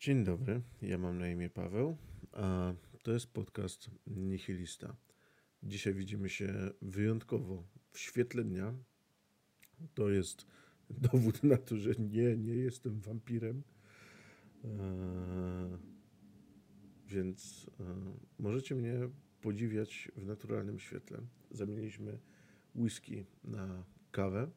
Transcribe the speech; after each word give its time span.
Dzień 0.00 0.24
dobry, 0.24 0.62
ja 0.82 0.98
mam 0.98 1.18
na 1.18 1.28
imię 1.28 1.50
Paweł, 1.50 1.96
a 2.32 2.74
to 3.02 3.12
jest 3.12 3.32
podcast 3.32 3.90
Nihilista. 4.06 4.96
Dzisiaj 5.62 5.94
widzimy 5.94 6.28
się 6.28 6.70
wyjątkowo 6.82 7.64
w 7.90 7.98
świetle 7.98 8.44
dnia. 8.44 8.74
To 9.94 10.10
jest 10.10 10.46
dowód 11.12 11.42
na 11.42 11.56
to, 11.56 11.76
że 11.76 11.90
nie, 11.98 12.36
nie 12.36 12.54
jestem 12.54 13.00
wampirem. 13.00 13.62
Eee, 14.64 14.70
więc 17.06 17.70
e, 17.80 17.84
możecie 18.38 18.74
mnie 18.74 18.94
podziwiać 19.40 20.12
w 20.16 20.26
naturalnym 20.26 20.78
świetle. 20.78 21.18
Zamieniliśmy 21.50 22.18
whisky 22.74 23.26
na 23.44 23.84
kawę. 24.10 24.50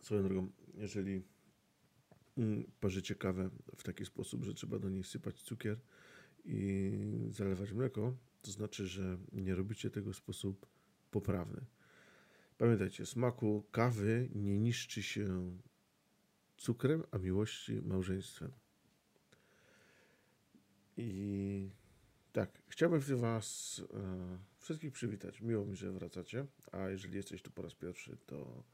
Swoją 0.00 0.22
drogą, 0.22 0.50
jeżeli 0.74 1.22
parzycie 2.80 3.14
kawę 3.14 3.50
w 3.76 3.82
taki 3.82 4.04
sposób, 4.04 4.44
że 4.44 4.54
trzeba 4.54 4.78
do 4.78 4.88
niej 4.88 5.04
sypać 5.04 5.42
cukier 5.42 5.80
i 6.44 7.28
zalewać 7.30 7.72
mleko, 7.72 8.16
to 8.42 8.50
znaczy, 8.50 8.86
że 8.86 9.18
nie 9.32 9.54
robicie 9.54 9.90
tego 9.90 10.12
w 10.12 10.16
sposób 10.16 10.66
poprawny. 11.10 11.64
Pamiętajcie, 12.58 13.06
smaku 13.06 13.64
kawy 13.72 14.28
nie 14.34 14.58
niszczy 14.58 15.02
się 15.02 15.56
cukrem, 16.56 17.02
a 17.10 17.18
miłości 17.18 17.82
małżeństwem. 17.82 18.52
I 20.96 21.70
tak, 22.32 22.62
chciałbym 22.68 23.00
Was 23.00 23.80
e, 23.94 24.38
wszystkich 24.58 24.92
przywitać. 24.92 25.40
Miło 25.40 25.64
mi, 25.64 25.76
że 25.76 25.92
wracacie. 25.92 26.46
A 26.72 26.88
jeżeli 26.88 27.16
jesteś 27.16 27.42
tu 27.42 27.50
po 27.50 27.62
raz 27.62 27.74
pierwszy, 27.74 28.16
to 28.26 28.64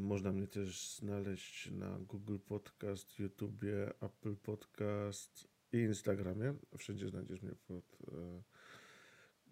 można 0.00 0.32
mnie 0.32 0.46
też 0.46 0.96
znaleźć 0.96 1.70
na 1.70 1.98
Google 1.98 2.38
Podcast, 2.38 3.18
YouTube, 3.18 3.64
Apple 4.00 4.36
Podcast 4.36 5.48
i 5.72 5.76
Instagramie. 5.76 6.54
Wszędzie 6.78 7.08
znajdziesz 7.08 7.42
mnie 7.42 7.54
pod 7.66 7.98
e, 8.12 8.42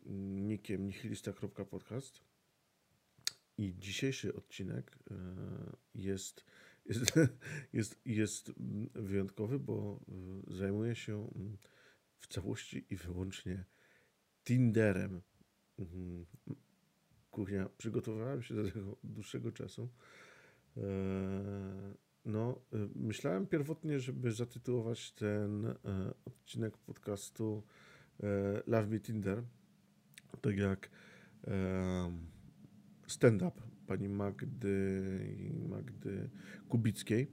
nickiem 0.06 0.86
nihilista.podcast. 0.86 2.20
I 3.58 3.74
dzisiejszy 3.78 4.34
odcinek 4.34 4.98
e, 5.10 5.14
jest, 5.94 6.44
jest, 6.86 7.12
jest, 7.72 8.00
jest 8.06 8.52
wyjątkowy, 8.94 9.58
bo 9.58 10.00
e, 10.48 10.54
zajmuje 10.54 10.94
się 10.94 11.28
mm, 11.34 11.58
w 12.18 12.26
całości 12.26 12.86
i 12.90 12.96
wyłącznie 12.96 13.64
Tinderem. 14.44 15.22
Kuchnia, 17.32 17.68
przygotowywałem 17.78 18.42
się 18.42 18.54
do 18.54 18.64
tego 18.70 18.96
dłuższego 19.04 19.52
czasu. 19.52 19.88
E, 20.76 20.82
no, 22.24 22.60
myślałem 22.94 23.46
pierwotnie, 23.46 24.00
żeby 24.00 24.32
zatytułować 24.32 25.12
ten 25.12 25.74
odcinek 26.24 26.78
podcastu 26.78 27.62
Love 28.66 28.86
Me 28.86 29.00
Tinder. 29.00 29.42
Tak 30.40 30.56
jak 30.56 30.90
stand-up 33.06 33.62
pani 33.86 34.08
Magdy, 34.08 35.02
Magdy 35.68 36.30
Kubickiej. 36.68 37.26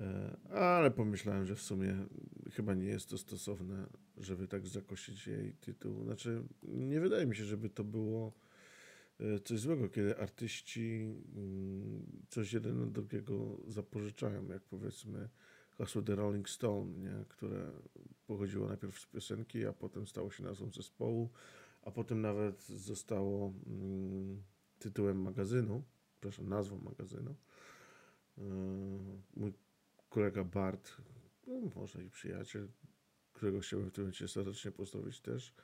E, 0.00 0.36
ale 0.50 0.90
pomyślałem, 0.90 1.46
że 1.46 1.54
w 1.54 1.62
sumie 1.62 2.06
chyba 2.52 2.74
nie 2.74 2.86
jest 2.86 3.08
to 3.08 3.18
stosowne, 3.18 3.86
żeby 4.16 4.48
tak 4.48 4.66
zakosić 4.66 5.26
jej 5.26 5.52
tytuł. 5.52 6.04
Znaczy, 6.04 6.42
nie 6.62 7.00
wydaje 7.00 7.26
mi 7.26 7.36
się, 7.36 7.44
żeby 7.44 7.68
to 7.70 7.84
było 7.84 8.28
e, 8.28 8.45
coś 9.44 9.60
złego, 9.60 9.88
kiedy 9.88 10.18
artyści 10.18 11.14
mm, 11.36 12.06
coś 12.28 12.52
jeden 12.52 12.82
od 12.82 12.92
drugiego 12.92 13.56
zapożyczają, 13.68 14.48
jak 14.48 14.62
powiedzmy 14.62 15.28
hasło 15.78 16.02
The 16.02 16.14
Rolling 16.14 16.48
Stone, 16.48 16.92
nie? 16.92 17.24
które 17.28 17.72
pochodziło 18.26 18.68
najpierw 18.68 19.00
z 19.00 19.06
piosenki, 19.06 19.66
a 19.66 19.72
potem 19.72 20.06
stało 20.06 20.30
się 20.30 20.44
nazwą 20.44 20.70
zespołu, 20.70 21.30
a 21.82 21.90
potem 21.90 22.20
nawet 22.20 22.62
zostało 22.62 23.52
mm, 23.66 24.42
tytułem 24.78 25.22
magazynu, 25.22 25.82
przepraszam, 26.12 26.48
nazwą 26.48 26.78
magazynu. 26.78 27.34
E, 28.38 28.42
mój 29.36 29.52
kolega 30.08 30.44
Bart, 30.44 30.96
no 31.46 31.70
może 31.76 32.04
i 32.04 32.10
przyjaciel, 32.10 32.68
którego 33.32 33.60
chciałbym 33.60 33.90
w 33.90 33.92
tym 33.92 34.04
momencie 34.04 34.28
serdecznie 34.28 34.70
pozdrowić 34.70 35.20
też, 35.20 35.54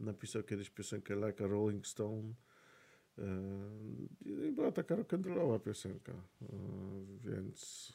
napisał 0.00 0.42
kiedyś 0.42 0.70
piosenkę 0.70 1.14
Like 1.14 1.44
a 1.44 1.46
Rolling 1.46 1.86
Stone. 1.86 2.34
E, 3.18 3.22
I 4.24 4.52
była 4.52 4.72
taka 4.72 4.96
rock'n'rollowa 4.96 5.60
piosenka, 5.60 6.12
e, 6.12 6.46
więc 7.24 7.92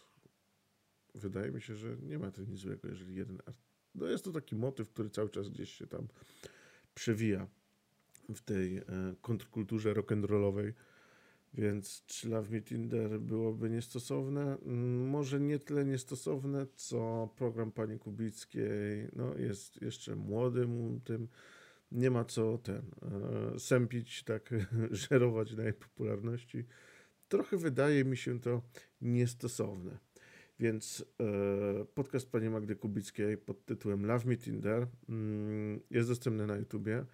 wydaje 1.16 1.52
mi 1.52 1.62
się, 1.62 1.76
że 1.76 1.98
nie 1.98 2.20
ma 2.20 2.32
to 2.32 2.42
nic 2.42 2.60
złego, 2.60 2.88
jeżeli 2.88 3.16
jeden 3.16 3.38
no 3.96 4.08
jest 4.08 4.24
to 4.24 4.32
taki 4.32 4.56
motyw, 4.56 4.90
który 4.90 5.10
cały 5.10 5.30
czas 5.30 5.50
gdzieś 5.50 5.74
się 5.74 5.88
tam 5.88 6.08
przewija 6.96 7.48
w 8.30 8.42
tej 8.42 8.78
e, 8.78 8.84
kontrkulturze 9.22 9.94
rock'n'rollowej. 9.94 10.74
Więc 11.54 12.04
czy 12.06 12.30
Love 12.30 12.50
Me 12.50 12.62
Tinder 12.62 13.20
byłoby 13.20 13.70
niestosowne? 13.70 14.58
Mm, 14.58 15.10
może 15.10 15.40
nie 15.40 15.60
tyle 15.60 15.86
niestosowne, 15.86 16.68
co 16.76 17.30
program 17.36 17.72
pani 17.72 18.00
Kubickiej 18.00 19.08
no, 19.16 19.36
jest 19.38 19.82
jeszcze 19.82 20.16
młodym 20.16 21.02
tym. 21.04 21.28
Nie 21.92 22.12
ma 22.12 22.26
co 22.26 22.58
ten 22.58 22.82
e, 23.56 23.60
sępić, 23.60 24.24
tak 24.24 24.50
żerować 25.10 25.54
na 25.54 25.64
jej 25.64 25.74
popularności. 25.74 26.66
Trochę 27.28 27.58
wydaje 27.58 28.06
mi 28.06 28.18
się 28.18 28.40
to 28.40 28.62
niestosowne. 29.02 29.98
Więc 30.60 31.06
e, 31.20 31.86
podcast 31.86 32.32
pani 32.32 32.50
Magdy 32.50 32.76
Kubickiej 32.76 33.38
pod 33.38 33.66
tytułem 33.66 34.06
Love 34.06 34.30
Me 34.30 34.38
Tinder 34.38 34.88
mm, 35.10 35.80
jest 35.90 36.10
dostępny 36.10 36.48
na 36.48 36.56
YouTubie. 36.56 37.06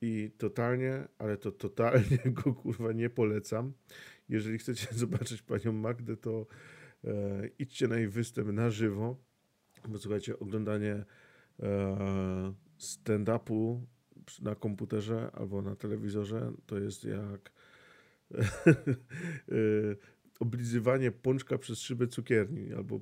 I 0.00 0.30
totalnie, 0.38 1.08
ale 1.18 1.36
to 1.36 1.52
totalnie 1.52 2.18
go 2.44 2.54
kurwa 2.54 2.92
nie 2.92 3.10
polecam. 3.10 3.72
Jeżeli 4.28 4.58
chcecie 4.58 4.86
zobaczyć 5.04 5.42
panią 5.42 5.72
Magdę, 5.72 6.16
to 6.16 6.46
e, 7.04 7.48
idźcie 7.58 7.88
na 7.88 7.96
jej 7.96 8.08
występ 8.08 8.52
na 8.52 8.70
żywo. 8.70 9.16
Bo 9.88 9.98
słuchajcie, 9.98 10.38
oglądanie 10.38 11.04
stand-upu 12.78 13.80
na 14.42 14.54
komputerze 14.54 15.30
albo 15.32 15.62
na 15.62 15.76
telewizorze 15.76 16.52
to 16.66 16.78
jest 16.78 17.04
jak 17.04 17.52
e, 18.36 18.36
oblizywanie 20.40 21.10
pączka 21.12 21.58
przez 21.58 21.78
szybę 21.78 22.06
cukierni 22.06 22.74
albo 22.74 23.00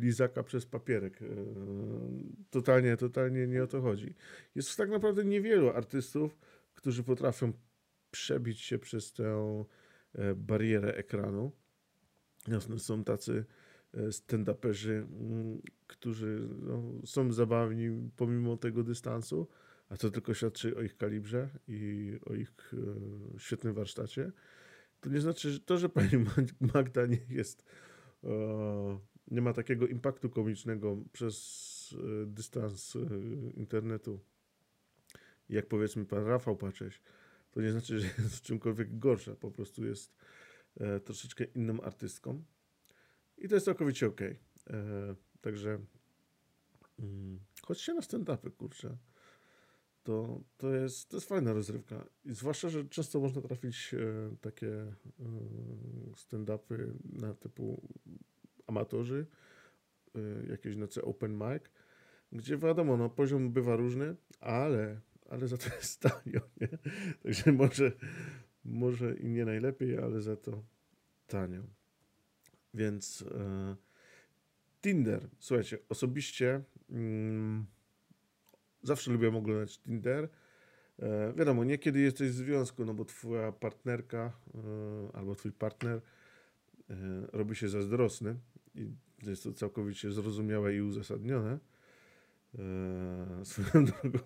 lizaka 0.00 0.42
przez 0.42 0.66
papierek. 0.66 1.22
E, 1.22 1.26
totalnie, 2.50 2.96
totalnie 2.96 3.46
nie 3.46 3.62
o 3.62 3.66
to 3.66 3.80
chodzi. 3.80 4.14
Jest 4.54 4.76
tak 4.76 4.90
naprawdę 4.90 5.24
niewielu 5.24 5.70
artystów, 5.70 6.38
którzy 6.74 7.02
potrafią 7.02 7.52
przebić 8.10 8.60
się 8.60 8.78
przez 8.78 9.12
tę 9.12 9.64
e, 10.14 10.34
barierę 10.34 10.94
ekranu. 10.94 11.52
Jasne, 12.48 12.78
są 12.78 13.04
tacy 13.04 13.44
stand-uperzy, 14.10 14.90
mm, 14.90 15.62
którzy 15.86 16.48
no, 16.62 16.82
są 17.04 17.32
zabawni 17.32 18.10
pomimo 18.16 18.56
tego 18.56 18.82
dystansu, 18.82 19.48
a 19.88 19.96
to 19.96 20.10
tylko 20.10 20.34
świadczy 20.34 20.76
o 20.76 20.82
ich 20.82 20.96
kalibrze 20.96 21.48
i 21.68 22.12
o 22.26 22.34
ich 22.34 22.52
świetnym 23.38 23.74
warsztacie. 23.74 24.32
To 25.00 25.10
nie 25.10 25.20
znaczy, 25.20 25.50
że 25.50 25.60
to, 25.60 25.78
że 25.78 25.88
pani 25.88 26.10
Magda 26.74 27.06
nie 27.06 27.20
jest, 27.28 27.64
nie 29.30 29.42
ma 29.42 29.52
takiego 29.52 29.86
impaktu 29.86 30.30
komicznego 30.30 30.96
przez 31.12 31.94
e, 32.22 32.26
dystans 32.26 32.96
e, 32.96 33.00
internetu, 33.50 34.20
jak 35.48 35.66
powiedzmy 35.66 36.04
pan 36.04 36.26
Rafał 36.26 36.56
Pacześ, 36.56 37.00
to 37.50 37.60
nie 37.60 37.72
znaczy, 37.72 37.98
że 38.00 38.06
jest 38.18 38.36
w 38.36 38.42
czymkolwiek 38.42 38.98
gorsza, 38.98 39.34
po 39.34 39.50
prostu 39.50 39.84
jest 39.84 40.16
e, 40.80 41.00
troszeczkę 41.00 41.44
inną 41.44 41.80
artystką. 41.80 42.44
I 43.38 43.48
to 43.48 43.54
jest 43.54 43.64
całkowicie 43.64 44.06
ok. 44.06 44.20
Także 45.40 45.78
mm, 46.98 47.40
chodźcie 47.62 47.94
na 47.94 48.00
stand-upy, 48.00 48.50
kurczę 48.50 48.96
to, 50.06 50.40
to, 50.58 50.74
jest, 50.74 51.08
to 51.08 51.16
jest 51.16 51.28
fajna 51.28 51.52
rozrywka. 51.52 52.04
I 52.24 52.34
zwłaszcza, 52.34 52.68
że 52.68 52.84
często 52.84 53.20
można 53.20 53.42
trafić 53.42 53.94
e, 53.94 54.36
takie 54.40 54.72
e, 54.72 54.94
stand-upy 56.16 56.92
na 57.04 57.34
typu 57.34 57.88
amatorzy, 58.66 59.26
e, 60.14 60.20
jakieś 60.50 60.76
noce 60.76 61.02
open 61.02 61.32
mic, 61.32 61.62
gdzie 62.32 62.58
wiadomo, 62.58 62.96
no, 62.96 63.10
poziom 63.10 63.52
bywa 63.52 63.76
różny, 63.76 64.16
ale, 64.40 65.00
ale 65.30 65.48
za 65.48 65.56
to 65.56 65.74
jest 65.76 66.00
tanio, 66.00 66.40
nie? 66.60 66.68
Także 67.22 67.52
może, 67.52 67.92
może 68.64 69.16
i 69.16 69.28
nie 69.28 69.44
najlepiej, 69.44 69.98
ale 69.98 70.20
za 70.20 70.36
to 70.36 70.62
tanio. 71.26 71.62
Więc 72.74 73.22
e, 73.22 73.76
Tinder, 74.82 75.28
słuchajcie, 75.38 75.78
osobiście... 75.88 76.62
Mm, 76.90 77.66
Zawsze 78.86 79.10
lubiłem 79.12 79.36
oglądać 79.36 79.78
Tinder. 79.78 80.28
E, 80.98 81.32
wiadomo, 81.32 81.64
nie 81.64 81.78
kiedy 81.78 82.00
jesteś 82.00 82.30
w 82.30 82.34
związku, 82.34 82.84
no 82.84 82.94
bo 82.94 83.04
twoja 83.04 83.52
partnerka 83.52 84.32
e, 84.54 85.16
albo 85.16 85.34
twój 85.34 85.52
partner 85.52 86.00
e, 86.90 86.94
robi 87.32 87.56
się 87.56 87.68
zazdrosny 87.68 88.36
i 88.74 88.88
jest 89.22 89.42
to 89.42 89.52
całkowicie 89.52 90.12
zrozumiałe 90.12 90.74
i 90.74 90.80
uzasadnione. 90.80 91.58
Swoją 93.44 93.84
drogą. 94.02 94.18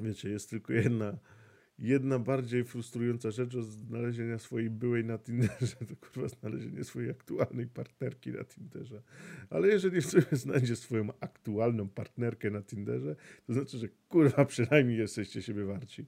Wiecie, 0.00 0.30
jest 0.30 0.50
tylko 0.50 0.72
jedna, 0.72 1.16
jedna 1.82 2.18
bardziej 2.18 2.64
frustrująca 2.64 3.30
rzecz 3.30 3.54
od 3.54 3.64
znalezienia 3.64 4.38
swojej 4.38 4.70
byłej 4.70 5.04
na 5.04 5.18
Tinderze, 5.18 5.76
to 5.88 5.96
kurwa 5.96 6.28
znalezienie 6.28 6.84
swojej 6.84 7.10
aktualnej 7.10 7.66
partnerki 7.66 8.30
na 8.32 8.44
Tinderze. 8.44 9.02
Ale 9.50 9.68
jeżeli 9.68 10.02
sobie 10.02 10.26
znajdzie 10.32 10.76
swoją 10.76 11.08
aktualną 11.20 11.88
partnerkę 11.88 12.50
na 12.50 12.62
Tinderze, 12.62 13.16
to 13.46 13.52
znaczy, 13.52 13.78
że 13.78 13.88
kurwa 14.08 14.44
przynajmniej 14.44 14.98
jesteście 14.98 15.42
siebie 15.42 15.64
warci. 15.64 16.06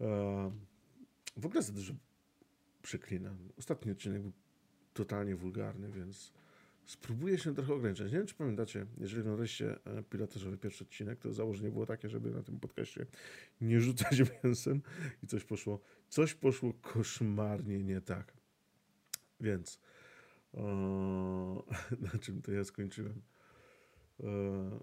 E, 0.00 0.52
w 1.36 1.46
ogóle 1.46 1.62
za 1.62 1.72
dużo 1.72 1.94
przeklinam. 2.82 3.36
Ostatni 3.56 3.92
odcinek 3.92 4.22
był 4.22 4.32
totalnie 4.92 5.36
wulgarny, 5.36 5.90
więc 5.92 6.32
spróbuję 6.90 7.38
się 7.38 7.54
trochę 7.54 7.74
ograniczać. 7.74 8.12
Nie 8.12 8.18
wiem, 8.18 8.26
czy 8.26 8.34
pamiętacie, 8.34 8.86
jeżeli 8.98 9.20
oglądaliście 9.20 9.78
e, 9.84 10.02
pilotażowy 10.02 10.58
pierwszy 10.58 10.84
odcinek, 10.84 11.18
to 11.18 11.32
założenie 11.32 11.70
było 11.70 11.86
takie, 11.86 12.08
żeby 12.08 12.30
na 12.30 12.42
tym 12.42 12.60
podcaście 12.60 13.06
nie 13.60 13.80
rzucać 13.80 14.22
mięsem 14.44 14.82
i 15.22 15.26
coś 15.26 15.44
poszło, 15.44 15.80
coś 16.08 16.34
poszło 16.34 16.72
koszmarnie 16.72 17.78
nie 17.78 18.00
tak. 18.00 18.32
Więc 19.40 19.80
o, 20.52 20.62
na 22.12 22.18
czym 22.20 22.42
to 22.42 22.52
ja 22.52 22.64
skończyłem? 22.64 23.22
E, 24.20 24.80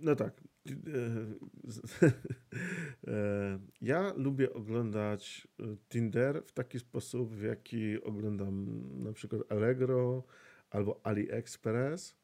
no 0.00 0.16
tak, 0.16 0.40
ja 3.80 4.12
lubię 4.16 4.52
oglądać 4.52 5.48
e, 5.60 5.76
Tinder 5.88 6.42
w 6.46 6.52
taki 6.52 6.78
sposób, 6.78 7.34
w 7.34 7.42
jaki 7.42 8.02
oglądam 8.02 8.82
na 9.02 9.12
przykład 9.12 9.52
Allegro 9.52 10.24
albo 10.70 11.00
AliExpress. 11.02 12.16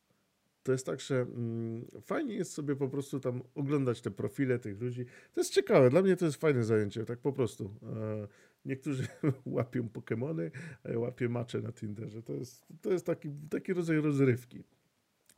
To 0.62 0.72
jest 0.72 0.86
tak, 0.86 1.00
że 1.00 1.20
mm, 1.20 1.86
fajnie 2.02 2.34
jest 2.34 2.52
sobie 2.52 2.76
po 2.76 2.88
prostu 2.88 3.20
tam 3.20 3.42
oglądać 3.54 4.00
te 4.00 4.10
profile 4.10 4.58
tych 4.58 4.80
ludzi. 4.80 5.04
To 5.32 5.40
jest 5.40 5.54
ciekawe, 5.54 5.90
dla 5.90 6.02
mnie 6.02 6.16
to 6.16 6.24
jest 6.24 6.40
fajne 6.40 6.64
zajęcie, 6.64 7.04
tak 7.04 7.18
po 7.18 7.32
prostu. 7.32 7.74
E, 7.82 8.28
niektórzy 8.64 9.06
łapią 9.46 9.88
Pokémony, 9.88 10.50
a 10.84 10.90
ja 10.90 10.98
łapię 10.98 11.28
macze 11.28 11.60
na 11.60 11.72
Tinderze. 11.72 12.22
To 12.22 12.32
jest, 12.32 12.66
to 12.82 12.92
jest 12.92 13.06
taki, 13.06 13.30
taki 13.50 13.72
rodzaj 13.72 14.00
rozrywki. 14.00 14.62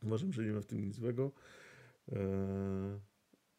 Uważam, 0.03 0.33
że 0.33 0.45
nie 0.45 0.51
ma 0.51 0.61
w 0.61 0.65
tym 0.65 0.81
nic 0.81 0.95
złego. 0.95 1.31
E, 2.11 2.99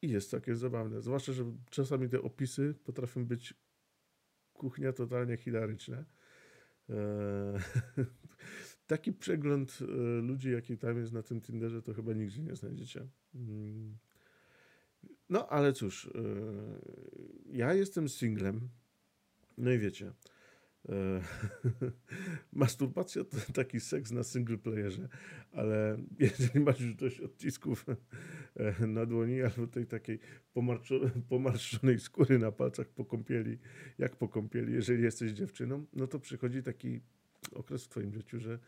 I 0.02 0.08
jest 0.08 0.30
takie 0.30 0.56
zabawne. 0.56 1.02
Zwłaszcza, 1.02 1.32
że 1.32 1.44
czasami 1.70 2.08
te 2.08 2.22
opisy 2.22 2.74
potrafią 2.84 3.26
być 3.26 3.54
kuchnia 4.52 4.92
totalnie 4.92 5.36
hilaryczne. 5.36 6.04
E, 6.90 6.94
taki 8.86 9.12
przegląd 9.12 9.78
e, 9.80 9.86
ludzi, 10.20 10.50
jaki 10.50 10.78
tam 10.78 10.98
jest 10.98 11.12
na 11.12 11.22
tym 11.22 11.40
Tinderze, 11.40 11.82
to 11.82 11.94
chyba 11.94 12.12
nigdzie 12.12 12.42
nie 12.42 12.56
znajdziecie. 12.56 13.08
No, 15.28 15.48
ale 15.48 15.72
cóż, 15.72 16.10
ja 17.46 17.74
jestem 17.74 18.08
singlem. 18.08 18.68
No 19.58 19.72
i 19.72 19.78
wiecie, 19.78 20.12
masturbacja 22.52 23.24
to 23.24 23.36
taki 23.52 23.80
seks 23.80 24.10
na 24.10 24.22
single 24.22 24.58
playerze, 24.58 25.08
ale 25.52 25.98
jeżeli 26.18 26.60
masz 26.60 26.80
już 26.80 26.94
dość 26.94 27.20
odcisków 27.20 27.86
e, 28.56 28.86
na 28.86 29.06
dłoni 29.06 29.42
albo 29.42 29.66
tej 29.66 29.86
takiej 29.86 30.18
pomarszczonej 31.28 32.00
skóry 32.00 32.38
na 32.38 32.52
palcach 32.52 32.88
po 32.88 33.04
kąpieli, 33.04 33.58
jak 33.98 34.16
po 34.16 34.28
kąpieli, 34.28 34.72
jeżeli 34.72 35.02
jesteś 35.02 35.32
dziewczyną, 35.32 35.86
no 35.92 36.06
to 36.06 36.20
przychodzi 36.20 36.62
taki 36.62 37.00
okres 37.52 37.84
w 37.84 37.88
twoim 37.88 38.14
życiu, 38.14 38.40
że 38.40 38.58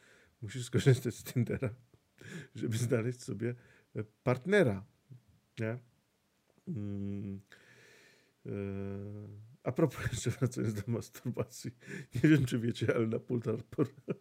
musisz 0.42 0.64
skorzystać 0.64 1.14
z 1.14 1.24
Tindera, 1.24 1.74
żeby 2.54 2.76
znaleźć 2.76 3.22
sobie 3.22 3.54
e, 3.96 4.04
partnera, 4.24 4.84
nie? 5.58 5.78
Mm. 6.68 7.40
A 9.66 9.72
propos 9.72 10.00
jeszcze 10.12 10.30
wracając 10.30 10.74
do 10.74 10.82
masturbacji, 10.86 11.70
nie 12.14 12.30
wiem 12.30 12.44
czy 12.44 12.58
wiecie, 12.58 12.94
ale 12.96 13.06
na 13.06 13.18
portal, 13.18 13.58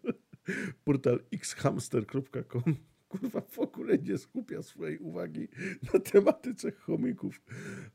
portal 0.85 1.19
xhamster.com 1.33 2.75
kurwa 3.07 3.41
w 3.41 3.59
ogóle 3.59 3.97
nie 3.97 4.17
skupia 4.17 4.63
swojej 4.63 4.97
uwagi 4.97 5.47
na 5.93 5.99
tematyce 5.99 6.71
chomików. 6.71 7.41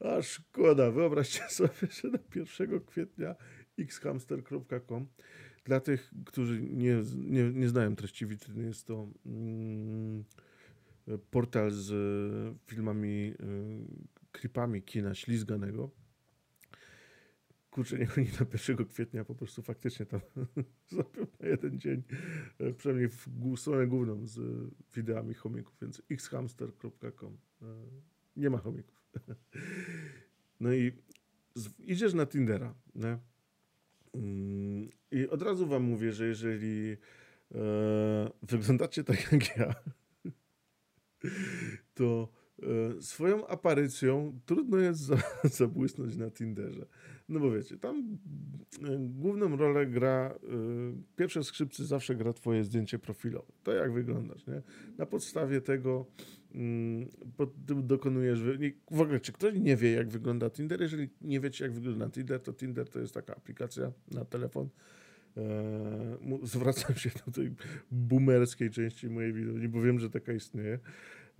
A 0.01 0.23
szkoda, 0.23 0.91
wyobraźcie 0.91 1.43
sobie, 1.59 1.89
że 1.91 2.09
na 2.09 2.19
1 2.35 2.81
kwietnia 2.81 3.35
xhamster.com 3.79 5.07
dla 5.65 5.81
tych, 5.81 6.11
którzy 6.27 6.63
nie, 6.63 7.03
nie, 7.17 7.51
nie 7.53 7.69
znają 7.69 7.97
treści 7.97 8.27
witryny, 8.27 8.67
jest 8.67 8.87
to 8.87 9.09
mm, 9.27 10.25
portal 11.31 11.71
z 11.71 11.89
filmami, 12.67 13.09
y, 13.09 13.35
klipami 14.33 14.83
kina 14.83 15.15
ślizganego 15.15 16.00
kurczę, 17.71 17.99
niech 17.99 18.19
oni 18.19 18.27
na 18.27 18.47
1 18.53 18.87
kwietnia 18.87 19.25
po 19.25 19.35
prostu 19.35 19.63
faktycznie 19.63 20.07
tam 20.07 20.21
na 21.41 21.49
jeden 21.49 21.81
dzień, 21.81 22.03
e, 22.59 22.73
przynajmniej 22.73 23.09
w 23.09 23.29
stronę 23.57 23.87
główną 23.87 24.27
z 24.27 24.41
wideami 24.95 25.35
chomików, 25.35 25.77
więc 25.83 26.03
xhamster.com. 26.11 27.37
E, 27.63 27.67
nie 28.37 28.51
ma 28.51 28.59
chomików. 28.59 29.01
No 30.61 30.73
i 30.73 30.93
idziesz 31.79 32.15
na 32.15 32.27
Tindera, 32.27 32.75
nie? 32.95 33.19
Mm, 34.15 34.89
I 35.11 35.29
od 35.29 35.43
razu 35.43 35.67
wam 35.67 35.83
mówię, 35.83 36.13
że 36.13 36.27
jeżeli 36.27 36.97
e, 37.55 38.31
wyglądacie 38.43 39.05
tak 39.05 39.33
jak 39.33 39.57
ja, 39.57 39.75
to 41.95 42.29
swoją 43.01 43.47
aparycją 43.47 44.41
trudno 44.47 44.79
jest 44.79 45.01
zabłysnąć 45.45 46.17
na 46.17 46.31
Tinderze. 46.31 46.87
No 47.31 47.41
bo 47.41 47.51
wiecie, 47.51 47.77
tam 47.79 48.19
e, 48.83 48.97
główną 48.99 49.57
rolę 49.57 49.87
gra, 49.87 50.35
e, 50.35 50.49
pierwsze 51.17 51.45
skrzypce 51.45 51.85
zawsze 51.85 52.15
gra 52.15 52.33
twoje 52.33 52.65
zdjęcie 52.65 52.99
profilowe. 52.99 53.53
To 53.63 53.73
jak 53.73 53.93
wyglądasz, 53.93 54.47
nie? 54.47 54.63
Na 54.99 55.07
podstawie 55.07 55.61
tego 55.61 56.07
mm, 56.55 57.09
dokonujesz, 57.83 58.43
w 58.91 59.01
ogóle 59.01 59.21
czy 59.21 59.33
ktoś 59.33 59.55
nie 59.55 59.77
wie 59.77 59.93
jak 59.93 60.09
wygląda 60.09 60.51
Tinder? 60.51 60.81
Jeżeli 60.81 61.09
nie 61.21 61.41
wiecie 61.41 61.65
jak 61.65 61.73
wygląda 61.73 62.11
Tinder, 62.11 62.41
to 62.41 62.53
Tinder 62.53 62.89
to 62.89 63.01
jest 63.01 63.15
taka 63.15 63.37
aplikacja 63.37 63.93
na 64.11 64.25
telefon, 64.25 64.69
zwracam 66.43 66.97
się 66.97 67.11
do 67.27 67.33
tej 67.33 67.55
boomerskiej 67.91 68.71
części 68.71 69.11
mojej 69.11 69.33
widowni, 69.33 69.69
bo 69.69 69.83
wiem, 69.83 69.99
że 69.99 70.11
taka 70.11 70.33
istnieje. 70.33 70.79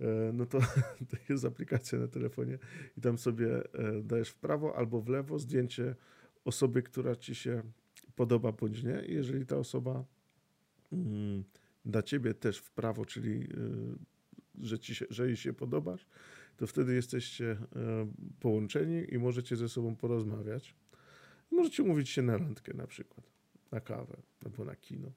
E, 0.01 0.33
no 0.33 0.45
to, 0.45 0.59
to 1.09 1.17
jest 1.29 1.45
aplikacja 1.45 1.99
na 1.99 2.07
telefonie 2.07 2.57
i 2.97 3.01
tam 3.01 3.17
sobie 3.17 3.73
e, 3.73 4.01
dajesz 4.03 4.29
w 4.29 4.35
prawo 4.35 4.75
albo 4.75 5.01
w 5.01 5.09
lewo 5.09 5.39
zdjęcie 5.39 5.95
osoby, 6.45 6.83
która 6.83 7.15
ci 7.15 7.35
się 7.35 7.61
podoba 8.15 8.51
bądź 8.51 8.83
nie. 8.83 9.03
I 9.07 9.13
jeżeli 9.13 9.45
ta 9.45 9.57
osoba 9.57 10.05
mm, 10.91 11.43
da 11.85 12.01
ciebie 12.03 12.33
też 12.33 12.57
w 12.57 12.71
prawo, 12.71 13.05
czyli 13.05 13.43
e, 13.43 13.47
że, 14.59 14.79
ci 14.79 14.95
się, 14.95 15.05
że 15.09 15.27
jej 15.27 15.37
się 15.37 15.53
podobasz, 15.53 16.07
to 16.57 16.67
wtedy 16.67 16.93
jesteście 16.93 17.57
połączeni 18.39 19.13
i 19.13 19.19
możecie 19.19 19.55
ze 19.55 19.69
sobą 19.69 19.95
porozmawiać. 19.95 20.75
Możecie 21.51 21.83
umówić 21.83 22.09
się 22.09 22.21
na 22.21 22.37
randkę 22.37 22.73
na 22.73 22.87
przykład, 22.87 23.25
na 23.71 23.79
kawę 23.79 24.17
albo 24.45 24.65
na 24.65 24.75
kino. 24.75 25.11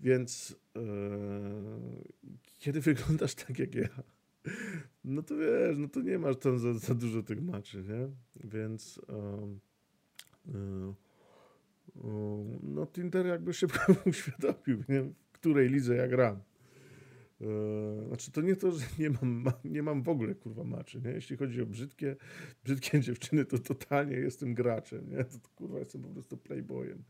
Więc 0.00 0.56
yy, 0.74 0.82
kiedy 2.58 2.80
wyglądasz 2.80 3.34
tak 3.46 3.58
jak 3.58 3.74
ja, 3.74 3.88
no 5.04 5.22
to 5.22 5.36
wiesz, 5.36 5.76
no 5.78 5.88
to 5.88 6.00
nie 6.00 6.18
masz 6.18 6.36
tam 6.36 6.58
za, 6.58 6.74
za 6.74 6.94
dużo 6.94 7.22
tych 7.22 7.42
maczy, 7.42 7.84
nie? 7.84 8.08
Więc 8.44 9.00
yy, 9.08 10.54
yy, 10.54 10.94
no 12.62 12.86
Tinder 12.86 13.26
jakby 13.26 13.52
szybko 13.52 13.78
uświadomił, 14.10 14.84
nie? 14.88 15.02
w 15.02 15.32
której 15.32 15.68
lidze 15.68 15.96
ja 15.96 16.08
gram. 16.08 16.40
Znaczy, 18.08 18.30
to 18.32 18.40
nie 18.40 18.56
to, 18.56 18.72
że 18.72 18.86
nie 18.98 19.10
mam, 19.10 19.44
nie 19.64 19.82
mam 19.82 20.02
w 20.02 20.08
ogóle 20.08 20.34
kurwa 20.34 20.64
maczy, 20.64 21.00
nie? 21.00 21.10
Jeśli 21.10 21.36
chodzi 21.36 21.62
o 21.62 21.66
brzydkie, 21.66 22.16
brzydkie 22.64 23.00
dziewczyny, 23.06 23.44
to 23.44 23.58
totalnie 23.58 24.16
jestem 24.16 24.54
graczem, 24.54 25.10
nie? 25.10 25.24
To, 25.24 25.38
to 25.38 25.48
kurwa 25.54 25.78
jestem 25.78 26.02
po 26.02 26.08
prostu 26.08 26.36
playboyem 26.36 27.02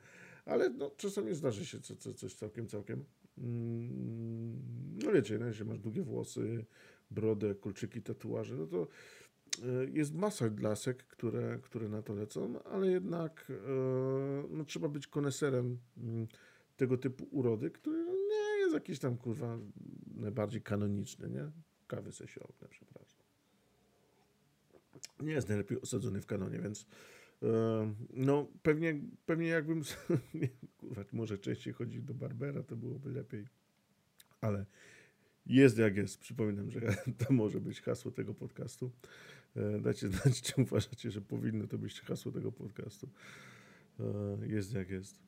ale 0.47 0.71
no, 0.71 0.91
czasami 0.97 1.35
zdarzy 1.35 1.67
się 1.67 1.81
co, 1.81 1.97
co, 1.97 2.15
coś 2.15 2.35
całkiem, 2.35 2.67
całkiem. 2.69 3.05
Mm, 3.39 4.63
no 5.05 5.13
wiecie, 5.13 5.39
no, 5.39 5.47
jeśli 5.47 5.65
masz 5.65 5.79
długie 5.79 6.03
włosy, 6.03 6.65
brodę, 7.11 7.55
kolczyki, 7.55 8.03
tatuaże, 8.03 8.57
no 8.57 8.67
to 8.67 8.87
e, 9.63 9.91
jest 9.93 10.15
masa 10.15 10.45
lasek, 10.61 11.05
które, 11.07 11.59
które 11.63 11.89
na 11.89 12.03
to 12.03 12.15
lecą, 12.15 12.63
ale 12.63 12.91
jednak 12.91 13.47
e, 13.51 13.55
no, 14.51 14.65
trzeba 14.65 14.89
być 14.89 15.07
koneserem 15.07 15.79
mm, 15.97 16.27
tego 16.77 16.99
typu 16.99 17.25
urody, 17.31 17.71
który 17.71 18.05
no, 18.05 18.13
nie 18.13 18.61
jest 18.61 18.75
jakiś 18.75 18.99
tam 18.99 19.17
kurwa 19.17 19.59
najbardziej 20.17 20.63
kanoniczny, 20.63 21.31
nie? 21.31 21.51
Kawy 21.87 22.13
se 22.13 22.27
przepraszam. 22.71 23.27
Nie 25.21 25.33
jest 25.33 25.49
najlepiej 25.49 25.81
osadzony 25.81 26.21
w 26.21 26.27
kanonie, 26.27 26.59
więc 26.59 26.87
no, 28.15 28.47
pewnie, 28.63 29.01
pewnie 29.27 29.47
jakbym 29.47 29.83
kurwa, 30.79 31.05
może 31.13 31.39
częściej 31.39 31.73
chodzić 31.73 32.03
do 32.03 32.15
Barbera, 32.15 32.63
to 32.63 32.77
byłoby 32.77 33.11
lepiej. 33.11 33.47
Ale 34.41 34.67
jest 35.47 35.79
jak 35.79 35.97
jest. 35.97 36.19
Przypominam, 36.19 36.71
że 36.71 36.81
to 37.27 37.33
może 37.33 37.61
być 37.61 37.81
hasło 37.81 38.11
tego 38.11 38.35
podcastu. 38.35 38.91
E, 39.57 39.81
dajcie 39.81 40.09
znać, 40.13 40.43
czy 40.43 40.63
uważacie, 40.63 41.11
że 41.11 41.21
powinno 41.21 41.67
to 41.67 41.79
być 41.79 42.01
hasło 42.01 42.33
tego 42.33 42.53
podcastu. 42.53 43.09
E, 44.01 44.47
jest 44.47 44.75
jak 44.75 44.91
jest. 44.91 45.21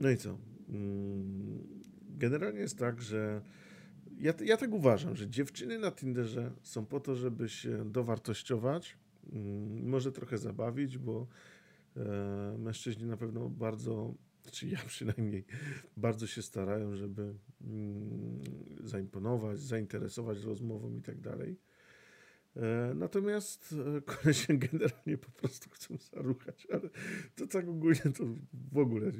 No 0.00 0.10
i 0.10 0.16
co? 0.16 0.38
Mm, 0.68 1.68
generalnie 2.08 2.60
jest 2.60 2.78
tak, 2.78 3.02
że 3.02 3.42
ja, 4.18 4.34
ja 4.44 4.56
tak 4.56 4.72
uważam, 4.72 5.16
że 5.16 5.28
dziewczyny 5.28 5.78
na 5.78 5.92
Tinderze 5.92 6.52
są 6.62 6.86
po 6.86 7.00
to, 7.00 7.16
żeby 7.16 7.48
się 7.48 7.90
dowartościować, 7.90 8.96
może 9.82 10.12
trochę 10.12 10.38
zabawić, 10.38 10.98
bo 10.98 11.26
e, 11.96 12.56
mężczyźni 12.58 13.06
na 13.06 13.16
pewno 13.16 13.48
bardzo, 13.48 14.14
czy 14.50 14.68
ja 14.68 14.78
przynajmniej, 14.86 15.44
bardzo 15.96 16.26
się 16.26 16.42
starają, 16.42 16.96
żeby 16.96 17.34
mm, 17.60 18.40
zaimponować, 18.84 19.60
zainteresować 19.60 20.44
rozmową 20.44 20.96
i 20.96 21.02
tak 21.02 21.20
dalej. 21.20 21.60
E, 22.56 22.92
natomiast 22.94 23.74
e, 23.96 24.00
kolesie 24.14 24.58
generalnie 24.58 25.18
po 25.18 25.30
prostu 25.30 25.70
chcą 25.70 25.96
zaruchać, 25.96 26.66
ale 26.72 26.90
to 27.36 27.46
tak 27.46 27.68
ogólnie 27.68 28.12
to 28.16 28.24
w 28.72 28.78
ogóle 28.78 29.12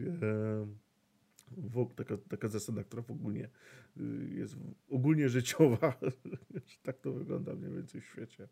taka, 1.97 2.17
taka 2.17 2.49
zasada, 2.49 2.85
która 2.85 3.03
ogólnie 3.09 3.49
y, 3.97 4.29
jest 4.35 4.57
ogólnie 4.89 5.29
życiowa, 5.29 5.99
że 6.69 6.77
tak 6.83 6.99
to 6.99 7.13
wygląda 7.13 7.55
mniej 7.55 7.73
więcej 7.73 8.01
w 8.01 8.07
świecie. 8.07 8.49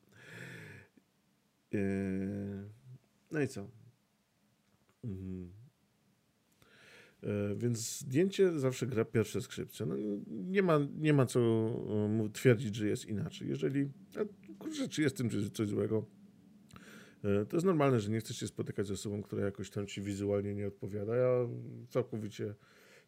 No 3.30 3.40
i 3.40 3.48
co? 3.48 3.68
Mhm. 5.04 5.50
Więc 7.56 7.98
zdjęcie 7.98 8.58
zawsze 8.58 8.87
gra 8.87 9.04
pierwsze 9.04 9.40
skrzypce. 9.40 9.87
No, 9.87 9.94
nie, 10.26 10.62
ma, 10.62 10.78
nie 10.98 11.12
ma 11.12 11.26
co 11.26 11.40
mu 12.08 12.28
twierdzić, 12.28 12.75
że 12.75 12.88
jest 12.88 13.06
inaczej. 13.06 13.48
Jeżeli 13.48 13.90
kurczę, 14.58 14.88
czy 14.88 15.02
jest 15.02 15.16
tym 15.16 15.30
coś 15.52 15.68
złego? 15.68 16.06
To 17.48 17.56
jest 17.56 17.66
normalne, 17.66 18.00
że 18.00 18.10
nie 18.10 18.20
chcesz 18.20 18.37
się 18.37 18.46
spotykać 18.46 18.87
z 18.87 18.90
osobą, 18.90 19.22
która 19.22 19.44
jakoś 19.44 19.70
tam 19.70 19.87
ci 19.87 20.02
wizualnie 20.02 20.54
nie 20.54 20.66
odpowiada. 20.66 21.16
Ja 21.16 21.48
całkowicie, 21.88 22.54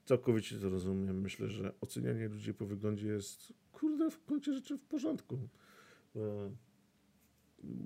całkowicie 0.05 0.59
to 0.59 0.71
rozumiem. 0.71 1.21
Myślę, 1.21 1.49
że 1.49 1.73
ocenianie 1.81 2.29
ludzi 2.29 2.55
po 2.55 2.67
wyglądzie 2.67 3.09
jest, 3.09 3.53
kurde, 3.73 4.11
w 4.11 4.27
gruncie 4.27 4.53
rzeczy 4.53 4.79
w 4.79 4.85
porządku. 4.85 5.49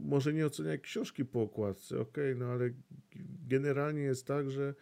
Może 0.05 0.33
nie 0.33 0.47
oceniać 0.47 0.81
książki 0.81 1.25
po 1.25 1.43
okładce, 1.43 2.01
ok, 2.01 2.17
no 2.37 2.47
ale 2.47 2.71
generalnie 3.49 4.03
jest 4.03 4.27
tak, 4.27 4.51
że 4.51 4.75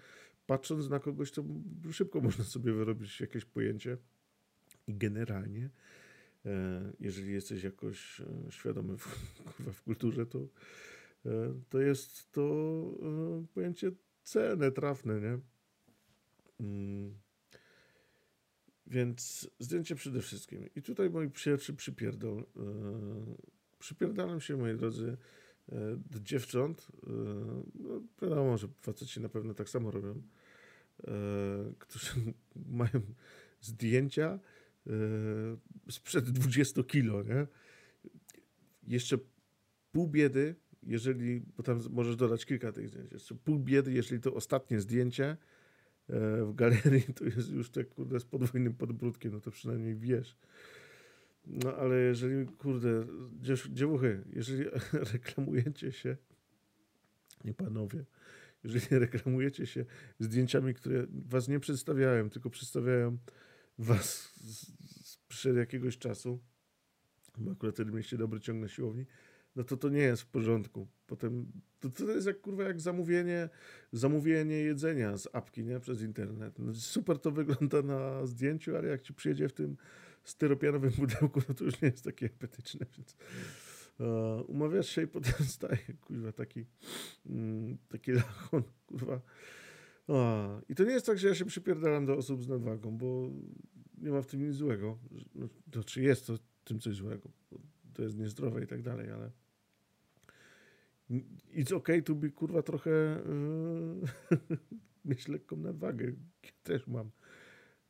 patrząc 0.46 0.88
na 0.88 0.99
kogoś, 0.99 1.30
to 1.32 1.44
szybko 1.92 2.20
można 2.30 2.44
sobie 2.44 2.72
wyrobić 2.72 3.20
jakieś 3.20 3.44
pojęcie. 3.44 3.96
I 4.87 4.94
generalnie 4.94 5.70
E, 6.46 6.92
jeżeli 7.00 7.32
jesteś 7.32 7.62
jakoś 7.62 8.20
e, 8.20 8.25
świadomy 8.50 8.96
w, 8.96 9.06
w 9.75 9.82
kulturze, 9.82 10.26
to, 10.26 10.38
e, 11.26 11.54
to 11.68 11.80
jest 11.80 12.32
to 12.32 12.42
pojęcie 13.54 13.92
cenne, 14.22 14.72
trafne, 14.72 15.20
nie? 15.20 15.38
Mm. 16.61 17.14
Więc 18.87 19.50
zdjęcie 19.58 19.94
przede 19.94 20.22
wszystkim. 20.22 20.68
I 20.76 20.82
tutaj 20.82 21.11
mój 21.11 21.30
pierwszy 21.30 21.75
przypierdol. 21.75 22.44
Przypierdalam 23.82 24.40
się, 24.40 24.56
moi 24.56 24.76
drodzy, 24.76 25.16
do 26.10 26.20
dziewcząt. 26.20 26.88
No, 27.74 28.02
wiadomo, 28.22 28.58
że 28.58 28.68
faceci 28.80 29.20
na 29.20 29.28
pewno 29.28 29.54
tak 29.54 29.68
samo 29.68 29.90
robią. 29.90 30.22
Którzy 31.78 32.10
mają 32.80 33.00
zdjęcia, 33.60 34.38
sprzed 35.90 36.30
20 36.30 36.82
kilo, 36.82 37.22
nie? 37.22 37.46
Jeszcze 38.86 39.18
pół 39.92 40.08
biedy, 40.08 40.54
jeżeli, 40.82 41.40
bo 41.40 41.62
tam 41.62 41.80
możesz 41.90 42.16
dodać 42.16 42.46
kilka 42.46 42.72
tych 42.72 42.88
zdjęć, 42.88 43.12
jeszcze 43.12 43.34
pół 43.34 43.58
biedy, 43.58 43.92
jeżeli 43.92 44.20
to 44.20 44.34
ostatnie 44.34 44.80
zdjęcie 44.80 45.36
w 46.42 46.52
galerii 46.54 47.14
to 47.14 47.24
jest 47.24 47.50
już 47.50 47.70
tak, 47.70 47.88
kurde, 47.88 48.20
z 48.20 48.24
podwójnym 48.24 48.74
podbródkiem, 48.74 49.32
no 49.32 49.40
to 49.40 49.50
przynajmniej 49.50 49.96
wiesz. 49.96 50.36
No 51.46 51.76
ale 51.76 51.96
jeżeli, 51.96 52.46
kurde, 52.46 53.06
dziewuchy, 53.70 54.25
jeżeli 54.32 54.64
reklamujecie 55.12 55.92
się, 55.92 56.16
nie 57.44 57.54
panowie, 57.54 58.04
jeżeli 58.64 58.99
reklamujecie 58.99 59.66
się 59.66 59.84
zdjęciami, 60.18 60.75
które 60.75 61.06
was 61.11 61.49
nie 61.49 61.61
przedstawiają, 61.61 62.30
tylko 62.30 62.50
przedstawiają 62.50 63.18
was 63.78 64.32
sprzed 65.04 65.56
jakiegoś 65.56 65.99
czasu, 65.99 66.40
bo 67.38 67.52
akurat 67.52 67.75
wtedy 67.75 67.90
mieliście 67.90 68.18
dobry 68.18 68.40
ciąg 68.40 68.61
na 68.61 68.68
siłowni, 68.68 69.06
no 69.56 69.64
to 69.64 69.76
to 69.76 69.88
nie 69.88 70.00
jest 70.00 70.22
w 70.22 70.26
porządku. 70.26 70.88
Potem 71.06 71.52
to, 71.80 71.90
to 71.90 72.11
jest 72.11 72.26
jak 72.26 72.40
kurwa 72.40 72.64
jak 72.64 72.80
zamówienie, 72.80 73.49
zamówienie 73.92 74.56
jedzenia 74.56 75.16
z 75.16 75.28
apki, 75.32 75.64
nie? 75.64 75.80
Przez 75.80 76.02
internet. 76.02 76.58
No, 76.58 76.75
super 76.75 77.18
to 77.18 77.30
wygląda 77.30 77.82
na 77.82 78.26
zdjęciu, 78.26 78.76
ale 78.76 78.88
jak 78.88 79.02
ci 79.02 79.14
przyjedzie 79.14 79.49
w 79.49 79.52
tym 79.52 79.76
styropianowym 80.25 80.93
pudełku, 80.93 81.41
no 81.49 81.55
to 81.55 81.64
już 81.64 81.81
nie 81.81 81.88
jest 81.88 82.05
takie 82.05 82.26
apetyczne, 82.26 82.87
więc 82.97 83.17
uh, 83.99 84.50
umawiasz 84.50 84.88
się 84.88 85.02
i 85.02 85.07
potem 85.07 85.47
staje, 85.57 85.79
kurwa, 86.00 86.33
taki 86.33 86.64
mm, 87.26 87.79
taki 87.88 88.12
lachon, 88.12 88.62
kurwa. 88.87 89.21
I 90.69 90.75
to 90.75 90.85
nie 90.85 90.93
jest 90.93 91.07
tak, 91.07 91.19
że 91.19 91.29
ja 91.29 91.35
się 91.35 91.45
przypierdalam 91.45 92.07
do 92.07 92.17
osób 92.17 92.43
z 92.43 92.49
nadwagą, 92.49 92.97
bo 92.99 93.31
nie 93.99 94.11
ma 94.11 94.23
w 94.23 94.26
tym 94.26 94.49
nic 94.49 94.55
złego. 94.55 94.99
No, 95.35 95.49
to 95.71 95.85
czy 95.85 96.02
jest 96.02 96.26
to 96.26 96.37
w 96.37 96.64
tym 96.64 96.81
coś 96.81 96.95
złego? 96.95 97.31
To 97.95 98.02
jest 98.02 98.17
niezdrowe 98.17 98.64
i 98.64 98.67
tak 98.67 98.83
dalej, 98.83 99.11
ale 99.11 99.31
it's 101.55 101.73
okay 101.73 102.02
to 102.02 102.14
be 102.14 102.31
kurwa 102.31 102.62
trochę 102.62 102.91
yy, 104.50 104.57
mieć 105.05 105.29
lekką 105.29 105.57
nadwagę. 105.57 106.05
Ja 106.45 106.50
też 106.62 106.87
mam. 106.87 107.11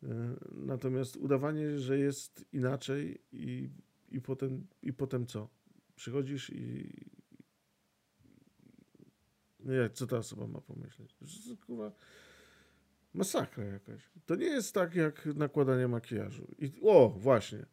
Yy, 0.03 0.09
natomiast 0.53 1.17
udawanie, 1.17 1.79
że 1.79 1.99
jest 1.99 2.45
inaczej 2.53 3.23
i, 3.33 3.71
i, 4.11 4.21
potem, 4.21 4.67
i 4.83 4.93
potem 4.93 5.27
co? 5.27 5.49
Przychodzisz 5.95 6.51
i, 6.51 6.93
no 9.61 9.73
jak, 9.73 9.93
co 9.93 10.07
ta 10.07 10.17
osoba 10.17 10.47
ma 10.47 10.61
pomyśleć? 10.61 11.17
Kurwa, 11.67 11.93
masakra 13.15 13.65
jakaś. 13.65 14.11
To 14.27 14.35
nie 14.35 14.47
jest 14.47 14.75
tak 14.75 14.95
jak 14.95 15.27
nakładanie 15.27 15.89
makijażu. 15.89 16.55
I, 16.59 16.73
o, 16.83 17.09
właśnie. 17.09 17.67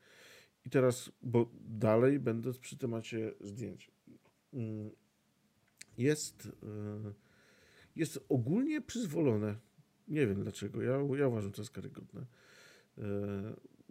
I 0.66 0.70
teraz, 0.70 1.12
bo 1.22 1.52
dalej 1.62 2.20
będąc 2.20 2.58
przy 2.58 2.78
temacie 2.78 3.34
zdjęć. 3.42 3.92
Mm, 4.54 4.92
jest, 5.98 6.46
y, 6.46 6.50
jest 7.96 8.26
ogólnie 8.30 8.82
przyzwolone. 8.82 9.56
Nie 10.10 10.28
wiem 10.28 10.44
dlaczego. 10.44 10.82
Ja, 10.82 10.92
ja 10.92 11.28
uważam, 11.28 11.50
że 11.50 11.56
to 11.56 11.62
jest 11.62 11.72
karygodne. 11.72 12.22
Y, 12.98 13.04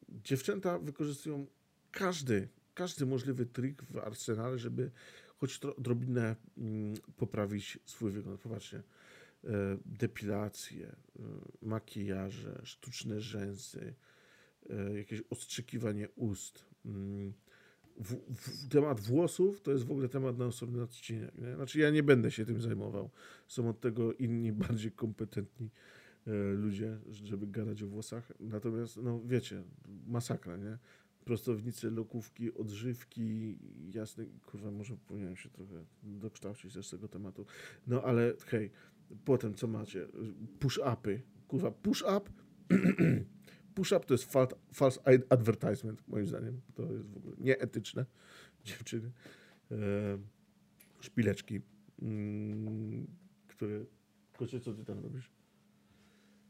dziewczęta 0.09 0.79
wykorzystują 0.79 1.47
każdy, 1.91 2.49
każdy 2.75 3.07
możliwy 3.07 3.47
trik 3.47 3.83
w 3.83 3.97
arsenale, 3.97 4.59
żeby 4.59 4.91
choć 5.39 5.59
odrobinę 5.65 6.37
mm, 6.59 6.95
poprawić 7.17 7.79
swój 7.85 8.11
wygląd. 8.11 8.41
Popatrzcie, 8.41 8.83
e, 9.45 9.79
depilacje, 9.87 10.87
e, 10.87 11.23
makijaże, 11.63 12.61
sztuczne 12.65 13.21
rzęsy, 13.21 13.95
e, 14.71 14.99
jakieś 14.99 15.23
ostrzykiwanie 15.31 16.09
ust. 16.17 16.65
Mm, 16.85 17.33
w, 17.97 18.15
w, 18.15 18.69
temat 18.69 19.01
włosów 19.01 19.61
to 19.61 19.73
jest 19.73 19.85
w 19.85 19.91
ogóle 19.91 20.09
temat 20.09 20.39
na 20.39 20.47
osobny 20.47 20.83
odcinek. 20.83 21.39
Nie? 21.39 21.55
Znaczy 21.55 21.79
ja 21.79 21.91
nie 21.91 22.03
będę 22.03 22.31
się 22.31 22.47
tym 22.47 22.61
zajmował. 22.61 23.11
Są 23.47 23.69
od 23.69 23.81
tego 23.81 24.13
inni, 24.13 24.53
bardziej 24.69 24.93
kompetentni 24.93 25.71
ludzie, 26.57 26.99
żeby 27.11 27.47
gadać 27.47 27.83
o 27.83 27.87
włosach. 27.87 28.33
Natomiast, 28.41 28.97
no 28.97 29.21
wiecie, 29.25 29.63
masakra, 30.07 30.57
nie? 30.57 30.79
prostownicy, 31.29 31.91
lokówki, 31.91 32.55
odżywki, 32.55 33.59
jasne, 33.95 34.27
kurwa, 34.47 34.71
może 34.71 34.97
powinienem 34.97 35.37
się 35.37 35.49
trochę 35.49 35.85
dokształcić 36.03 36.75
też 36.75 36.87
z 36.87 36.91
tego 36.91 37.09
tematu. 37.09 37.47
No 37.87 38.03
ale 38.03 38.35
hej, 38.47 38.71
potem 39.25 39.55
co 39.55 39.67
macie? 39.67 40.09
Push-upy. 40.61 41.21
Kurwa, 41.49 41.71
push-up 41.71 42.31
push-up 43.75 44.07
to 44.07 44.15
jest 44.15 44.33
false, 44.33 44.57
false 44.73 45.01
advertisement, 45.29 46.09
moim 46.09 46.27
zdaniem. 46.27 46.61
To 46.75 46.93
jest 46.93 47.09
w 47.11 47.17
ogóle 47.17 47.37
nieetyczne, 47.39 48.07
dziewczyny. 48.65 49.13
E, 49.71 49.77
szpileczki, 51.01 51.61
mm, 52.03 53.07
które... 53.49 53.85
Kocie, 54.37 54.61
co 54.61 54.75
ty 54.75 54.85
tam 54.85 54.99
robisz? 54.99 55.31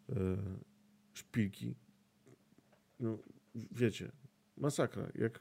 E, 0.09 0.37
szpilki. 1.13 1.75
No, 3.01 3.19
wiecie, 3.55 4.13
masakra. 4.57 5.09
Jak, 5.15 5.41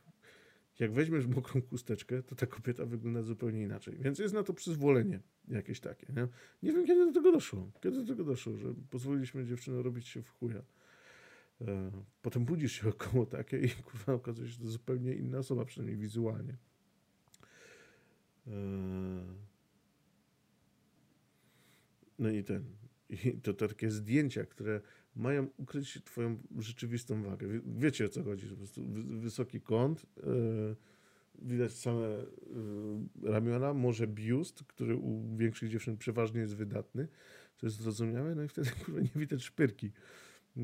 Jak 0.80 0.92
weźmiesz 0.92 1.28
mokrą 1.28 1.62
chusteczkę, 1.62 2.24
to 2.24 2.36
ta 2.36 2.46
kobieta 2.46 2.86
wygląda 2.86 3.22
zupełnie 3.22 3.64
inaczej. 3.64 3.98
Więc 4.00 4.20
jest 4.20 4.34
na 4.34 4.44
to 4.44 4.54
przyzwolenie 4.54 5.20
jakieś 5.48 5.80
takie. 5.80 6.08
Nie, 6.14 6.28
nie 6.64 6.74
wiem, 6.74 6.86
kiedy 6.86 7.06
do 7.06 7.12
tego 7.14 7.32
doszło. 7.32 7.72
Kiedy 7.82 7.98
do 7.98 8.06
tego 8.06 8.24
doszło, 8.24 8.58
że 8.58 8.74
pozwoliliśmy 8.90 9.46
dziewczynom 9.46 9.80
robić 9.80 10.08
się 10.08 10.22
w 10.22 10.30
chuja. 10.30 10.62
E, 11.62 11.92
potem 12.22 12.46
budzisz 12.46 12.72
się 12.72 12.90
około 12.90 13.26
takie 13.26 13.60
i 13.60 13.70
kurwa 13.70 14.14
okazuje 14.14 14.48
się, 14.48 14.54
że 14.54 14.60
to 14.60 14.68
zupełnie 14.68 15.14
inna 15.14 15.38
osoba, 15.38 15.66
przynajmniej 15.66 15.98
wizualnie. 15.98 16.58
E, 18.48 18.52
no 22.20 22.30
i 22.30 22.44
ten. 22.44 22.66
I 23.10 23.42
to 23.42 23.54
takie 23.54 23.92
zdjęcia, 23.92 24.46
które 24.46 24.82
mają 25.16 25.48
ukryć 25.58 26.04
twoją 26.04 26.38
rzeczywistą 26.58 27.24
wagę. 27.24 27.48
Wiecie 27.66 28.06
o 28.06 28.10
co 28.10 28.24
chodzi, 28.24 28.48
po 28.48 28.56
prostu 28.56 28.82
wysoki 29.20 29.62
kąt, 29.62 30.06
yy, 30.18 30.76
widać 31.42 31.74
same 31.74 32.08
yy, 33.22 33.32
ramiona, 33.32 33.74
może 33.74 34.08
biust, 34.08 34.64
który 34.64 34.96
u 34.96 35.38
większych 35.38 35.70
dziewczyn 35.70 35.98
przeważnie 35.98 36.42
jest 36.42 36.56
wydatny, 36.56 37.08
to 37.58 37.66
jest 37.66 37.78
zrozumiałe, 37.78 38.36
no 38.36 38.44
i 38.44 38.48
wtedy 38.48 38.70
kurwa 38.86 39.02
nie 39.02 39.12
widać 39.16 39.44
szpyrki. 39.44 39.92
Yy, 40.56 40.64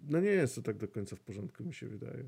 no 0.00 0.20
nie 0.20 0.30
jest 0.30 0.54
to 0.54 0.62
tak 0.62 0.76
do 0.76 0.88
końca 0.88 1.16
w 1.16 1.20
porządku, 1.20 1.64
mi 1.64 1.74
się 1.74 1.86
wydaje. 1.86 2.24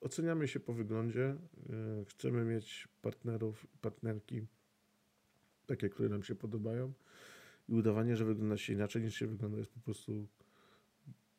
Oceniamy 0.00 0.48
się 0.48 0.60
po 0.60 0.72
wyglądzie, 0.72 1.36
yy, 1.68 2.04
chcemy 2.04 2.44
mieć 2.44 2.88
partnerów, 3.02 3.66
partnerki, 3.80 4.46
takie, 5.66 5.88
które 5.88 6.08
nam 6.08 6.22
się 6.22 6.34
podobają 6.34 6.92
i 7.68 7.74
udawanie, 7.74 8.16
że 8.16 8.24
wygląda 8.24 8.56
się 8.56 8.72
inaczej 8.72 9.02
niż 9.02 9.14
się 9.14 9.26
wygląda 9.26 9.58
jest 9.58 9.70
po 9.70 9.80
prostu 9.80 10.26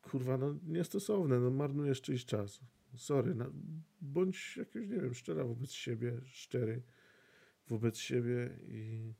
kurwa, 0.02 0.38
no 0.38 0.54
niestosowne, 0.66 1.40
no 1.40 1.50
marnujesz 1.50 2.00
czyjś 2.00 2.24
czas. 2.24 2.60
Sorry, 2.96 3.34
no, 3.34 3.46
bądź 4.00 4.56
jakiś, 4.56 4.88
nie 4.88 5.00
wiem, 5.00 5.14
szczera 5.14 5.44
wobec 5.44 5.72
siebie, 5.72 6.20
szczery 6.24 6.82
wobec 7.68 7.98
siebie 7.98 8.58
i 8.68 9.12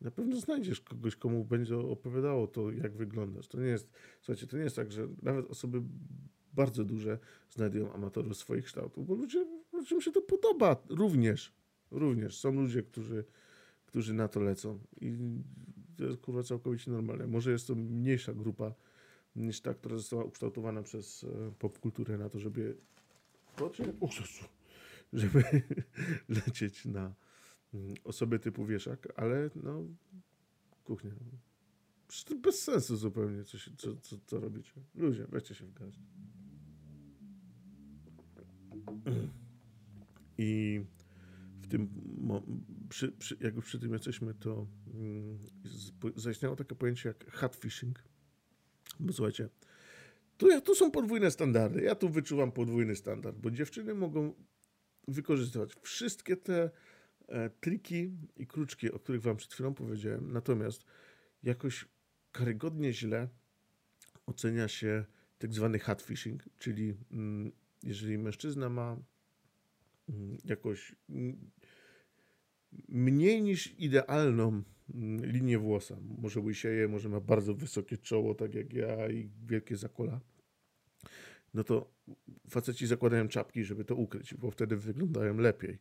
na 0.00 0.10
pewno 0.10 0.40
znajdziesz 0.40 0.80
kogoś, 0.80 1.16
komu 1.16 1.44
będzie 1.44 1.76
opowiadało 1.76 2.46
to, 2.46 2.70
jak 2.70 2.96
wyglądasz. 2.96 3.48
To 3.48 3.60
nie 3.60 3.66
jest, 3.66 3.90
słuchajcie, 4.20 4.46
to 4.46 4.56
nie 4.56 4.62
jest 4.62 4.76
tak, 4.76 4.92
że 4.92 5.08
nawet 5.22 5.46
osoby 5.46 5.82
bardzo 6.52 6.84
duże 6.84 7.18
znajdują 7.50 7.92
amatorów 7.92 8.36
swoich 8.36 8.64
kształtów, 8.64 9.06
bo 9.06 9.14
ludzie, 9.14 9.46
ludziom 9.72 10.00
się 10.00 10.12
to 10.12 10.22
podoba 10.22 10.76
również. 10.88 11.52
Również. 11.90 12.38
Są 12.38 12.52
ludzie, 12.52 12.82
którzy 12.82 13.24
którzy 13.96 14.14
na 14.14 14.28
to 14.28 14.40
lecą. 14.40 14.78
I 15.00 15.16
to 15.96 16.04
jest 16.04 16.20
kurwa 16.20 16.42
całkowicie 16.42 16.90
normalne. 16.90 17.26
Może 17.26 17.50
jest 17.52 17.66
to 17.66 17.74
mniejsza 17.74 18.34
grupa 18.34 18.74
niż 19.36 19.60
ta, 19.60 19.74
która 19.74 19.96
została 19.96 20.24
ukształtowana 20.24 20.82
przez 20.82 21.24
e, 21.24 21.52
popkulturę 21.58 22.18
na 22.18 22.28
to, 22.28 22.38
żeby 22.38 22.76
żeby 25.12 25.44
lecieć 26.46 26.84
na 26.84 27.14
mm, 27.74 27.94
osoby 28.04 28.38
typu 28.38 28.66
wieszak, 28.66 29.08
ale 29.16 29.50
no 29.62 29.82
kuchnia. 30.84 31.12
Przecież 32.08 32.24
to 32.24 32.34
bez 32.34 32.62
sensu 32.62 32.96
zupełnie, 32.96 33.44
co, 33.44 33.58
się, 33.58 33.70
co, 33.76 33.96
co, 33.96 34.16
co 34.26 34.40
robicie. 34.40 34.72
Ludzie, 34.94 35.26
weźcie 35.28 35.54
się 35.54 35.66
w 35.66 35.72
garść. 35.72 36.00
I 40.38 40.80
w 41.66 41.70
tym, 41.70 41.88
przy, 42.88 43.12
przy, 43.12 43.36
jak 43.40 43.54
już 43.54 43.64
przy 43.64 43.78
tym 43.78 43.92
jesteśmy, 43.92 44.34
to 44.34 44.66
mm, 44.94 45.38
zaistniało 46.16 46.56
takie 46.56 46.74
pojęcie 46.74 47.08
jak 47.08 47.30
hatfishing. 47.30 48.02
Bo 49.00 49.12
słuchajcie, 49.12 49.48
tu, 50.36 50.60
tu 50.60 50.74
są 50.74 50.90
podwójne 50.90 51.30
standardy. 51.30 51.82
Ja 51.82 51.94
tu 51.94 52.08
wyczuwam 52.08 52.52
podwójny 52.52 52.96
standard, 52.96 53.36
bo 53.36 53.50
dziewczyny 53.50 53.94
mogą 53.94 54.34
wykorzystywać 55.08 55.74
wszystkie 55.82 56.36
te 56.36 56.70
e, 57.28 57.50
triki 57.50 58.10
i 58.36 58.46
kruczki, 58.46 58.92
o 58.92 58.98
których 58.98 59.22
wam 59.22 59.36
przed 59.36 59.52
chwilą 59.52 59.74
powiedziałem. 59.74 60.32
Natomiast 60.32 60.84
jakoś 61.42 61.84
karygodnie 62.32 62.92
źle 62.92 63.28
ocenia 64.26 64.68
się 64.68 65.04
tak 65.38 65.54
zwany 65.54 65.78
hatfishing, 65.78 66.44
czyli 66.58 66.94
mm, 67.10 67.52
jeżeli 67.82 68.18
mężczyzna 68.18 68.68
ma 68.68 68.96
mm, 70.08 70.38
jakoś 70.44 70.94
mm, 71.08 71.50
mniej 72.88 73.42
niż 73.42 73.74
idealną 73.78 74.62
mm, 74.94 75.26
linię 75.26 75.58
włosa. 75.58 75.96
Może 76.18 76.40
łysieje, 76.40 76.88
może 76.88 77.08
ma 77.08 77.20
bardzo 77.20 77.54
wysokie 77.54 77.98
czoło, 77.98 78.34
tak 78.34 78.54
jak 78.54 78.72
ja, 78.72 79.08
i 79.08 79.30
wielkie 79.46 79.76
zakola. 79.76 80.20
No 81.54 81.64
to 81.64 81.90
faceci 82.50 82.86
zakładają 82.86 83.28
czapki, 83.28 83.64
żeby 83.64 83.84
to 83.84 83.94
ukryć, 83.94 84.34
bo 84.34 84.50
wtedy 84.50 84.76
wyglądają 84.76 85.36
lepiej. 85.36 85.78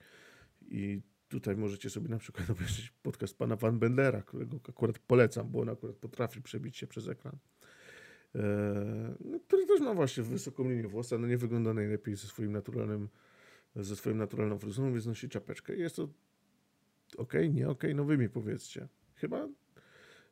I 0.67 1.01
tutaj 1.29 1.55
możecie 1.55 1.89
sobie 1.89 2.09
na 2.09 2.17
przykład 2.17 2.49
obejrzeć 2.55 2.93
podcast 3.03 3.37
pana 3.37 3.55
Van 3.55 3.79
Bendera, 3.79 4.21
którego 4.21 4.59
akurat 4.69 4.99
polecam, 4.99 5.51
bo 5.51 5.59
on 5.59 5.69
akurat 5.69 5.95
potrafi 5.95 6.41
przebić 6.41 6.77
się 6.77 6.87
przez 6.87 7.07
ekran. 7.07 7.37
Eee, 8.35 8.41
no, 9.25 9.39
który 9.39 9.65
też 9.65 9.81
ma 9.81 9.93
właśnie 9.93 10.23
wysoką 10.23 10.69
linię 10.69 10.87
włosa, 10.87 11.17
no 11.17 11.27
nie 11.27 11.37
wygląda 11.37 11.73
najlepiej 11.73 12.15
ze 12.15 12.27
swoim 12.27 12.51
naturalnym, 12.51 13.09
ze 13.75 13.95
swoją 13.95 14.15
naturalną 14.15 14.59
fryzurą, 14.59 14.93
więc 14.93 15.05
nosi 15.05 15.29
czapeczkę. 15.29 15.75
Jest 15.75 15.95
to 15.95 16.09
ok, 17.17 17.33
nie 17.53 17.69
ok, 17.69 17.83
no 17.95 18.03
wy 18.03 18.17
mi 18.17 18.29
powiedzcie. 18.29 18.87
Chyba, 19.15 19.47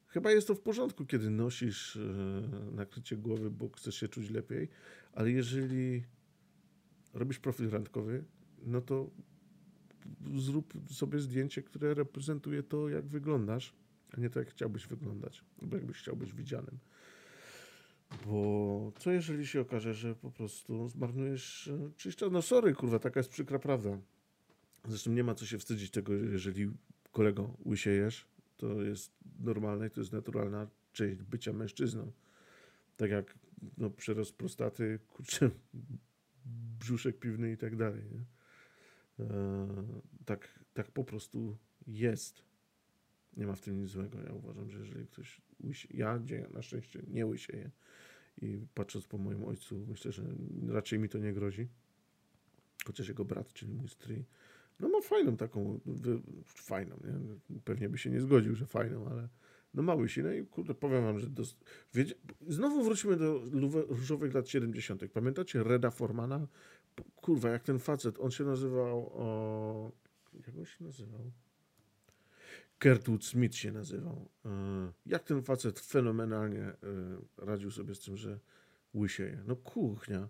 chyba 0.07 0.31
jest 0.31 0.47
to 0.47 0.55
w 0.55 0.61
porządku, 0.61 1.05
kiedy 1.05 1.29
nosisz 1.29 1.95
yy, 1.95 2.71
nakrycie 2.71 3.17
głowy, 3.17 3.51
bo 3.51 3.69
chcesz 3.69 3.95
się 3.95 4.07
czuć 4.07 4.29
lepiej, 4.29 4.69
ale 5.13 5.31
jeżeli 5.31 6.03
robisz 7.13 7.39
profil 7.39 7.69
randkowy, 7.69 8.23
no 8.65 8.81
to 8.81 9.09
zrób 10.35 10.73
sobie 10.91 11.19
zdjęcie, 11.19 11.61
które 11.63 11.93
reprezentuje 11.93 12.63
to, 12.63 12.89
jak 12.89 13.05
wyglądasz, 13.05 13.73
a 14.11 14.19
nie 14.19 14.29
to, 14.29 14.39
jak 14.39 14.49
chciałbyś 14.49 14.87
wyglądać, 14.87 15.43
albo 15.61 15.75
jakbyś 15.77 15.97
chciał 15.97 16.15
być 16.15 16.33
widzianym. 16.33 16.79
Bo 18.25 18.91
co 18.99 19.11
jeżeli 19.11 19.47
się 19.47 19.61
okaże, 19.61 19.93
że 19.93 20.15
po 20.15 20.31
prostu 20.31 20.89
zmarnujesz 20.89 21.67
e, 21.67 21.91
czyś? 21.97 22.15
No 22.31 22.41
sorry, 22.41 22.73
kurwa, 22.73 22.99
taka 22.99 23.19
jest 23.19 23.29
przykra 23.29 23.59
prawda. 23.59 23.97
Zresztą 24.87 25.11
nie 25.11 25.23
ma 25.23 25.35
co 25.35 25.45
się 25.45 25.57
wstydzić 25.57 25.91
tego, 25.91 26.13
jeżeli 26.13 26.71
kolego 27.11 27.57
łysiejesz, 27.65 28.25
to 28.57 28.81
jest 28.81 29.11
normalne 29.39 29.89
to 29.89 30.01
jest 30.01 30.13
naturalna 30.13 30.67
część 30.93 31.21
bycia 31.21 31.53
mężczyzną. 31.53 32.11
Tak 32.97 33.11
jak 33.11 33.35
no, 33.77 33.89
przerost 33.89 34.35
prostaty, 34.35 34.99
kurczę, 35.07 35.49
brzuszek 36.79 37.19
piwny 37.19 37.51
i 37.51 37.57
tak 37.57 37.75
dalej. 37.75 38.03
Nie? 38.11 38.25
E, 39.25 39.67
tak, 40.25 40.59
tak 40.73 40.91
po 40.91 41.03
prostu 41.03 41.57
jest. 41.87 42.43
Nie 43.37 43.47
ma 43.47 43.55
w 43.55 43.61
tym 43.61 43.81
nic 43.81 43.89
złego. 43.89 44.21
Ja 44.21 44.33
uważam, 44.33 44.69
że 44.69 44.79
jeżeli 44.79 45.07
ktoś 45.07 45.41
łysie, 45.63 45.87
ja 45.91 46.19
na 46.53 46.61
szczęście 46.61 47.03
nie 47.07 47.25
łysieję 47.25 47.71
i 48.41 48.65
patrząc 48.73 49.07
po 49.07 49.17
moim 49.17 49.45
ojcu, 49.45 49.85
myślę, 49.89 50.11
że 50.11 50.23
raczej 50.67 50.99
mi 50.99 51.09
to 51.09 51.17
nie 51.17 51.33
grozi. 51.33 51.67
Chociaż 52.85 53.07
jego 53.07 53.25
brat, 53.25 53.53
czyli 53.53 53.73
mój 53.73 53.89
stryj, 53.89 54.25
no 54.79 54.89
ma 54.89 55.01
fajną 55.01 55.37
taką, 55.37 55.79
fajną, 56.45 56.99
nie? 57.03 57.59
Pewnie 57.65 57.89
by 57.89 57.97
się 57.97 58.09
nie 58.09 58.21
zgodził, 58.21 58.55
że 58.55 58.65
fajną, 58.65 59.07
ale 59.07 59.29
no 59.73 59.83
mały 59.83 60.09
się, 60.09 60.23
no 60.23 60.31
i 60.31 60.45
kurde, 60.45 60.73
powiem 60.73 61.03
wam, 61.03 61.19
że 61.19 61.27
znowu 62.47 62.83
wrócimy 62.83 63.15
do 63.17 63.41
różowych 63.87 64.33
lat 64.33 64.49
70. 64.49 65.01
Pamiętacie 65.13 65.63
Reda 65.63 65.91
Formana? 65.91 66.47
Kurwa, 67.15 67.49
jak 67.49 67.63
ten 67.63 67.79
facet, 67.79 68.19
on 68.19 68.31
się 68.31 68.43
nazywał, 68.43 69.11
o... 69.13 69.91
jak 70.47 70.57
on 70.57 70.65
się 70.65 70.83
nazywał? 70.83 71.31
Gertrude 72.79 73.25
Smith 73.25 73.55
się 73.55 73.71
nazywał. 73.71 74.29
E, 74.45 74.49
jak 75.05 75.23
ten 75.23 75.43
facet 75.43 75.79
fenomenalnie 75.79 76.61
e, 76.63 76.75
radził 77.37 77.71
sobie 77.71 77.95
z 77.95 77.99
tym, 77.99 78.17
że 78.17 78.39
łysieje. 78.93 79.43
No 79.47 79.55
kuchnia. 79.55 80.29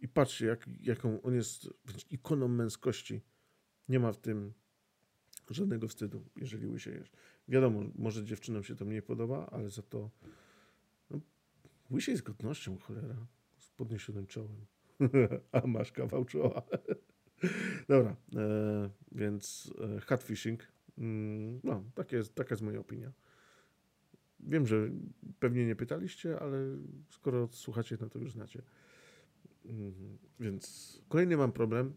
I 0.00 0.08
patrzcie, 0.08 0.46
jak, 0.46 0.66
jaką 0.80 1.22
on 1.22 1.34
jest 1.34 1.68
ikoną 2.10 2.48
męskości 2.48 3.20
nie 3.88 4.00
ma 4.00 4.12
w 4.12 4.18
tym 4.18 4.52
żadnego 5.50 5.88
wstydu, 5.88 6.24
jeżeli 6.36 6.66
łysiejesz. 6.66 7.12
Wiadomo, 7.48 7.82
może 7.94 8.24
dziewczynom 8.24 8.64
się 8.64 8.74
to 8.76 8.84
mniej 8.84 9.02
podoba, 9.02 9.46
ale 9.52 9.70
za 9.70 9.82
to 9.82 10.10
no, 11.10 11.20
łysiej 11.90 12.16
z 12.16 12.22
godnością, 12.22 12.78
cholera, 12.78 13.26
z 13.58 13.70
podniesionym 13.70 14.26
czołem. 14.26 14.66
A 15.52 15.66
masz 15.66 15.92
kawał 15.92 16.24
czoła. 16.24 16.62
Dobra, 17.88 18.16
e, 18.36 18.90
więc 19.12 19.72
e, 19.96 20.00
hatfishing, 20.00 20.72
mm, 20.98 21.60
no, 21.64 21.84
tak 21.94 22.12
jest, 22.12 22.34
taka 22.34 22.52
jest 22.52 22.62
moja 22.62 22.80
opinia. 22.80 23.12
Wiem, 24.40 24.66
że 24.66 24.90
pewnie 25.40 25.66
nie 25.66 25.76
pytaliście, 25.76 26.40
ale 26.40 26.58
skoro 27.10 27.48
słuchacie, 27.48 27.96
no 28.00 28.08
to 28.08 28.18
już 28.18 28.32
znacie. 28.32 28.62
Mm, 29.66 30.18
więc 30.40 31.02
kolejny 31.08 31.36
mam 31.36 31.52
problem, 31.52 31.94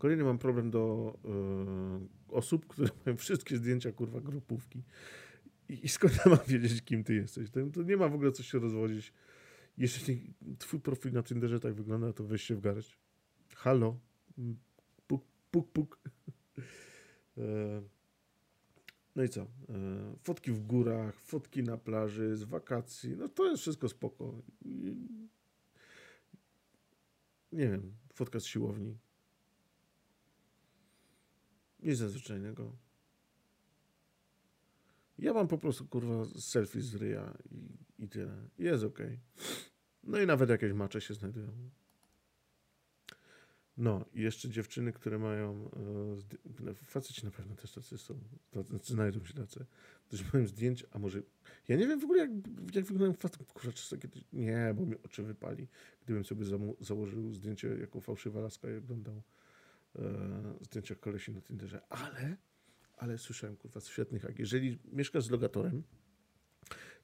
Kolejny 0.00 0.24
mam 0.24 0.38
problem 0.38 0.70
do 0.70 1.14
y, 2.30 2.34
osób, 2.34 2.66
które 2.66 2.88
mają 3.06 3.16
wszystkie 3.16 3.56
zdjęcia, 3.56 3.92
kurwa, 3.92 4.20
grupówki. 4.20 4.82
I, 5.68 5.84
i 5.84 5.88
skąd 5.88 6.14
ja 6.24 6.30
mam 6.30 6.46
wiedzieć, 6.48 6.82
kim 6.82 7.04
ty 7.04 7.14
jesteś? 7.14 7.50
To, 7.50 7.60
to, 7.72 7.82
nie 7.82 7.96
ma 7.96 8.08
w 8.08 8.14
ogóle 8.14 8.32
co 8.32 8.42
się 8.42 8.58
rozwodzić. 8.58 9.12
Jeśli 9.78 10.34
twój 10.58 10.80
profil 10.80 11.12
na 11.12 11.22
Tinderze 11.22 11.60
tak 11.60 11.74
wygląda, 11.74 12.12
to 12.12 12.24
weź 12.24 12.42
się 12.42 12.54
w 12.54 12.60
garść. 12.60 12.98
Halo? 13.54 14.00
Puk, 15.06 15.24
puk, 15.50 15.72
puk. 15.72 16.00
E, 17.38 17.82
no 19.16 19.22
i 19.22 19.28
co? 19.28 19.40
E, 19.40 19.46
fotki 20.22 20.52
w 20.52 20.60
górach, 20.60 21.20
fotki 21.20 21.62
na 21.62 21.78
plaży, 21.78 22.36
z 22.36 22.44
wakacji. 22.44 23.16
No 23.16 23.28
to 23.28 23.50
jest 23.50 23.62
wszystko 23.62 23.88
spoko. 23.88 24.42
Nie 27.52 27.68
wiem, 27.68 27.92
fotka 28.14 28.40
z 28.40 28.44
siłowni. 28.44 28.98
Nic 31.82 32.00
nadzwyczajnego. 32.00 32.76
Ja 35.18 35.32
mam 35.32 35.48
po 35.48 35.58
prostu 35.58 35.86
kurwa 35.86 36.24
selfie 36.24 36.80
z 36.80 36.94
ryja 36.94 37.34
i, 37.50 38.04
i 38.04 38.08
tyle. 38.08 38.48
Jest 38.58 38.84
ok. 38.84 38.98
No 40.04 40.20
i 40.20 40.26
nawet 40.26 40.50
jakieś 40.50 40.72
macze 40.72 41.00
się 41.00 41.14
znajdują. 41.14 41.70
No 43.76 44.04
i 44.14 44.20
jeszcze 44.22 44.48
dziewczyny, 44.48 44.92
które 44.92 45.18
mają, 45.18 45.70
e, 46.66 46.74
faceci 46.74 47.24
na 47.24 47.30
pewno 47.30 47.54
też 47.56 47.72
tacy 47.72 47.98
są, 47.98 48.20
tacy 48.50 48.92
znajdą 48.92 49.24
się 49.24 49.34
tacy, 49.34 49.66
którzy 50.06 50.24
mają 50.32 50.46
zdjęcia, 50.46 50.86
a 50.90 50.98
może, 50.98 51.22
ja 51.68 51.76
nie 51.76 51.86
wiem 51.86 52.00
w 52.00 52.04
ogóle 52.04 52.18
jak, 52.20 52.30
jak 52.74 52.84
wyglądają 52.84 53.12
facet, 53.12 53.52
kurwa, 53.52 53.72
czy 53.72 53.90
takie, 53.90 54.08
nie, 54.32 54.74
bo 54.76 54.86
mi 54.86 54.96
oczy 55.04 55.22
wypali, 55.22 55.68
gdybym 56.04 56.24
sobie 56.24 56.44
założył 56.80 57.34
zdjęcie 57.34 57.68
jako 57.68 58.00
fałszywa 58.00 58.40
laska 58.40 58.70
i 58.70 58.76
oglądał 58.76 59.22
zdjęcia 60.60 60.94
kolesi 60.94 61.32
na 61.32 61.40
Tinderze, 61.40 61.80
ale 61.88 62.36
ale 63.00 63.18
słyszałem, 63.18 63.56
kurwa, 63.56 63.80
świetnych 63.80 64.22
jak 64.22 64.38
jeżeli 64.38 64.78
mieszkasz 64.92 65.24
z 65.24 65.30
logatorem, 65.30 65.82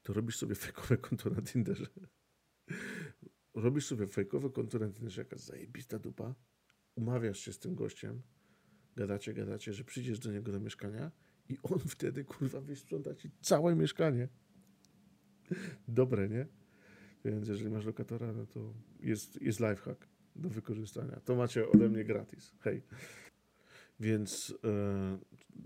to 0.03 0.13
robisz 0.13 0.37
sobie 0.37 0.55
fejkowe 0.55 0.97
konto 0.97 1.31
na 1.31 1.43
Tinderze. 1.43 1.87
robisz 3.55 3.87
sobie 3.87 4.07
fejkowe 4.07 4.51
konto 4.51 4.79
na 4.79 4.89
Tinderze, 4.91 5.21
jaka 5.21 5.39
zajebista 5.39 5.99
dupa, 5.99 6.35
umawiasz 6.95 7.39
się 7.39 7.53
z 7.53 7.59
tym 7.59 7.75
gościem, 7.75 8.23
gadacie, 8.97 9.35
gadacie, 9.35 9.73
że 9.73 9.85
przyjdziesz 9.85 10.19
do 10.19 10.33
niego 10.33 10.53
do 10.53 10.61
mieszkania 10.61 11.11
i 11.49 11.59
on 11.63 11.79
wtedy, 11.97 12.25
kurwa, 12.25 12.61
wysprząta 12.61 13.15
ci 13.15 13.31
całe 13.41 13.77
mieszkanie. 13.77 14.29
Dobre, 15.89 16.29
nie? 16.29 16.47
Więc 17.25 17.49
jeżeli 17.49 17.71
masz 17.71 17.85
lokatora, 17.85 18.33
no 18.33 18.47
to 18.47 18.75
jest, 19.01 19.43
jest 19.43 19.61
lifehack 19.61 20.09
do 20.39 20.49
wykorzystania. 20.49 21.21
To 21.25 21.37
macie 21.37 21.69
ode 21.69 21.89
mnie 21.89 22.05
gratis. 22.05 22.55
Hej. 22.61 22.83
Więc 24.01 24.55
e, 24.65 25.19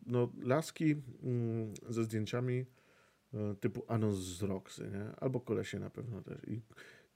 no, 0.07 0.33
laski 0.43 0.97
mm, 1.23 1.75
ze 1.89 2.05
zdjęciami 2.05 2.67
e, 3.35 3.55
typu 3.55 3.85
anons 3.89 4.19
z 4.19 4.43
Roxy, 4.43 4.91
nie? 4.91 5.17
albo 5.17 5.41
kolesie 5.41 5.79
na 5.79 5.91
pewno 5.91 6.23
też. 6.23 6.39
I 6.49 6.61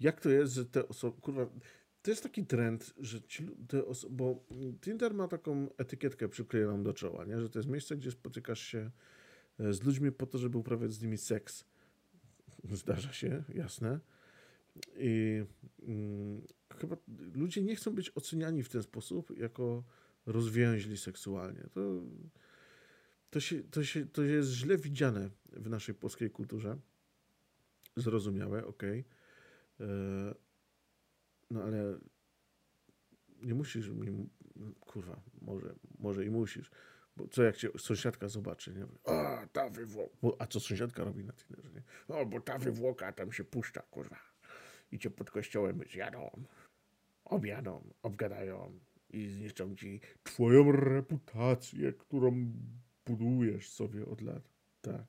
jak 0.01 0.21
to 0.21 0.31
jest, 0.31 0.55
że 0.55 0.64
te 0.64 0.88
osoby, 0.88 1.21
kurwa, 1.21 1.47
to 2.03 2.11
jest 2.11 2.23
taki 2.23 2.47
trend, 2.47 2.95
że 2.99 3.23
ci, 3.23 3.49
te 3.69 3.85
osoby, 3.85 4.14
bo 4.17 4.45
Tinder 4.81 5.14
ma 5.14 5.29
taką 5.29 5.69
etykietkę 5.79 6.29
przyklejoną 6.29 6.83
do 6.83 6.93
czoła, 6.93 7.25
nie? 7.25 7.40
że 7.40 7.51
to 7.51 7.59
jest 7.59 7.69
miejsce, 7.69 7.97
gdzie 7.97 8.11
spotykasz 8.11 8.61
się 8.61 8.90
e, 9.61 9.73
z 9.73 9.83
ludźmi 9.83 10.12
po 10.12 10.27
to, 10.27 10.38
żeby 10.38 10.59
uprawiać 10.59 10.93
z 10.93 11.03
nimi 11.03 11.19
seks. 11.19 11.64
Zdarza 12.73 13.12
się, 13.12 13.45
jasne. 13.55 14.01
I 14.97 15.45
mm, 15.83 16.43
chyba 16.81 16.97
ludzie 17.35 17.63
nie 17.63 17.77
chcą 17.77 17.95
być 17.95 18.13
oceniani 18.15 18.63
w 18.63 18.69
ten 18.69 18.83
sposób, 18.83 19.39
jako 19.39 19.85
rozwięźli 20.27 20.99
seksualnie. 20.99 21.69
To, 21.73 21.81
to, 23.31 23.41
się, 23.41 23.63
to, 23.63 23.85
się, 23.85 24.07
to 24.07 24.23
jest 24.23 24.51
źle 24.51 24.77
widziane 24.77 25.31
w 25.53 25.71
naszej 25.71 25.95
polskiej 25.95 26.31
kulturze. 26.31 26.79
Zrozumiałe, 27.97 28.67
ok. 28.67 28.83
E, 28.83 29.05
no 31.51 31.63
ale 31.63 31.99
nie 33.43 33.55
musisz 33.55 33.89
mi, 33.89 34.29
kurwa, 34.81 35.21
może, 35.41 35.75
może 35.99 36.25
i 36.25 36.31
musisz. 36.31 36.71
Bo 37.17 37.29
co 37.29 37.43
jak 37.43 37.57
cię 37.57 37.69
sąsiadka 37.79 38.29
zobaczy, 38.29 38.75
nie? 38.75 38.87
O, 39.05 39.39
ta 39.53 39.69
wywłoka. 39.69 40.17
A 40.39 40.47
co 40.47 40.61
sąsiadka 40.61 41.05
robi 41.05 41.25
na 41.25 41.33
Tinderze, 41.33 41.71
nie? 41.73 41.83
O, 42.09 42.27
bo 42.27 42.41
ta 42.41 42.59
wywłoka 42.59 43.13
tam 43.13 43.33
się 43.33 43.45
puszcza, 43.45 43.83
kurwa. 43.83 44.34
I 44.94 44.98
cię 44.98 45.11
pod 45.11 45.30
kościołem 45.30 45.80
zjadą, 45.92 46.44
objadą, 47.24 47.92
obgadają, 48.02 48.80
i 49.11 49.28
zniszczą 49.28 49.76
ci 49.76 50.00
twoją 50.22 50.72
reputację, 50.72 51.92
którą 51.92 52.52
budujesz 53.07 53.70
sobie 53.70 54.07
od 54.07 54.20
lat. 54.20 54.48
Tak. 54.80 55.07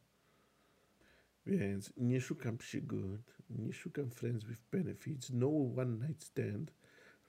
Więc 1.45 1.93
nie 1.97 2.21
szukam 2.21 2.57
przygód, 2.57 3.37
nie 3.49 3.73
szukam 3.73 4.09
friends 4.09 4.45
with 4.45 4.61
benefits, 4.71 5.29
no 5.33 5.47
one 5.77 6.07
night 6.07 6.23
stand. 6.23 6.73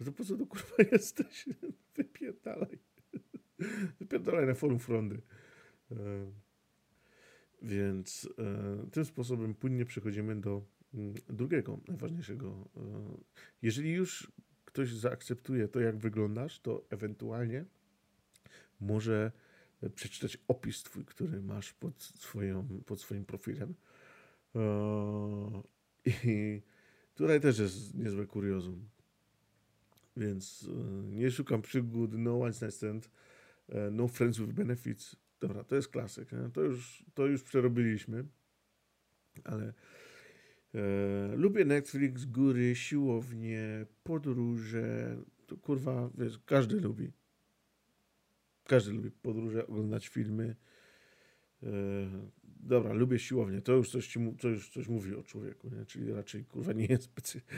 No 0.01 0.07
to 0.07 0.13
po 0.13 0.25
co 0.25 0.37
to 0.37 0.47
kurwa 0.47 0.77
jesteś? 0.93 1.49
Wypierdalaj. 1.97 2.79
Wypierdalaj 4.01 4.47
na 4.47 4.55
forum 4.55 4.79
frondy. 4.79 5.23
E, 5.91 5.97
więc 7.63 8.29
e, 8.39 8.91
tym 8.91 9.05
sposobem 9.05 9.55
płynnie 9.55 9.85
przechodzimy 9.85 10.41
do 10.41 10.76
drugiego, 11.29 11.79
najważniejszego. 11.89 12.69
E, 12.77 12.81
jeżeli 13.63 13.93
już 13.93 14.33
ktoś 14.65 14.93
zaakceptuje 14.93 15.69
to, 15.69 15.81
jak 15.81 15.99
wyglądasz, 15.99 16.61
to 16.61 16.85
ewentualnie 16.91 17.65
może 18.81 19.33
przeczytać 19.95 20.39
opis 20.49 20.83
twój, 20.83 21.05
który 21.05 21.43
masz 21.43 21.73
pod, 21.73 22.03
swoją, 22.03 22.69
pod 22.87 23.01
swoim 23.01 23.25
profilem. 23.25 23.75
E, 24.55 25.63
I 26.25 26.63
tutaj 27.15 27.41
też 27.41 27.59
jest 27.59 27.95
niezłe 27.95 28.27
kuriozum. 28.27 28.89
Więc 30.17 30.69
e, 30.69 31.03
nie 31.17 31.31
szukam 31.31 31.63
przygód, 31.63 32.11
no 32.15 32.41
one 32.41 32.71
stand, 32.71 33.11
e, 33.69 33.91
no 33.91 34.09
friends 34.09 34.39
with 34.39 34.53
benefits. 34.53 35.17
Dobra, 35.41 35.65
to 35.65 35.77
jest 35.77 35.89
klasyk. 35.89 36.31
To, 36.53 36.63
już, 36.63 37.05
to 37.15 37.27
już 37.27 37.43
przerobiliśmy. 37.43 38.25
Ale 39.45 39.65
E, 39.67 39.73
lubię 41.37 41.65
Netflix, 41.65 42.25
góry, 42.25 42.77
siłownie, 42.77 43.87
podróże. 44.03 45.17
To 45.47 45.57
kurwa, 45.57 46.11
wiesz, 46.19 46.39
każdy 46.47 46.81
lubi. 46.81 47.13
Każdy 48.65 48.93
lubi 48.93 49.11
podróże, 49.11 49.67
oglądać 49.67 50.09
filmy. 50.09 50.57
E, 51.63 51.69
dobra, 52.45 52.93
lubię 52.93 53.19
siłownię. 53.19 53.61
To 53.61 53.73
już 53.73 53.91
coś, 53.91 54.09
ci, 54.09 54.21
to 54.41 54.49
już 54.49 54.71
coś 54.71 54.89
mówi 54.89 55.15
o 55.15 55.23
człowieku, 55.23 55.69
nie? 55.69 55.87
czyli 55.87 56.13
raczej 56.13 56.45
kurwa 56.45 56.73
nie 56.73 56.87
jest 56.87 57.03
specjalnie. 57.03 57.49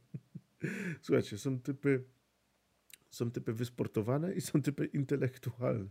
Słuchajcie, 1.02 1.38
są 1.38 1.60
typy, 1.60 2.04
są 3.10 3.30
typy 3.30 3.52
wysportowane 3.52 4.34
i 4.34 4.40
są 4.40 4.62
typy 4.62 4.86
intelektualne. 4.86 5.88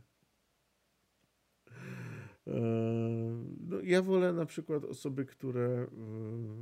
No, 3.60 3.82
ja 3.84 4.02
wolę 4.02 4.34
na 4.34 4.46
przykład 4.46 4.86
osoby, 4.86 5.26
które 5.26 5.88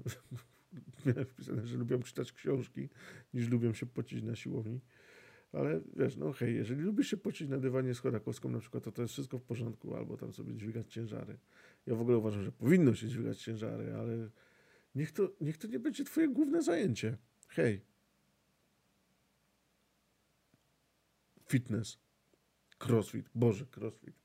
miałem 1.06 1.26
wpisane, 1.26 1.67
że 1.67 1.78
lubią 1.78 2.02
czytać 2.02 2.32
książki, 2.32 2.89
niż 3.34 3.50
lubią 3.50 3.74
się 3.74 3.86
pocić 3.86 4.24
na 4.24 4.36
siłowni. 4.36 4.82
Ale 5.52 5.82
wiesz, 5.95 6.17
no 6.17 6.32
hej, 6.32 6.56
jeżeli 6.56 6.82
lubisz 6.82 7.08
się 7.08 7.17
pocić 7.17 7.50
na 7.50 7.58
dywanie 7.58 7.93
z 7.93 8.00
chodakowską 8.00 8.50
na 8.50 8.60
przykład, 8.60 8.84
to 8.84 8.91
to 8.91 9.02
jest 9.02 9.13
wszystko 9.13 9.38
w 9.38 9.43
porządku, 9.43 9.95
albo 9.95 10.17
tam 10.17 10.34
sobie 10.34 10.56
dźwigać 10.56 10.93
ciężary. 10.93 11.38
Ja 11.86 11.95
w 11.95 12.02
ogóle 12.02 12.17
uważam, 12.17 12.43
że 12.43 12.52
powinno 12.52 12.95
się 12.95 13.08
dźwigać 13.08 13.41
ciężary, 13.41 13.93
ale 13.95 14.30
niech 14.95 15.12
to, 15.12 15.32
niech 15.41 15.58
to 15.58 15.67
nie 15.67 15.80
będzie 15.80 16.04
twoje 16.04 16.28
główne 16.28 16.62
zajęcie. 16.62 17.17
Hej. 17.48 17.82
Fitness. 21.48 21.98
Crossfit. 22.80 23.30
Boże, 23.36 23.65
crossfit. 23.78 24.25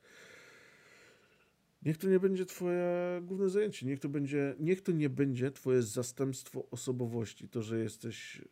Niech 1.82 1.96
to 1.96 2.08
nie 2.08 2.20
będzie 2.20 2.46
twoje 2.46 3.20
główne 3.22 3.48
zajęcie, 3.48 3.86
niech 3.86 4.00
to, 4.00 4.08
będzie, 4.08 4.54
niech 4.58 4.82
to 4.82 4.92
nie 4.92 5.10
będzie 5.10 5.50
twoje 5.50 5.82
zastępstwo 5.82 6.70
osobowości. 6.70 7.48
To, 7.48 7.62
że 7.62 7.78
jesteś 7.78 8.42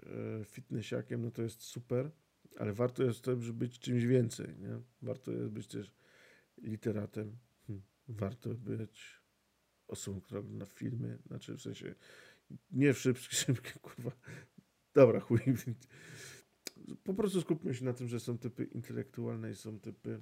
e, 0.40 0.44
fitnessiakiem, 0.44 1.22
no 1.22 1.30
to 1.30 1.42
jest 1.42 1.62
super, 1.62 2.10
ale 2.56 2.72
warto 2.72 3.02
jest 3.02 3.24
też 3.24 3.52
być 3.52 3.78
czymś 3.78 4.04
więcej, 4.04 4.56
nie? 4.58 4.80
Warto 5.02 5.32
jest 5.32 5.50
być 5.50 5.66
też 5.66 5.94
literatem, 6.62 7.36
hm. 7.66 7.82
warto 8.08 8.54
być 8.54 9.20
osobą, 9.88 10.20
która 10.20 10.40
ogląda 10.40 10.66
filmy, 10.66 11.18
znaczy 11.26 11.54
w 11.54 11.62
sensie 11.62 11.94
nie 12.70 12.92
w 12.92 12.98
szybkim, 12.98 13.54
kurwa. 13.82 14.10
Dobra, 14.94 15.20
chuj. 15.20 15.40
Po 17.04 17.14
prostu 17.14 17.40
skupmy 17.40 17.74
się 17.74 17.84
na 17.84 17.92
tym, 17.92 18.08
że 18.08 18.20
są 18.20 18.38
typy 18.38 18.64
intelektualne 18.64 19.50
i 19.50 19.54
są 19.54 19.80
typy, 19.80 20.20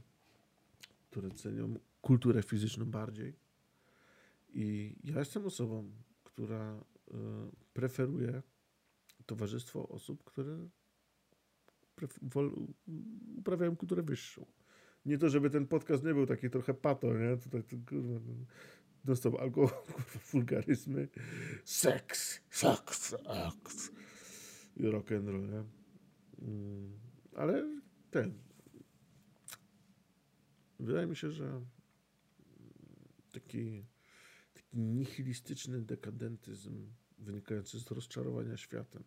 które 1.16 1.30
cenią 1.30 1.74
kulturę 2.00 2.42
fizyczną 2.42 2.84
bardziej. 2.84 3.36
I 4.48 4.96
ja 5.04 5.18
jestem 5.18 5.46
osobą, 5.46 5.92
która 6.24 6.84
y, 7.08 7.12
preferuje 7.72 8.42
towarzystwo 9.26 9.88
osób, 9.88 10.24
które 10.24 10.68
uprawiają 13.36 13.76
kulturę 13.76 14.02
wyższą. 14.02 14.46
Nie 15.06 15.18
to, 15.18 15.28
żeby 15.28 15.50
ten 15.50 15.66
podcast 15.66 16.04
nie 16.04 16.14
był 16.14 16.26
taki 16.26 16.50
trochę 16.50 16.74
pato, 16.74 17.14
nie? 17.14 17.36
Tutaj 17.36 17.62
kurwa, 17.88 18.20
stop 19.14 19.40
alkohol, 19.40 19.82
kurwa, 19.92 20.20
wulgaryzmy, 20.32 21.08
seks, 21.64 22.40
seks, 22.50 23.08
seks 23.08 23.92
i 24.76 24.86
rock 24.86 25.12
and 25.12 25.28
roll, 25.28 25.50
nie? 25.50 25.64
Mm, 26.42 26.92
ale 27.36 27.80
ten, 28.10 28.45
wydaje 30.80 31.06
mi 31.06 31.16
się, 31.16 31.30
że 31.30 31.64
taki, 33.32 33.84
taki 34.54 34.78
nihilistyczny 34.78 35.80
dekadentyzm 35.80 36.92
wynikający 37.18 37.80
z 37.80 37.90
rozczarowania 37.90 38.56
światem 38.56 39.04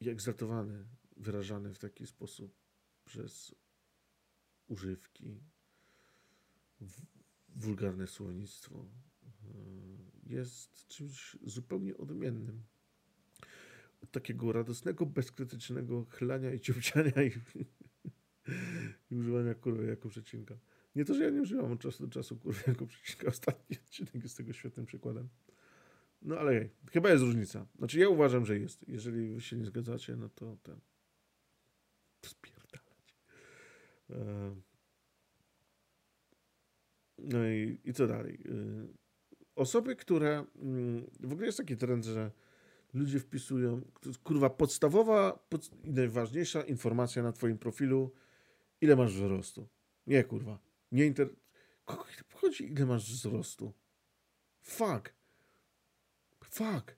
i 0.00 0.08
egzaltowany, 0.08 0.84
wyrażany 1.16 1.74
w 1.74 1.78
taki 1.78 2.06
sposób 2.06 2.54
przez 3.04 3.54
używki, 4.66 5.40
wulgarne 7.48 8.06
słownictwo 8.06 8.86
yy, 9.42 10.34
jest 10.34 10.86
czymś 10.86 11.36
zupełnie 11.42 11.96
odmiennym 11.96 12.62
od 14.02 14.10
takiego 14.10 14.52
radosnego, 14.52 15.06
bezkrytycznego 15.06 16.04
chlania 16.04 16.52
i 16.52 16.60
ciupciania 16.60 17.22
i, 17.22 17.30
i 19.14 19.18
używania 19.18 19.54
kurwy 19.54 19.86
jako 19.86 20.08
przecinka. 20.08 20.54
Nie 20.96 21.04
to, 21.04 21.14
że 21.14 21.24
ja 21.24 21.30
nie 21.30 21.42
używam 21.42 21.72
od 21.72 21.80
czasu 21.80 22.06
do 22.06 22.12
czasu 22.12 22.36
kurwy 22.36 22.62
jako 22.72 22.86
przecinka. 22.86 23.26
Ostatni 23.26 23.76
odcinek 23.76 24.22
jest 24.22 24.36
tego 24.36 24.52
świetnym 24.52 24.86
przykładem. 24.86 25.28
No 26.22 26.38
ale 26.38 26.52
hej, 26.52 26.70
chyba 26.92 27.10
jest 27.10 27.24
różnica. 27.24 27.66
Znaczy 27.78 27.98
ja 27.98 28.08
uważam, 28.08 28.46
że 28.46 28.58
jest. 28.58 28.88
Jeżeli 28.88 29.34
wy 29.34 29.40
się 29.40 29.56
nie 29.56 29.64
zgadzacie, 29.64 30.16
no 30.16 30.28
to 30.28 30.56
ten... 30.62 30.80
Spierdalać. 32.26 33.16
E, 34.10 34.54
no 37.18 37.48
i, 37.48 37.80
i 37.84 37.92
co 37.92 38.06
dalej? 38.06 38.38
E, 38.44 38.86
osoby, 39.54 39.96
które... 39.96 40.44
Mm, 40.56 41.10
w 41.20 41.32
ogóle 41.32 41.46
jest 41.46 41.58
taki 41.58 41.76
trend, 41.76 42.04
że 42.04 42.30
ludzie 42.94 43.20
wpisują, 43.20 43.80
kurwa, 44.24 44.50
podstawowa 44.50 45.32
pod, 45.48 45.70
i 45.84 45.92
najważniejsza 45.92 46.62
informacja 46.62 47.22
na 47.22 47.32
twoim 47.32 47.58
profilu, 47.58 48.12
ile 48.84 48.96
masz 48.96 49.14
wzrostu. 49.14 49.68
Nie, 50.06 50.24
kurwa. 50.24 50.58
Nie 50.92 51.06
inter... 51.06 51.28
Kogo 51.84 52.04
chodzi, 52.32 52.72
ile 52.72 52.86
masz 52.86 53.12
wzrostu? 53.12 53.72
Fuck. 54.60 55.14
Fuck. 56.50 56.96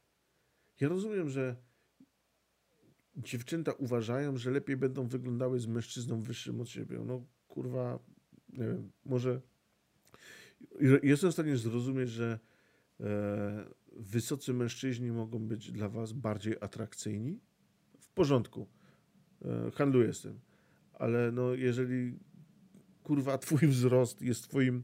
Ja 0.81 0.89
rozumiem, 0.89 1.29
że 1.29 1.57
dziewczęta 3.17 3.73
uważają, 3.73 4.37
że 4.37 4.51
lepiej 4.51 4.77
będą 4.77 5.09
wyglądały 5.09 5.61
z 5.61 5.67
mężczyzną 5.67 6.23
wyższym 6.23 6.61
od 6.61 6.69
siebie. 6.69 6.99
No, 7.07 7.27
kurwa, 7.49 7.99
nie 8.49 8.67
wiem, 8.67 8.93
może... 9.05 9.41
Jestem 11.03 11.31
w 11.31 11.33
stanie 11.33 11.57
zrozumieć, 11.57 12.11
że 12.11 12.39
e, 13.01 13.69
wysocy 13.93 14.55
mężczyźni 14.55 15.13
mogą 15.13 15.39
być 15.39 15.73
dla 15.73 15.89
was 15.89 16.13
bardziej 16.13 16.57
atrakcyjni? 16.61 17.41
W 18.01 18.09
porządku. 18.09 18.67
E, 19.45 19.71
handluję 19.71 20.13
z 20.13 20.23
tym. 20.23 20.41
Ale 20.99 21.33
no, 21.33 21.55
jeżeli 21.55 22.19
kurwa 23.03 23.39
twój 23.39 23.69
wzrost 23.69 24.23
jest 24.23 24.49
twoim 24.49 24.83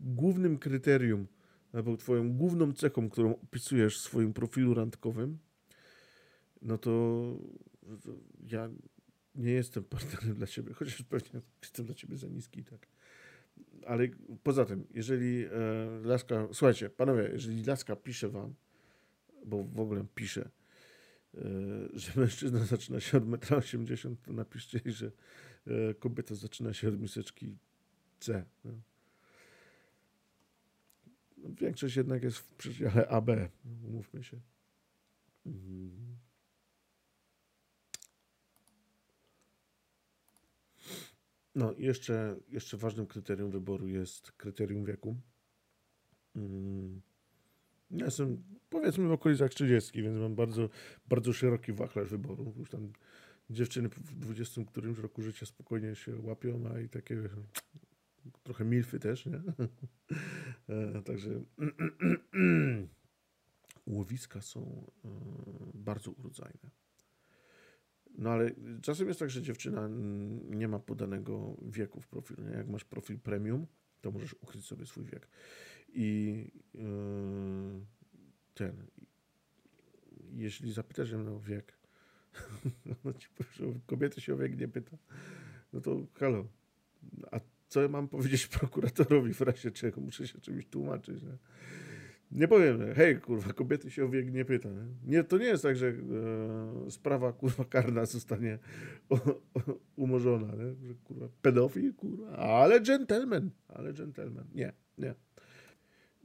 głównym 0.00 0.58
kryterium, 0.58 1.26
albo 1.72 1.96
twoją 1.96 2.32
główną 2.32 2.72
cechą, 2.72 3.10
którą 3.10 3.36
opisujesz 3.36 3.98
w 3.98 4.02
swoim 4.02 4.32
profilu 4.32 4.74
randkowym, 4.74 5.38
no 6.62 6.78
to, 6.78 7.22
ja 8.50 8.70
nie 9.34 9.52
jestem 9.52 9.84
partnerem 9.84 10.34
dla 10.34 10.46
ciebie, 10.46 10.72
chociaż 10.74 11.02
pewnie 11.02 11.40
jestem 11.62 11.86
dla 11.86 11.94
ciebie 11.94 12.16
za 12.16 12.28
niski, 12.28 12.64
tak. 12.64 12.86
Ale 13.86 14.08
poza 14.42 14.64
tym, 14.64 14.86
jeżeli 14.90 15.44
e, 15.44 15.50
laska, 16.04 16.48
słuchajcie, 16.52 16.90
panowie, 16.90 17.30
jeżeli 17.32 17.64
laska 17.64 17.96
pisze 17.96 18.28
wam, 18.28 18.54
bo 19.46 19.64
w 19.64 19.80
ogóle 19.80 20.04
pisze, 20.14 20.50
e, 21.34 21.40
że 21.92 22.12
mężczyzna 22.16 22.58
zaczyna 22.58 23.00
się 23.00 23.18
od 23.18 23.24
1,80 23.24 24.06
m, 24.06 24.16
to 24.16 24.32
napiszcie 24.32 24.80
że 24.86 25.10
kobieta 25.98 26.34
zaczyna 26.34 26.72
się 26.72 26.88
od 26.88 27.00
miseczki 27.00 27.56
C. 28.20 28.44
No. 28.64 28.72
Większość 31.36 31.96
jednak 31.96 32.22
jest 32.22 32.36
w 32.36 32.48
przedziale 32.54 33.08
AB, 33.08 33.30
umówmy 33.84 34.24
się. 34.24 34.40
Mhm. 35.46 36.16
No, 41.54 41.74
jeszcze, 41.78 42.36
jeszcze 42.48 42.76
ważnym 42.76 43.06
kryterium 43.06 43.50
wyboru 43.50 43.88
jest 43.88 44.32
kryterium 44.32 44.84
wieku. 44.84 45.16
Mm. 46.36 47.00
Ja 47.90 48.04
jestem 48.04 48.42
powiedzmy 48.70 49.08
w 49.08 49.12
okolicach 49.12 49.50
30, 49.50 50.02
więc 50.02 50.18
mam 50.18 50.34
bardzo, 50.34 50.68
bardzo 51.08 51.32
szeroki 51.32 51.72
wachlarz 51.72 52.08
wyboru. 52.08 52.54
Już 52.58 52.70
tam 52.70 52.92
dziewczyny 53.50 53.88
w 53.88 54.18
20 54.18 54.64
którymś 54.64 54.98
roku 54.98 55.22
życia 55.22 55.46
spokojnie 55.46 55.94
się 55.94 56.16
łapią, 56.16 56.64
a 56.74 56.80
i 56.80 56.88
takie 56.88 57.28
trochę 58.42 58.64
milfy 58.64 58.98
też, 58.98 59.26
nie? 59.26 59.42
E, 60.68 61.02
także 61.02 61.30
łowiska 63.86 64.40
są 64.42 64.92
e, 65.04 65.08
bardzo 65.74 66.10
urodzajne. 66.10 66.70
No 68.18 68.30
ale 68.30 68.50
czasem 68.82 69.08
jest 69.08 69.20
tak, 69.20 69.30
że 69.30 69.42
dziewczyna 69.42 69.88
nie 70.50 70.68
ma 70.68 70.78
podanego 70.78 71.56
wieku 71.62 72.00
w 72.00 72.06
profilu. 72.08 72.44
Nie? 72.44 72.52
Jak 72.52 72.68
masz 72.68 72.84
profil 72.84 73.18
premium, 73.18 73.66
to 74.00 74.10
możesz 74.10 74.34
ukryć 74.34 74.64
sobie 74.64 74.86
swój 74.86 75.04
wiek. 75.04 75.28
I 75.88 76.50
yy, 76.74 76.80
ten, 78.54 78.86
jeśli 80.32 80.72
zapytasz 80.72 81.12
mnie 81.12 81.30
o 81.30 81.40
wiek, 81.40 81.73
no 83.04 83.12
ci 83.12 83.28
że 83.52 83.64
kobiety 83.86 84.20
się 84.20 84.34
o 84.34 84.36
wiek 84.36 84.60
nie 84.60 84.68
pyta, 84.68 84.96
no 85.72 85.80
to 85.80 86.06
halo, 86.14 86.46
a 87.32 87.40
co 87.68 87.88
mam 87.88 88.08
powiedzieć 88.08 88.46
prokuratorowi 88.46 89.34
w 89.34 89.40
razie 89.40 89.70
czego? 89.70 90.00
Muszę 90.00 90.28
się 90.28 90.40
czymś 90.40 90.66
tłumaczyć. 90.66 91.22
Nie? 91.22 91.38
Nie 92.32 92.48
powiem, 92.48 92.94
hej, 92.94 93.20
kurwa, 93.20 93.52
kobiety 93.52 93.90
się 93.90 94.04
o 94.04 94.08
wiek 94.08 94.32
nie 94.32 94.44
pyta. 94.44 94.68
Nie? 94.68 95.16
nie 95.16 95.24
to 95.24 95.38
nie 95.38 95.44
jest 95.44 95.62
tak, 95.62 95.76
że 95.76 95.88
e, 95.88 96.90
sprawa, 96.90 97.32
kurwa, 97.32 97.64
karna 97.64 98.06
zostanie 98.06 98.58
o, 99.08 99.14
o, 99.54 99.60
umorzona, 99.96 100.54
nie? 100.54 100.88
że, 100.88 100.94
kurwa, 100.94 101.28
pedofil, 101.42 101.94
kurwa, 101.94 102.36
ale 102.36 102.80
gentleman, 102.80 103.50
ale 103.68 103.92
gentleman. 103.92 104.44
Nie, 104.54 104.72
nie. 104.98 105.14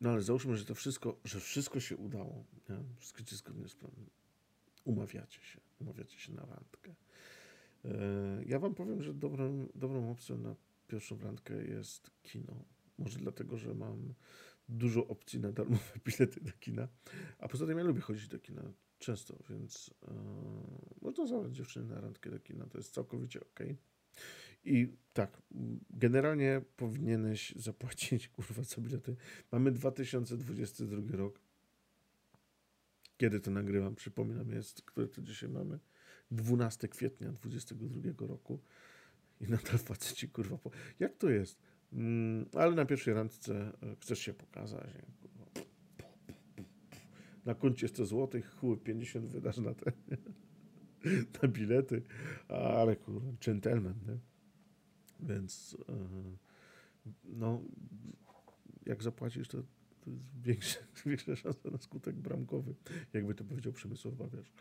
No 0.02 0.10
ale 0.10 0.22
załóżmy, 0.22 0.58
że 0.58 0.66
to 0.66 0.76
wszystko, 0.76 1.20
że 1.24 1.40
wszystko 1.40 1.80
się 1.80 1.98
udało, 1.98 2.46
nie? 2.70 2.76
wszystko 2.98 3.54
z 3.68 3.76
planem. 3.76 4.06
Umawiacie 4.84 5.42
się, 5.42 5.60
umawiacie 5.82 6.20
się 6.20 6.34
na 6.34 6.46
randkę. 6.46 6.96
E, 7.86 8.44
ja 8.46 8.60
wam 8.60 8.76
powiem, 8.76 9.02
że 9.02 9.14
dobrą, 9.14 9.68
dobrą 9.76 10.12
opcją 10.12 10.38
na 10.38 10.56
pierwszą 10.88 11.20
randkę 11.20 11.64
jest 11.64 12.12
kino. 12.24 12.66
Może 12.98 13.20
dlatego, 13.20 13.58
że 13.58 13.76
mam 13.76 14.14
dużo 14.70 15.08
opcji 15.08 15.40
na 15.40 15.52
darmowe 15.52 16.00
bilety 16.06 16.42
do 16.42 16.52
kina. 16.60 16.88
A 17.40 17.48
poza 17.48 17.68
tym 17.68 17.78
ja 17.78 17.84
lubię 17.84 18.02
chodzić 18.02 18.28
do 18.28 18.40
kina 18.40 18.74
często, 19.00 19.38
więc 19.50 19.88
yy, 19.88 21.02
można 21.02 21.28
zabrać 21.28 21.56
dziewczyny 21.56 21.86
na 21.86 22.02
randkę 22.02 22.30
do 22.32 22.40
kina. 22.40 22.66
To 22.66 22.78
jest 22.78 22.94
całkowicie 22.94 23.40
ok. 23.42 23.60
I 24.64 24.94
tak, 25.14 25.42
generalnie 25.90 26.62
powinieneś 26.76 27.54
zapłacić, 27.56 28.28
kurwa, 28.36 28.64
co 28.64 28.82
bilety. 28.82 29.16
Mamy 29.52 29.72
2022 29.72 31.18
rok. 31.18 31.40
Kiedy 33.20 33.40
to 33.40 33.52
nagrywam? 33.52 33.96
Przypominam, 33.96 34.52
jest, 34.52 34.82
który 34.82 35.08
to 35.08 35.22
dzisiaj 35.22 35.50
mamy? 35.50 35.80
12 36.32 36.88
kwietnia 36.88 37.32
2022 37.32 38.28
roku. 38.28 38.60
I 39.42 39.44
nadal 39.44 39.78
faceci, 39.78 40.30
kurwa, 40.30 40.58
po... 40.58 40.72
jak 41.00 41.18
to 41.18 41.30
jest? 41.30 41.62
Mm, 41.94 42.46
ale 42.54 42.76
na 42.76 42.86
pierwszej 42.86 43.14
randce 43.14 43.72
e, 43.84 43.96
chcesz 44.00 44.20
się 44.20 44.34
pokazać. 44.34 44.94
Nie? 44.94 45.04
Na 47.46 47.56
koncie 47.56 47.88
100 47.88 48.06
zł, 48.06 48.42
chuj, 48.60 48.78
50 48.78 49.26
wydasz 49.26 49.58
na 49.58 49.74
te 49.74 49.92
na 51.42 51.48
bilety, 51.48 52.02
ale 52.48 52.96
kurwa, 52.96 53.32
gentleman, 53.46 53.96
nie? 54.08 54.18
Więc 55.20 55.78
e, 55.90 55.94
no, 57.24 57.62
jak 58.86 59.04
zapłacisz, 59.04 59.48
to, 59.48 59.64
większa, 60.42 60.80
większa 61.06 61.36
szansa 61.36 61.70
na 61.70 61.78
skutek 61.78 62.16
bramkowy, 62.16 62.76
jakby 63.14 63.36
to 63.36 63.44
powiedział 63.44 63.74
Przemysław 63.74 64.16
Babiarz. 64.16 64.54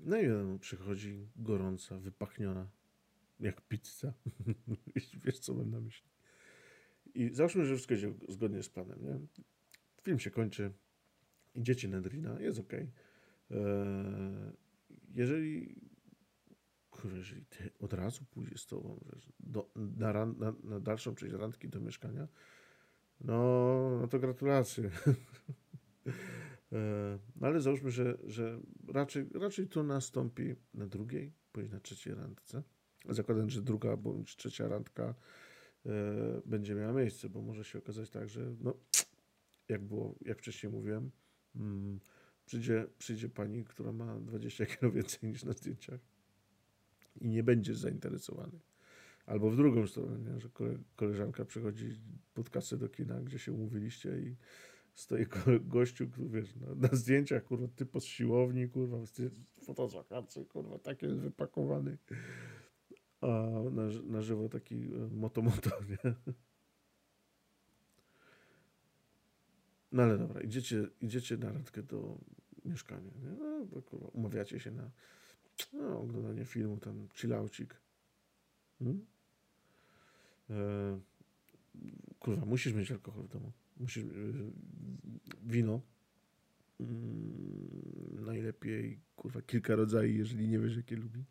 No 0.00 0.18
i 0.18 0.22
wiadomo, 0.22 0.58
przychodzi 0.58 1.28
gorąca, 1.36 1.98
wypachniona 1.98 2.68
jak 3.40 3.60
pizza. 3.60 4.12
Wiesz, 5.24 5.38
co 5.38 5.54
mam 5.54 5.70
na 5.70 5.80
myśli. 5.80 6.08
I 7.14 7.30
załóżmy, 7.34 7.64
że 7.64 7.74
wszystko 7.74 7.94
idzie 7.94 8.14
zgodnie 8.28 8.62
z 8.62 8.68
planem, 8.68 9.02
nie? 9.02 9.18
Film 10.02 10.18
się 10.18 10.30
kończy, 10.30 10.72
idziecie 11.54 11.88
na 11.88 12.00
drina, 12.00 12.40
jest 12.40 12.58
ok. 12.58 12.72
Eee, 12.72 12.86
jeżeli 15.14 15.76
jeżeli 17.04 17.44
ty 17.44 17.70
od 17.78 17.92
razu 17.92 18.24
pójdzie 18.24 18.58
z 18.58 18.66
tobą 18.66 19.00
wiesz, 19.12 19.32
do, 19.40 19.70
na, 19.76 20.12
ran, 20.12 20.34
na, 20.38 20.54
na 20.64 20.80
dalszą 20.80 21.14
część 21.14 21.34
randki 21.34 21.68
do 21.68 21.80
mieszkania, 21.80 22.28
no, 23.20 23.98
no 24.00 24.08
to 24.08 24.18
gratulacje. 24.18 24.90
E, 26.72 27.18
no 27.36 27.46
ale 27.46 27.60
załóżmy, 27.60 27.90
że, 27.90 28.18
że 28.24 28.60
raczej, 28.88 29.26
raczej 29.34 29.68
to 29.68 29.82
nastąpi 29.82 30.54
na 30.74 30.86
drugiej, 30.86 31.32
bądź 31.54 31.70
na 31.70 31.80
trzeciej 31.80 32.14
randce. 32.14 32.62
Zakładam, 33.08 33.50
że 33.50 33.62
druga 33.62 33.96
bądź 33.96 34.36
trzecia 34.36 34.68
randka 34.68 35.14
e, 35.86 35.90
będzie 36.46 36.74
miała 36.74 36.92
miejsce, 36.92 37.28
bo 37.28 37.42
może 37.42 37.64
się 37.64 37.78
okazać 37.78 38.10
tak, 38.10 38.28
że 38.28 38.54
no, 38.60 38.74
jak 39.68 39.84
było, 39.84 40.14
jak 40.20 40.38
wcześniej 40.38 40.72
mówiłem, 40.72 41.10
mm, 41.56 42.00
przyjdzie, 42.46 42.86
przyjdzie 42.98 43.28
pani, 43.28 43.64
która 43.64 43.92
ma 43.92 44.20
20 44.20 44.66
kg 44.76 44.94
więcej 44.94 45.30
niż 45.30 45.44
na 45.44 45.52
zdjęciach 45.52 46.00
i 47.20 47.28
nie 47.28 47.42
będziesz 47.42 47.78
zainteresowany. 47.78 48.58
Albo 49.26 49.50
w 49.50 49.56
drugą 49.56 49.86
stronę, 49.86 50.32
nie? 50.32 50.40
że 50.40 50.48
koleżanka 50.96 51.44
przychodzi 51.44 52.00
pod 52.34 52.50
kasę 52.50 52.76
do 52.76 52.88
kina, 52.88 53.20
gdzie 53.20 53.38
się 53.38 53.52
umówiliście 53.52 54.18
i 54.18 54.36
stoi 54.94 55.26
gościu, 55.60 56.06
wiesz, 56.18 56.56
na, 56.56 56.74
na 56.74 56.88
zdjęciach, 56.92 57.44
kurwa, 57.44 57.68
typo 57.68 58.00
z 58.00 58.04
siłowni, 58.04 58.68
kurwa, 58.68 58.98
foto 59.64 59.88
z 59.88 59.94
wakacji, 59.94 60.46
kurwa, 60.46 60.78
taki 60.78 61.06
jest 61.06 61.18
wypakowany. 61.18 61.98
A 63.20 63.26
na, 63.70 63.82
na 64.04 64.22
żywo 64.22 64.48
taki 64.48 64.74
e, 64.74 65.08
motomoto, 65.12 65.70
nie? 65.88 66.14
No 69.92 70.02
ale 70.02 70.18
dobra, 70.18 70.40
idziecie, 70.40 70.88
idziecie 71.00 71.36
na 71.36 71.52
randkę 71.52 71.82
do 71.82 72.18
mieszkania, 72.64 73.10
nie? 73.22 73.30
No, 73.30 73.66
bo, 73.66 73.82
kurwa, 73.82 74.08
umawiacie 74.08 74.60
się 74.60 74.70
na 74.70 74.90
no, 75.72 76.00
oglądanie 76.00 76.44
filmu, 76.44 76.76
tam 76.76 77.08
chillaucik. 77.14 77.80
Hmm? 78.78 79.06
E, 80.50 81.00
kurwa, 82.18 82.46
musisz 82.46 82.72
mieć 82.72 82.92
alkohol 82.92 83.24
w 83.24 83.28
domu. 83.28 83.52
Musisz 83.76 84.04
e, 84.04 84.08
wino. 85.42 85.80
Mm, 86.80 88.24
najlepiej, 88.24 89.00
kurwa, 89.16 89.42
kilka 89.42 89.76
rodzajów, 89.76 90.16
jeżeli 90.16 90.48
nie 90.48 90.58
wiesz, 90.58 90.76
jakie 90.76 90.96
lubi. 90.96 91.24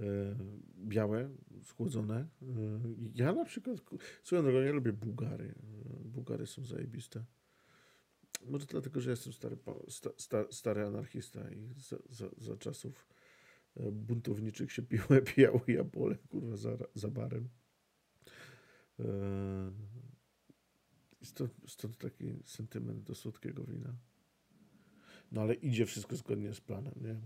E, 0.00 0.36
białe, 0.78 1.30
schłodzone. 1.62 2.28
Ja 3.14 3.32
na 3.32 3.44
przykład, 3.44 3.76
swoją 4.22 4.42
drogą, 4.42 4.58
ja 4.58 4.72
lubię 4.72 4.92
Bułgary. 4.92 5.54
Bułgary 6.04 6.46
są 6.46 6.64
zajebiste. 6.64 7.24
Może 8.46 8.66
dlatego, 8.66 9.00
że 9.00 9.10
jestem 9.10 9.32
stary, 9.32 9.56
sta, 10.16 10.44
stary 10.50 10.86
anarchista 10.86 11.50
i 11.50 11.74
za, 11.76 11.96
za, 12.10 12.28
za 12.38 12.56
czasów 12.56 13.08
buntowniczych 13.92 14.72
się 14.72 14.82
piło, 14.82 15.06
pijało 15.34 15.60
jabole, 15.68 16.16
kurwa, 16.30 16.56
za, 16.56 16.76
za 16.94 17.08
barem. 17.08 17.48
E, 19.00 19.04
stąd, 21.22 21.52
stąd 21.66 21.98
taki 21.98 22.34
sentyment 22.44 23.02
do 23.02 23.14
słodkiego 23.14 23.64
wina. 23.64 23.94
No 25.32 25.40
ale 25.40 25.54
idzie 25.54 25.86
wszystko 25.86 26.16
zgodnie 26.16 26.54
z 26.54 26.60
planem, 26.60 26.94
nie? 26.96 27.16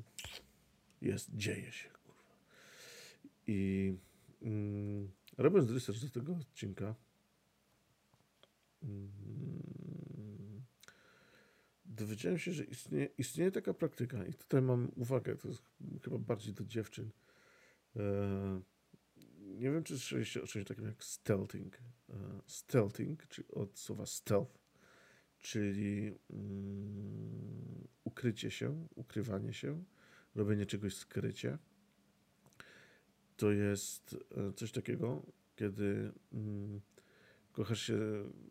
Jest, 1.09 1.35
dzieje 1.35 1.73
się, 1.73 1.89
kurwa. 1.89 2.37
I 3.47 3.93
mm, 4.43 5.11
robiąc 5.39 5.71
research 5.71 6.01
do 6.01 6.11
tego 6.11 6.33
odcinka, 6.33 6.95
mm, 8.83 9.67
dowiedziałem 11.85 12.39
się, 12.39 12.53
że 12.53 12.65
istnieje, 12.65 13.09
istnieje 13.19 13.51
taka 13.51 13.75
praktyka 13.75 14.25
i 14.25 14.35
tutaj 14.35 14.63
mam 14.63 14.93
uwagę, 14.97 15.37
to 15.37 15.49
jest 15.49 15.63
chyba 16.05 16.19
bardziej 16.19 16.55
do 16.55 16.65
dziewczyn. 16.65 17.11
E, 17.97 18.61
nie 19.57 19.71
wiem, 19.71 19.85
czy 19.85 19.99
słyszeliście 19.99 20.43
o 20.43 20.47
czymś 20.47 20.67
takim 20.67 20.85
jak 20.85 21.05
stealthing. 21.05 21.77
E, 22.11 22.15
stealthing, 22.47 23.27
czyli 23.29 23.49
od 23.49 23.79
słowa 23.79 24.07
stealth, 24.07 24.59
czyli 25.39 26.15
mm, 26.31 27.89
ukrycie 28.05 28.51
się, 28.51 28.87
ukrywanie 28.95 29.53
się, 29.53 29.85
robienie 30.35 30.67
czegoś 30.67 30.95
skrycie. 30.95 31.59
To 33.37 33.53
jest 33.53 34.17
e, 34.37 34.53
coś 34.53 34.73
takiego, 34.73 35.23
kiedy 35.57 36.13
mm, 36.33 36.81
kochasz 37.53 37.83
się 37.83 37.99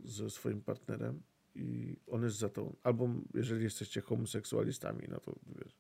ze 0.03 0.29
swoim 0.29 0.61
partnerem 0.61 1.21
i 1.55 1.97
on 2.07 2.23
jest 2.23 2.37
za 2.37 2.49
to. 2.49 2.75
Albo 2.83 3.09
jeżeli 3.33 3.63
jesteście 3.63 4.01
homoseksualistami, 4.01 5.07
no 5.09 5.19
to 5.19 5.35
wiesz, 5.55 5.77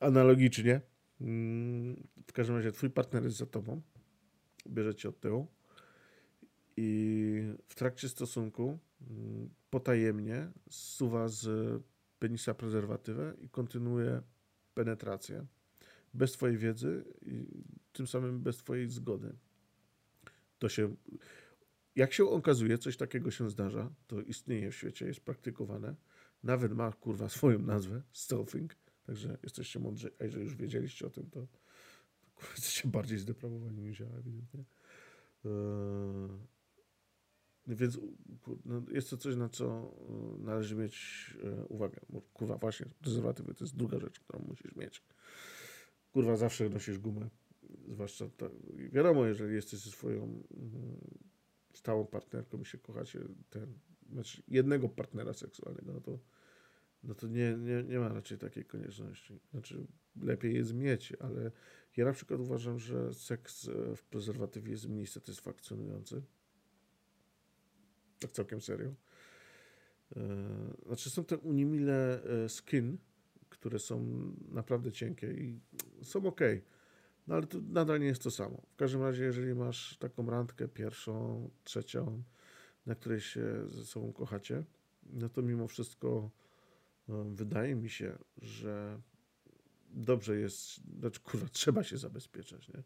analogicznie. 0.00 0.80
W 2.26 2.32
każdym 2.32 2.56
razie 2.56 2.72
twój 2.72 2.90
partner 2.90 3.24
jest 3.24 3.36
za 3.36 3.46
tobą, 3.46 3.82
bierze 4.68 4.94
cię 4.94 5.08
od 5.08 5.20
tyłu 5.20 5.46
i 6.76 7.42
w 7.68 7.74
trakcie 7.74 8.08
stosunku 8.08 8.78
mm, 9.10 9.50
potajemnie 9.70 10.52
zsuwa 10.70 11.28
z 11.28 11.48
penisa 12.18 12.54
prezerwatywę 12.54 13.34
i 13.40 13.48
kontynuuje 13.48 14.22
penetrację 14.74 15.46
bez 16.14 16.32
twojej 16.32 16.58
wiedzy 16.58 17.04
i 17.22 17.64
tym 17.92 18.06
samym 18.06 18.42
bez 18.42 18.56
twojej 18.56 18.88
zgody. 18.88 19.36
To 20.58 20.68
się 20.68 20.96
jak 21.96 22.12
się 22.12 22.24
okazuje, 22.24 22.78
coś 22.78 22.96
takiego 22.96 23.30
się 23.30 23.50
zdarza, 23.50 23.90
to 24.06 24.20
istnieje 24.20 24.70
w 24.70 24.74
świecie, 24.74 25.06
jest 25.06 25.20
praktykowane. 25.20 25.94
Nawet 26.42 26.72
ma 26.72 26.92
kurwa 26.92 27.28
swoją 27.28 27.58
nazwę, 27.58 28.02
stealthing. 28.12 28.76
Także 29.06 29.38
jesteście 29.42 29.80
mądrzy, 29.80 30.10
a 30.20 30.24
jeżeli 30.24 30.44
już 30.44 30.56
wiedzieliście 30.56 31.06
o 31.06 31.10
tym, 31.10 31.30
to, 31.30 31.46
to 32.34 32.46
jesteście 32.56 32.88
bardziej 32.88 33.18
zdeprawowani 33.18 33.82
niż 33.82 34.00
ja, 34.00 34.06
ewidentnie. 34.06 34.64
Eee, 35.44 35.50
więc 37.66 37.98
no, 38.64 38.82
jest 38.90 39.10
to 39.10 39.16
coś, 39.16 39.36
na 39.36 39.48
co 39.48 39.94
e, 40.08 40.42
należy 40.44 40.76
mieć 40.76 40.96
e, 41.42 41.64
uwagę. 41.64 42.00
Kurwa, 42.32 42.56
właśnie, 42.56 42.86
prezerwatywy 43.00 43.54
to 43.54 43.64
jest 43.64 43.76
druga 43.76 43.98
rzecz, 43.98 44.20
którą 44.20 44.44
musisz 44.48 44.76
mieć. 44.76 45.02
Kurwa, 46.12 46.36
zawsze 46.36 46.68
nosisz 46.68 46.98
gumę. 46.98 47.28
Zwłaszcza, 47.88 48.28
to, 48.36 48.50
wiadomo, 48.92 49.26
jeżeli 49.26 49.54
jesteś 49.54 49.80
ze 49.80 49.90
swoją 49.90 50.22
mm, 50.22 50.42
stałą 51.74 52.06
partnerką 52.06 52.60
i 52.60 52.64
się 52.64 52.78
kochacie, 52.78 53.20
ten, 53.50 53.78
znaczy 54.12 54.42
jednego 54.48 54.88
partnera 54.88 55.32
seksualnego, 55.32 55.92
no 55.92 56.00
to, 56.00 56.18
no 57.02 57.14
to 57.14 57.26
nie, 57.26 57.56
nie, 57.56 57.82
nie 57.82 57.98
ma 57.98 58.08
raczej 58.08 58.38
takiej 58.38 58.64
konieczności. 58.64 59.40
Znaczy, 59.50 59.86
lepiej 60.22 60.54
jest 60.54 60.74
mieć, 60.74 61.12
ale 61.20 61.50
ja 61.96 62.04
na 62.04 62.12
przykład 62.12 62.40
uważam, 62.40 62.78
że 62.78 63.14
seks 63.14 63.68
e, 63.68 63.96
w 63.96 64.04
prezerwatywie 64.04 64.70
jest 64.70 64.88
mniej 64.88 65.06
satysfakcjonujący. 65.06 66.22
Tak 68.18 68.30
całkiem 68.30 68.60
serio. 68.60 68.94
E, 70.16 70.22
znaczy, 70.86 71.10
są 71.10 71.24
te 71.24 71.38
unimile 71.38 72.22
e, 72.24 72.48
skin, 72.48 72.98
które 73.48 73.78
są 73.78 74.06
naprawdę 74.48 74.92
cienkie 74.92 75.32
i 75.32 75.60
są 76.02 76.26
ok 76.26 76.40
no 77.26 77.34
ale 77.34 77.46
to 77.46 77.58
nadal 77.68 78.00
nie 78.00 78.06
jest 78.06 78.22
to 78.22 78.30
samo. 78.30 78.62
W 78.70 78.76
każdym 78.76 79.02
razie, 79.02 79.24
jeżeli 79.24 79.54
masz 79.54 79.98
taką 79.98 80.30
randkę 80.30 80.68
pierwszą, 80.68 81.50
trzecią, 81.64 82.22
na 82.86 82.94
której 82.94 83.20
się 83.20 83.68
ze 83.68 83.84
sobą 83.84 84.12
kochacie, 84.12 84.64
no 85.12 85.28
to 85.28 85.42
mimo 85.42 85.68
wszystko 85.68 86.30
wydaje 87.08 87.74
mi 87.74 87.90
się, 87.90 88.18
że 88.42 89.00
dobrze 89.90 90.36
jest, 90.36 90.80
znaczy 90.98 91.20
kurwa, 91.20 91.46
trzeba 91.48 91.82
się 91.82 91.98
zabezpieczać, 91.98 92.68
nie? 92.68 92.82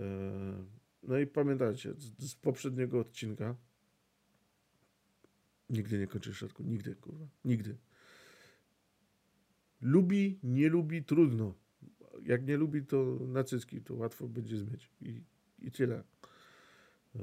E, 0.00 0.64
no 1.02 1.18
i 1.18 1.26
pamiętajcie, 1.26 1.94
z, 2.18 2.34
poprzedniego 2.34 3.00
odcinka 3.00 3.56
nigdy 5.70 5.98
nie 5.98 6.06
kończysz 6.06 6.38
środku, 6.38 6.62
nigdy, 6.62 6.94
kurwa, 6.94 7.26
nigdy. 7.44 7.76
Lubi, 9.80 10.38
nie 10.42 10.68
lubi, 10.68 11.04
trudno 11.04 11.54
jak 12.22 12.46
nie 12.46 12.56
lubi, 12.56 12.82
to 12.82 13.18
nacycki, 13.28 13.80
to 13.80 13.94
łatwo 13.94 14.28
będzie 14.28 14.56
zmyć. 14.56 14.90
I, 15.00 15.22
i 15.58 15.70
tyle. 15.70 16.04
E, 17.16 17.20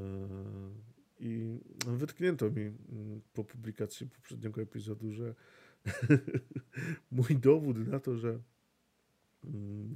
I 1.20 1.60
wytknięto 1.88 2.52
mi 2.52 2.62
mm, 2.62 3.22
po 3.34 3.44
publikacji 3.44 4.08
poprzedniego 4.10 4.62
epizodu, 4.62 5.12
że 5.12 5.36
mój 7.12 7.38
dowód 7.40 7.88
na 7.88 8.00
to, 8.00 8.18
że 8.18 8.40
mm, 9.44 9.94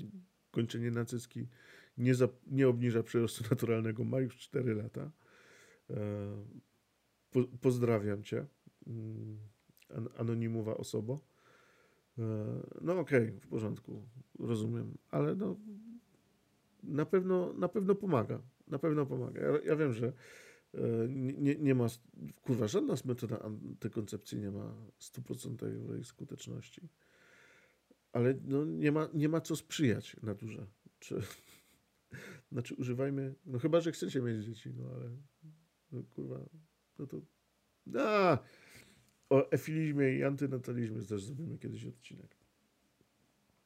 kończenie 0.51 0.91
nacycki 0.91 1.47
nie, 1.97 2.15
za, 2.15 2.27
nie 2.47 2.67
obniża 2.67 3.03
przyrostu 3.03 3.43
naturalnego 3.49 4.03
ma 4.03 4.19
już 4.19 4.37
4 4.37 4.75
lata. 4.75 5.11
E, 5.89 5.95
po, 7.31 7.43
pozdrawiam 7.61 8.23
cię, 8.23 8.45
mm, 8.87 9.37
anonimowa 10.17 10.77
osoba. 10.77 11.13
E, 11.13 12.23
no 12.81 12.99
okej, 12.99 13.27
okay, 13.27 13.39
w 13.39 13.47
porządku, 13.47 14.03
rozumiem, 14.39 14.97
ale 15.09 15.35
no 15.35 15.57
na 16.83 17.05
pewno, 17.05 17.53
na 17.53 17.67
pewno 17.67 17.95
pomaga. 17.95 18.41
Na 18.67 18.79
pewno 18.79 19.05
pomaga. 19.05 19.41
Ja, 19.41 19.59
ja 19.65 19.75
wiem, 19.75 19.93
że 19.93 20.13
nie, 21.09 21.55
nie 21.55 21.75
ma, 21.75 21.87
kurwa, 22.41 22.67
żadna 22.67 22.95
metoda 23.05 23.39
antykoncepcji 23.39 24.37
nie 24.39 24.51
ma 24.51 24.75
stuprocentowej 24.99 26.03
skuteczności. 26.03 26.89
Ale 28.11 28.35
no, 28.43 28.65
nie, 28.65 28.91
ma, 28.91 29.09
nie 29.13 29.29
ma 29.29 29.41
co 29.41 29.55
sprzyjać 29.55 30.15
naturze. 30.23 30.67
Czy, 30.99 31.21
znaczy 32.51 32.75
używajmy, 32.75 33.35
no 33.45 33.59
chyba, 33.59 33.81
że 33.81 33.91
chcecie 33.91 34.21
mieć 34.21 34.45
dzieci, 34.45 34.73
no 34.77 34.89
ale 34.95 35.17
no 35.91 36.03
kurwa, 36.03 36.49
no 36.99 37.07
to 37.07 37.21
a, 37.99 38.37
o 39.29 39.51
efilizmie 39.51 40.13
i 40.13 40.23
antynatalizmie 40.23 41.01
też 41.01 41.23
zrobimy 41.23 41.57
kiedyś 41.57 41.85
odcinek. 41.85 42.35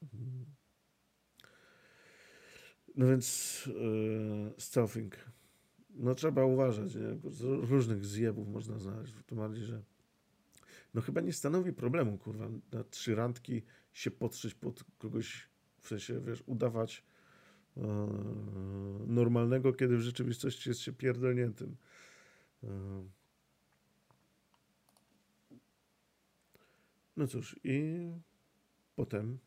Mhm. 0.01 0.45
No 2.95 3.07
więc 3.07 3.63
yy, 3.67 4.53
stealthing. 4.57 5.15
No 5.95 6.15
trzeba 6.15 6.45
uważać, 6.45 6.95
nie? 6.95 7.17
Różnych 7.41 8.05
zjebów 8.05 8.47
można 8.47 8.79
znaleźć. 8.79 9.13
To 9.25 9.35
bardziej, 9.35 9.63
że 9.63 9.83
no 10.93 11.01
chyba 11.01 11.21
nie 11.21 11.33
stanowi 11.33 11.73
problemu, 11.73 12.17
kurwa, 12.17 12.49
na 12.71 12.83
trzy 12.83 13.15
randki 13.15 13.63
się 13.93 14.11
potrzeć 14.11 14.53
pod 14.53 14.83
kogoś, 14.97 15.49
w 15.81 15.87
sensie, 15.87 16.21
wiesz, 16.21 16.43
udawać 16.45 17.03
yy, 17.77 17.83
normalnego, 19.07 19.73
kiedy 19.73 19.97
w 19.97 20.01
rzeczywistości 20.01 20.69
jest 20.69 20.81
się 20.81 20.93
pierdolniętym. 20.93 21.75
Yy. 22.63 22.69
No 27.17 27.27
cóż, 27.27 27.59
i 27.63 28.09
potem 28.95 29.39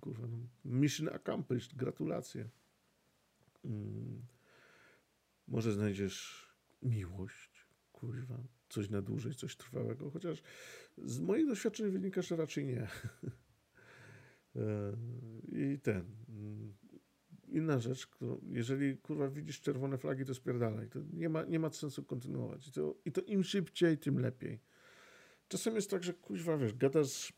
kurwa, 0.00 0.26
no, 0.26 0.36
mission 0.64 1.08
accomplished, 1.08 1.76
gratulacje. 1.76 2.48
Mm. 3.64 4.22
Może 5.48 5.72
znajdziesz 5.72 6.48
miłość, 6.82 7.66
kurwa, 7.92 8.42
coś 8.68 8.90
na 8.90 9.02
dłużej, 9.02 9.34
coś 9.34 9.56
trwałego, 9.56 10.10
chociaż 10.10 10.42
z 10.98 11.20
moich 11.20 11.46
doświadczeń 11.46 11.90
wynika, 11.90 12.22
że 12.22 12.36
raczej 12.36 12.66
nie. 12.66 12.86
E, 14.56 14.96
I 15.48 15.78
ten. 15.82 16.04
Mm, 16.28 16.74
inna 17.48 17.78
rzecz, 17.78 18.06
którą, 18.06 18.40
jeżeli 18.50 18.96
kurwa 18.96 19.28
widzisz 19.28 19.60
czerwone 19.60 19.98
flagi, 19.98 20.24
to 20.24 20.34
spierdalaj. 20.34 20.88
To 20.88 20.98
nie 21.12 21.28
ma, 21.28 21.44
nie 21.44 21.58
ma 21.58 21.70
sensu 21.70 22.04
kontynuować. 22.04 22.68
I 22.68 22.72
to, 22.72 22.96
I 23.04 23.12
to 23.12 23.20
im 23.20 23.44
szybciej, 23.44 23.98
tym 23.98 24.18
lepiej. 24.18 24.60
Czasem 25.48 25.74
jest 25.74 25.90
tak, 25.90 26.04
że 26.04 26.14
kuźwa, 26.14 26.56
wiesz, 26.56 26.74
gadasz 26.74 27.32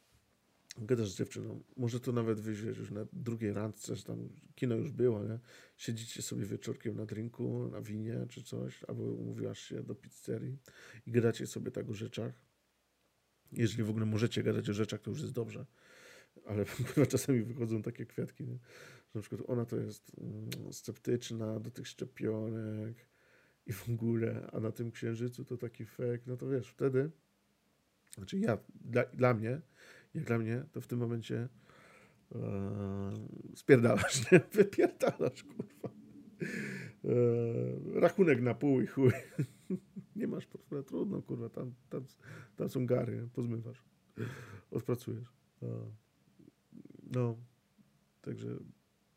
gadasz 0.79 1.11
z 1.11 1.17
dziewczyną, 1.17 1.63
może 1.77 2.01
to 2.01 2.13
nawet 2.13 2.41
wyjść 2.41 2.63
już 2.63 2.91
na 2.91 3.07
drugiej 3.13 3.53
randce, 3.53 3.97
że 3.97 4.03
tam 4.03 4.29
kino 4.55 4.75
już 4.75 4.91
było, 4.91 5.25
nie? 5.25 5.39
Siedzicie 5.77 6.23
sobie 6.23 6.47
wieczorkiem 6.47 6.97
na 6.97 7.07
drinku, 7.07 7.69
na 7.73 7.81
winie 7.81 8.27
czy 8.29 8.43
coś, 8.43 8.85
albo 8.85 9.03
umówiłaś 9.03 9.59
się 9.59 9.83
do 9.83 9.95
pizzerii 9.95 10.59
i 11.07 11.13
gadacie 11.13 11.47
sobie 11.47 11.71
tak 11.71 11.91
o 11.91 11.95
rzeczach. 11.95 12.33
Jeżeli 13.53 13.85
w 13.85 13.91
ogóle 13.91 14.07
możecie 14.07 14.43
gadać 14.43 14.71
o 14.71 14.73
rzeczach, 14.73 15.01
to 15.01 15.11
już 15.11 15.21
jest 15.21 15.33
dobrze. 15.33 15.67
Ale 16.47 16.65
czasami 17.09 17.43
wychodzą 17.43 17.83
takie 17.83 18.07
kwiatki, 18.07 18.45
nie? 18.45 18.59
że 19.15 19.15
na 19.15 19.21
przykład 19.21 19.41
ona 19.47 19.65
to 19.65 19.77
jest 19.77 20.13
mm, 20.19 20.73
sceptyczna 20.73 21.61
do 21.61 21.71
tych 21.71 21.89
szczepionek 21.89 23.09
i 23.67 23.73
w 23.73 23.89
ogóle, 23.89 24.51
a 24.53 24.61
na 24.61 24.73
tym 24.73 24.91
księżycu 24.91 25.45
to 25.45 25.57
taki 25.57 25.85
fake, 25.85 26.21
no 26.27 26.37
to 26.37 26.49
wiesz, 26.49 26.69
wtedy, 26.69 27.11
znaczy 28.15 28.39
ja, 28.39 28.59
dla, 28.75 29.05
dla 29.05 29.35
mnie, 29.35 29.61
jak 30.15 30.25
dla 30.25 30.39
mnie, 30.39 30.65
to 30.73 30.81
w 30.81 30.87
tym 30.87 30.99
momencie 30.99 31.49
e, 32.35 33.13
spierdalasz, 33.55 34.33
nie? 34.33 34.41
Wypierdalasz, 34.53 35.45
kurwa. 35.45 35.95
E, 37.05 38.01
rachunek 38.01 38.41
na 38.41 38.55
pół 38.55 38.81
i 38.81 38.87
chuj. 38.87 39.11
nie 40.17 40.27
masz 40.27 40.47
portfela, 40.47 40.83
trudno, 40.83 41.23
kurwa, 41.23 41.49
tam, 41.49 41.75
tam, 41.91 42.05
tam 42.57 42.69
są 42.69 42.87
gary, 42.87 43.29
pozmywasz, 43.33 43.85
odpracujesz. 44.71 45.29
E, 45.63 45.67
no, 47.13 47.37
także 48.21 48.49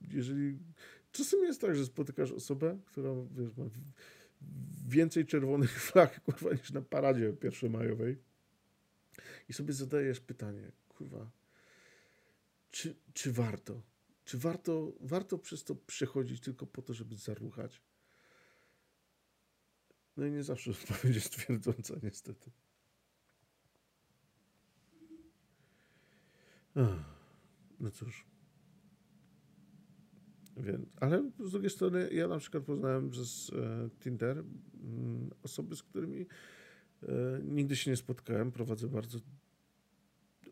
jeżeli... 0.02 0.60
Czasem 1.12 1.43
jest 1.43 1.62
tak, 1.62 1.76
że 1.76 1.86
spotykasz 1.86 2.32
osobę, 2.32 2.80
która, 2.86 3.10
wiesz, 3.32 3.58
ma 3.58 3.66
więcej 4.88 5.26
czerwonych 5.26 5.82
flag, 5.91 6.22
kurwa, 6.22 6.52
niż 6.52 6.72
na 6.72 6.82
paradzie 6.82 7.34
pierwszomajowej 7.34 8.18
i 9.50 9.54
sobie 9.54 9.74
zadajesz 9.74 10.20
pytanie, 10.20 10.72
kurwa, 10.98 11.32
czy, 12.72 12.95
czy 13.14 13.32
warto? 13.32 13.82
Czy 14.26 14.38
warto, 14.38 14.93
warto 15.00 15.38
przez 15.38 15.64
to 15.64 15.76
przechodzić 15.76 16.41
tylko 16.41 16.68
po 16.68 16.82
to, 16.82 16.93
żeby 16.93 17.16
zaruchać? 17.16 17.82
No 20.18 20.26
i 20.26 20.32
nie 20.32 20.43
zawsze 20.43 20.72
odpowiedź 20.82 21.16
jest 21.16 21.32
twierdząca, 21.32 21.93
niestety. 22.04 22.52
No 27.80 27.91
cóż. 27.91 28.26
Więc, 30.58 30.89
ale 30.95 31.32
z 31.39 31.52
drugiej 31.52 31.70
strony, 31.70 32.10
ja 32.12 32.28
na 32.28 32.38
przykład 32.38 32.64
poznałem 32.64 33.10
przez 33.10 33.52
e, 33.56 33.89
Tinder 34.00 34.38
m, 34.38 34.62
mm, 34.84 35.30
osoby, 35.43 35.76
z 35.76 35.84
którymi 35.84 36.26
e, 37.04 37.08
nigdy 37.43 37.76
się 37.76 37.91
nie 37.91 37.98
spotkałem. 37.98 38.52
Prowadzę 38.52 38.88
bardzo 38.88 39.20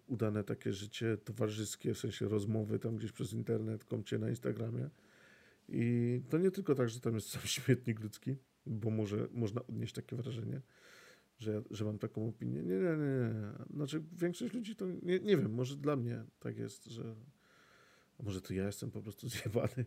udane 0.08 0.44
takie 0.44 0.74
życie 0.74 1.18
towarzyskie, 1.18 1.94
w 1.94 2.00
sensie 2.00 2.28
rozmowy 2.28 2.80
tam 2.80 2.96
gdzieś 2.96 3.12
przez 3.12 3.34
internet, 3.34 3.86
komcie 3.86 4.18
na 4.18 4.30
Instagramie. 4.30 4.90
I 5.70 6.22
to 6.30 6.38
nie 6.38 6.52
tylko 6.52 6.76
tak, 6.76 6.90
że 6.90 7.00
tam 7.00 7.16
jest 7.16 7.30
sam 7.34 7.42
śmietnik 7.42 8.00
ludzki, 8.00 8.36
bo 8.66 8.90
może 8.90 9.28
można 9.32 9.62
odnieść 9.68 9.94
takie 9.94 10.16
wrażenie, 10.16 10.62
że, 11.38 11.64
że 11.72 11.86
mam 11.86 12.00
taką 12.00 12.28
opinię. 12.28 12.64
Nie, 12.64 12.76
nie, 12.76 12.98
nie. 12.98 13.76
Znaczy 13.76 14.04
większość 14.12 14.54
ludzi 14.54 14.76
to, 14.76 14.86
nie, 14.88 15.20
nie 15.20 15.38
wiem, 15.38 15.54
może 15.54 15.76
dla 15.78 15.96
mnie 15.96 16.24
tak 16.40 16.58
jest, 16.58 16.86
że 16.86 17.16
a 18.20 18.24
może 18.24 18.42
to 18.42 18.54
ja 18.54 18.66
jestem 18.66 18.92
po 18.92 19.02
prostu 19.02 19.30
zjebany. 19.36 19.86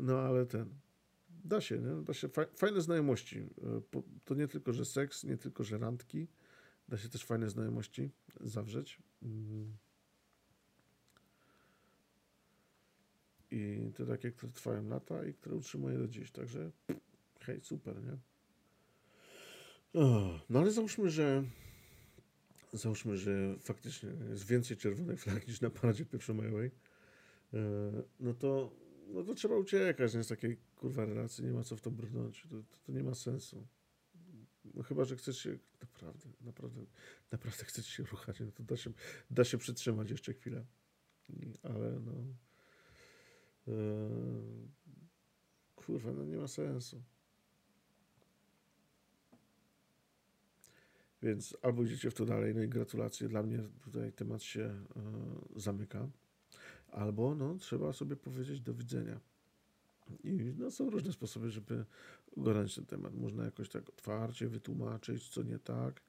No 0.00 0.18
ale 0.18 0.46
ten, 0.46 0.68
da 1.44 1.60
się, 1.60 1.78
nie? 1.78 2.02
da 2.02 2.14
się, 2.14 2.28
fajne 2.56 2.80
znajomości. 2.80 3.38
E, 3.38 4.00
to 4.24 4.34
nie 4.34 4.48
tylko, 4.48 4.72
że 4.72 4.84
seks, 4.84 5.24
nie 5.24 5.36
tylko, 5.36 5.64
że 5.64 5.78
randki, 5.78 6.28
Da 6.88 6.96
się 6.96 7.08
też 7.08 7.24
fajne 7.24 7.50
znajomości 7.50 8.10
zawrzeć. 8.40 8.98
Mm. 9.22 9.76
I 13.50 13.92
to 13.96 14.06
takie, 14.06 14.32
które 14.32 14.52
trwają 14.52 14.88
lata 14.88 15.24
i 15.24 15.34
które 15.34 15.56
utrzymuję 15.56 15.98
do 15.98 16.08
dziś. 16.08 16.30
Także 16.30 16.70
hej, 17.40 17.60
super, 17.60 18.02
nie? 18.02 18.18
no 20.50 20.58
ale 20.58 20.70
załóżmy, 20.70 21.10
że 21.10 21.44
załóżmy, 22.72 23.16
że 23.16 23.56
faktycznie 23.58 24.10
jest 24.30 24.46
więcej 24.46 24.76
czerwonych 24.76 25.20
flag 25.20 25.48
niż 25.48 25.60
na 25.60 25.70
paradzie 25.70 26.04
pierwszomajowej, 26.04 26.70
e, 27.54 27.58
no 28.20 28.34
to, 28.34 28.76
no 29.08 29.22
to 29.24 29.34
trzeba 29.34 29.56
uciekać 29.56 30.14
nie? 30.14 30.24
z 30.24 30.28
takiej 30.28 30.56
kurwa 30.76 31.04
relacji, 31.04 31.44
nie 31.44 31.52
ma 31.52 31.64
co 31.64 31.76
w 31.76 31.80
to 31.80 31.90
brnąć, 31.90 32.42
to, 32.42 32.56
to, 32.56 32.78
to 32.86 32.92
nie 32.92 33.02
ma 33.02 33.14
sensu. 33.14 33.66
No 34.74 34.82
chyba, 34.82 35.04
że 35.04 35.16
chcesz 35.16 35.38
się 35.38 35.58
naprawdę, 35.80 36.28
naprawdę, 36.40 36.80
naprawdę 37.32 37.64
chcesz 37.64 37.86
się 37.86 38.02
ruchać, 38.02 38.40
no 38.40 38.52
to 38.52 38.62
da 38.62 38.76
się, 38.76 38.92
da 39.30 39.44
się 39.44 39.58
przytrzymać 39.58 40.10
jeszcze 40.10 40.34
chwilę. 40.34 40.64
Ale 41.62 42.00
no. 42.00 42.12
Yy, 43.66 44.68
kurwa, 45.76 46.12
no 46.12 46.24
nie 46.24 46.36
ma 46.36 46.48
sensu. 46.48 47.02
Więc 51.22 51.56
albo 51.62 51.82
idziecie 51.82 52.10
w 52.10 52.14
to 52.14 52.24
dalej, 52.24 52.54
no 52.54 52.62
i 52.62 52.68
gratulacje. 52.68 53.28
Dla 53.28 53.42
mnie 53.42 53.58
tutaj 53.84 54.12
temat 54.12 54.42
się 54.42 54.84
yy, 55.54 55.60
zamyka. 55.60 56.08
Albo 56.92 57.34
no, 57.34 57.54
trzeba 57.54 57.92
sobie 57.92 58.16
powiedzieć 58.16 58.60
do 58.60 58.74
widzenia. 58.74 59.20
I 60.24 60.54
no, 60.58 60.70
są 60.70 60.90
różne 60.90 61.12
sposoby, 61.12 61.50
żeby 61.50 61.84
ogarnąć 62.36 62.74
ten 62.74 62.86
temat. 62.86 63.14
Można 63.14 63.44
jakoś 63.44 63.68
tak 63.68 63.88
otwarcie 63.88 64.48
wytłumaczyć, 64.48 65.28
co 65.28 65.42
nie 65.42 65.58
tak. 65.58 66.02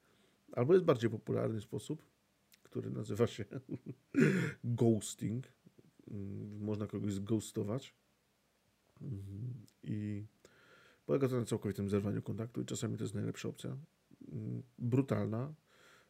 Albo 0.51 0.73
jest 0.73 0.85
bardziej 0.85 1.09
popularny 1.09 1.61
sposób, 1.61 2.05
który 2.63 2.89
nazywa 2.89 3.27
się 3.27 3.45
ghosting. 4.63 5.45
Mm, 6.11 6.63
można 6.63 6.87
kogoś 6.87 7.13
zghostować. 7.13 7.93
Mhm. 9.01 9.65
I 9.83 10.25
polega 11.05 11.27
to 11.27 11.39
na 11.39 11.45
całkowitym 11.45 11.89
zerwaniu 11.89 12.21
kontaktu 12.21 12.61
i 12.61 12.65
czasami 12.65 12.97
to 12.97 13.03
jest 13.03 13.13
najlepsza 13.13 13.49
opcja. 13.49 13.77
Mm, 14.31 14.63
brutalna, 14.79 15.53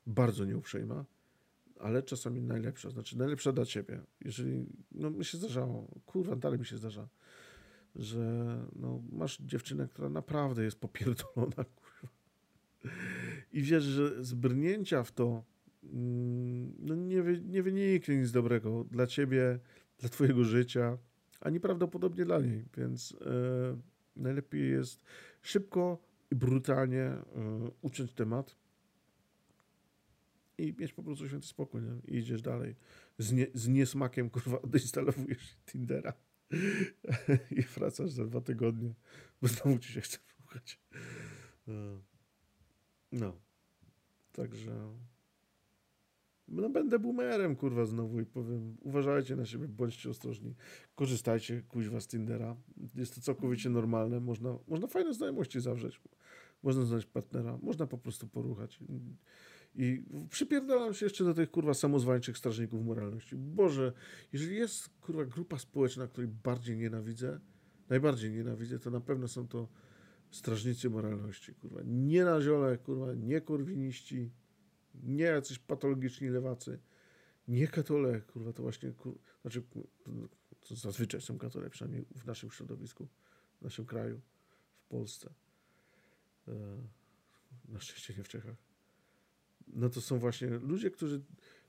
bardzo 0.05 0.45
nieuprzejma, 0.45 1.05
ale 1.79 2.03
czasami 2.03 2.41
najlepsza. 2.41 2.89
Znaczy 2.89 3.17
najlepsza 3.17 3.51
dla 3.51 3.65
ciebie. 3.65 4.01
Jeżeli, 4.21 4.65
no 4.91 5.09
mi 5.09 5.25
się 5.25 5.37
zdarzało, 5.37 5.87
kurwa, 6.05 6.35
dalej 6.35 6.59
mi 6.59 6.65
się 6.65 6.77
zdarza 6.77 7.07
że 7.95 8.57
no, 8.75 9.03
masz 9.11 9.37
dziewczynę, 9.41 9.87
która 9.87 10.09
naprawdę 10.09 10.63
jest 10.63 10.79
popierdolona, 10.79 11.63
kurwa. 11.75 12.13
I 13.51 13.61
wiesz, 13.61 13.83
że 13.83 14.23
z 14.23 14.33
brnięcia 14.33 15.03
w 15.03 15.11
to 15.11 15.43
mm, 15.83 16.73
no, 16.79 16.95
nie, 16.95 17.23
nie 17.43 17.63
wyniknie 17.63 18.17
nic 18.17 18.31
dobrego 18.31 18.83
dla 18.83 19.07
ciebie, 19.07 19.59
dla 19.99 20.09
twojego 20.09 20.43
życia, 20.43 20.97
ani 21.41 21.59
prawdopodobnie 21.59 22.25
dla 22.25 22.39
niej, 22.39 22.65
więc 22.77 23.17
e, 23.21 23.77
najlepiej 24.15 24.71
jest 24.71 25.03
szybko 25.41 25.99
i 26.31 26.35
brutalnie 26.35 27.01
e, 27.01 27.23
uciąć 27.81 28.13
temat 28.13 28.55
i 30.57 30.73
mieć 30.79 30.93
po 30.93 31.03
prostu 31.03 31.27
święty 31.27 31.47
spokój, 31.47 31.81
nie? 31.81 32.15
I 32.15 32.17
idziesz 32.17 32.41
dalej. 32.41 32.75
Z, 33.17 33.31
nie, 33.31 33.47
z 33.53 33.67
niesmakiem, 33.67 34.29
kurwa, 34.29 34.61
odinstalowujesz 34.65 35.57
Tindera 35.65 36.13
i 37.59 37.61
wracasz 37.61 38.11
za 38.11 38.25
dwa 38.25 38.41
tygodnie, 38.41 38.93
bo 39.41 39.47
znowu 39.47 39.79
ci 39.79 39.93
się 39.93 40.01
chce 40.01 40.17
słuchać. 40.37 40.79
No. 43.11 43.33
Także 44.31 44.95
no 46.47 46.69
będę 46.69 46.99
boomerem, 46.99 47.55
kurwa, 47.55 47.85
znowu 47.85 48.19
i 48.19 48.25
powiem, 48.25 48.77
uważajcie 48.81 49.35
na 49.35 49.45
siebie, 49.45 49.67
bądźcie 49.67 50.09
ostrożni, 50.09 50.55
korzystajcie, 50.95 51.61
kuźwa, 51.61 51.99
z 51.99 52.07
Tindera. 52.07 52.55
Jest 52.95 53.15
to 53.15 53.21
całkowicie 53.21 53.69
normalne, 53.69 54.19
można, 54.19 54.57
można 54.67 54.87
fajne 54.87 55.13
znajomości 55.13 55.61
zawrzeć, 55.61 56.01
można 56.63 56.85
znaleźć 56.85 57.07
partnera, 57.07 57.57
można 57.61 57.87
po 57.87 57.97
prostu 57.97 58.27
poruchać. 58.27 58.79
I 59.75 60.03
przypierdalam 60.29 60.93
się 60.93 61.05
jeszcze 61.05 61.23
do 61.23 61.33
tych, 61.33 61.51
kurwa, 61.51 61.73
samozwańczych 61.73 62.37
strażników 62.37 62.85
moralności. 62.85 63.35
Boże, 63.35 63.93
jeżeli 64.33 64.55
jest, 64.55 64.89
kurwa, 65.01 65.25
grupa 65.25 65.59
społeczna, 65.59 66.07
której 66.07 66.27
bardziej 66.27 66.77
nienawidzę, 66.77 67.39
najbardziej 67.89 68.31
nienawidzę, 68.31 68.79
to 68.79 68.91
na 68.91 69.01
pewno 69.01 69.27
są 69.27 69.47
to 69.47 69.67
strażnicy 70.31 70.89
moralności, 70.89 71.53
kurwa. 71.53 71.81
Nie 71.85 72.25
na 72.25 72.41
ziole, 72.41 72.77
kurwa, 72.77 73.13
nie 73.13 73.41
korwiniści, 73.41 74.31
nie 75.03 75.23
jacyś 75.23 75.59
patologiczni 75.59 76.29
lewacy, 76.29 76.79
nie 77.47 77.67
katole, 77.67 78.21
kurwa, 78.21 78.53
to 78.53 78.63
właśnie, 78.63 78.93
znaczy, 79.41 79.63
to 80.67 80.75
zazwyczaj 80.75 81.21
są 81.21 81.37
katole, 81.37 81.69
przynajmniej 81.69 82.05
w 82.15 82.25
naszym 82.25 82.51
środowisku, 82.51 83.07
w 83.59 83.61
naszym 83.61 83.85
kraju, 83.85 84.21
w 84.77 84.87
Polsce. 84.87 85.33
E, 86.47 86.51
na 87.67 87.79
szczęście 87.79 88.13
nie 88.17 88.23
w 88.23 88.29
Czechach. 88.29 88.64
No 89.67 89.89
to 89.89 90.01
są 90.01 90.19
właśnie 90.19 90.49
ludzie, 90.49 90.91
którzy, 90.91 91.21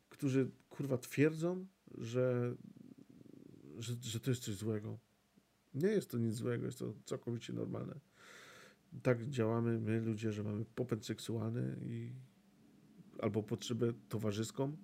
którzy 0.09 0.51
kurwa 0.71 0.99
twierdzą, 0.99 1.67
że, 1.99 2.55
że, 3.79 3.95
że 4.03 4.21
to 4.21 4.31
jest 4.31 4.43
coś 4.43 4.55
złego. 4.55 4.99
Nie 5.75 5.89
jest 5.89 6.11
to 6.11 6.19
nic 6.19 6.35
złego, 6.35 6.67
jest 6.67 6.79
to 6.79 6.95
całkowicie 7.05 7.53
normalne. 7.53 8.01
Tak 9.03 9.29
działamy 9.29 9.81
my, 9.81 10.01
ludzie, 10.01 10.33
że 10.33 10.43
mamy 10.43 10.65
popęd 10.65 11.07
seksualny 11.07 11.77
i 11.83 12.13
albo 13.19 13.43
potrzebę 13.43 13.93
towarzyską 14.09 14.77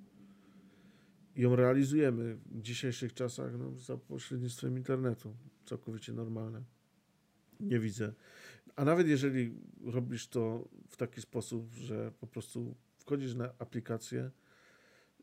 i 1.37 1.43
ją 1.43 1.57
realizujemy 1.57 2.39
w 2.47 2.63
dzisiejszych 2.63 3.15
czasach 3.15 3.59
no, 3.59 3.79
za 3.79 3.97
pośrednictwem 3.97 4.77
internetu. 4.77 5.35
Całkowicie 5.65 6.13
normalne. 6.13 6.63
Nie 7.61 7.79
widzę. 7.79 8.13
A 8.77 8.85
nawet 8.85 9.09
jeżeli 9.09 9.55
robisz 9.85 10.29
to 10.29 10.69
w 10.89 10.97
taki 10.97 11.21
sposób, 11.21 11.73
że 11.73 12.13
po 12.21 12.27
prostu 12.27 12.75
wchodzisz 13.13 13.35
na 13.35 13.55
aplikację, 13.59 14.31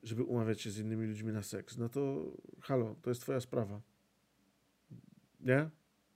żeby 0.03 0.23
umawiać 0.23 0.61
się 0.61 0.71
z 0.71 0.77
innymi 0.77 1.07
ludźmi 1.07 1.33
na 1.33 1.43
seks, 1.43 1.77
no 1.77 1.89
to 1.89 2.31
halo, 2.61 2.95
to 3.01 3.09
jest 3.09 3.21
twoja 3.21 3.39
sprawa. 3.39 3.81
Nie? 5.39 5.69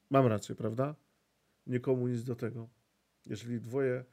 Mam 0.09 0.27
rację, 0.27 0.55
prawda? 0.55 0.95
Nikomu 1.67 2.07
nic 2.07 2.23
do 2.23 2.35
tego. 2.35 2.69
Jeżeli 3.25 3.61
dwoje 3.61 4.05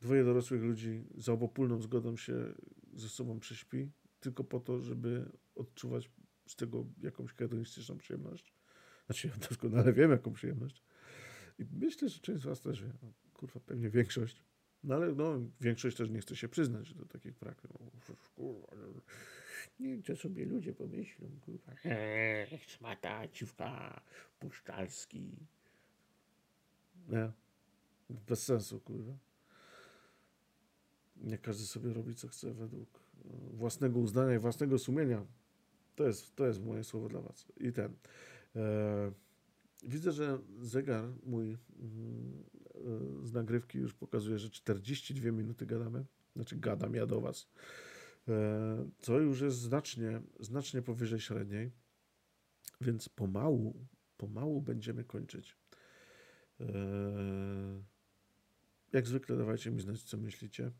dwoje 0.00 0.24
dorosłych 0.24 0.62
ludzi 0.62 1.04
za 1.16 1.32
obopólną 1.32 1.80
zgodą 1.80 2.16
się 2.16 2.54
ze 2.94 3.08
sobą 3.08 3.40
prześpi, 3.40 3.90
tylko 4.20 4.44
po 4.44 4.60
to, 4.60 4.80
żeby 4.80 5.30
odczuwać 5.54 6.10
z 6.46 6.56
tego 6.56 6.86
jakąś 7.02 7.32
hedonistyczną 7.32 7.98
przyjemność. 7.98 8.54
Znaczy, 9.06 9.28
ja 9.28 9.34
doskonale 9.48 9.92
wiem, 9.92 10.10
jaką 10.10 10.32
przyjemność. 10.32 10.82
I 11.58 11.64
myślę, 11.72 12.08
że 12.08 12.20
część 12.20 12.42
z 12.42 12.44
Was 12.44 12.60
też 12.60 12.82
wie. 12.82 12.92
No, 13.02 13.12
kurwa, 13.32 13.60
pewnie 13.60 13.90
większość. 13.90 14.42
No 14.86 14.94
ale 14.94 15.14
no, 15.14 15.40
większość 15.60 15.96
też 15.96 16.10
nie 16.10 16.20
chce 16.20 16.36
się 16.36 16.48
przyznać 16.48 16.94
do 16.94 17.04
takich 17.04 17.34
praktyk. 17.34 17.70
No, 17.80 17.90
kurwa, 18.36 18.66
no, 18.76 19.00
nie 19.80 20.02
co 20.02 20.16
sobie 20.16 20.44
ludzie 20.44 20.72
pomyślą, 20.72 21.28
kurwa. 21.40 21.72
Eee, 21.84 22.58
szmata, 22.66 23.28
ciwka, 23.28 24.00
puszczalski. 24.40 25.30
Nie. 27.08 27.32
Bez 28.10 28.44
sensu, 28.44 28.80
kurwa. 28.80 29.12
Nie 31.16 31.38
każdy 31.38 31.66
sobie 31.66 31.92
robi, 31.92 32.14
co 32.14 32.28
chce 32.28 32.54
według 32.54 33.00
e, 33.24 33.28
własnego 33.56 33.98
uznania 33.98 34.34
i 34.34 34.38
własnego 34.38 34.78
sumienia. 34.78 35.26
To 35.96 36.06
jest, 36.06 36.36
to 36.36 36.46
jest 36.46 36.64
moje 36.64 36.84
słowo 36.84 37.08
dla 37.08 37.20
Was. 37.20 37.46
I 37.56 37.72
ten. 37.72 37.96
E, 38.56 39.12
widzę, 39.86 40.12
że 40.12 40.38
zegar 40.58 41.04
mój 41.22 41.44
mm, 41.78 42.44
e, 43.22 43.26
z 43.26 43.32
nagrywki 43.32 43.78
już 43.78 43.94
pokazuje, 43.94 44.38
że 44.38 44.50
42 44.50 45.30
minuty 45.30 45.66
gadamy. 45.66 46.04
Znaczy, 46.36 46.56
gadam 46.56 46.94
ja 46.94 47.06
do 47.06 47.20
Was. 47.20 47.48
E, 48.28 48.90
co 49.00 49.20
już 49.20 49.40
jest 49.40 49.58
znacznie, 49.58 50.20
znacznie 50.40 50.82
powyżej 50.82 51.20
średniej. 51.20 51.70
Więc 52.80 53.08
pomału, 53.08 53.86
pomału 54.16 54.62
będziemy 54.62 55.04
kończyć. 55.04 55.56
E, 56.60 56.66
jak 58.92 59.06
zwykle 59.06 59.36
dawajcie 59.36 59.70
mi 59.70 59.80
znać, 59.80 60.02
co 60.02 60.16
myślicie. 60.16 60.72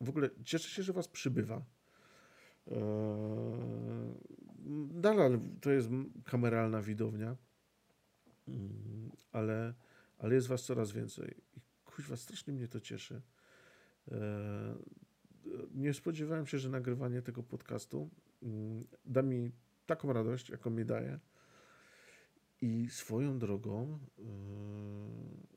W 0.00 0.08
ogóle 0.08 0.30
cieszę 0.44 0.68
się, 0.68 0.82
że 0.82 0.92
Was 0.92 1.08
przybywa. 1.08 1.64
Eee, 2.70 2.76
dalej 5.00 5.38
to 5.60 5.70
jest 5.70 5.88
kameralna 6.24 6.82
widownia, 6.82 7.36
mm, 8.48 9.10
ale, 9.32 9.74
ale 10.18 10.34
jest 10.34 10.48
Was 10.48 10.64
coraz 10.64 10.92
więcej. 10.92 11.34
I 11.56 11.60
kuźwa, 11.84 12.16
strasznie 12.16 12.52
mnie 12.52 12.68
to 12.68 12.80
cieszy. 12.80 13.22
Eee, 14.10 14.18
nie 15.74 15.94
spodziewałem 15.94 16.46
się, 16.46 16.58
że 16.58 16.68
nagrywanie 16.68 17.22
tego 17.22 17.42
podcastu 17.42 18.10
mm, 18.42 18.84
da 19.04 19.22
mi 19.22 19.52
taką 19.86 20.12
radość, 20.12 20.50
jaką 20.50 20.70
mi 20.70 20.84
daje. 20.84 21.18
I 22.60 22.88
swoją 22.90 23.38
drogą 23.38 23.98
eee, 24.18 25.52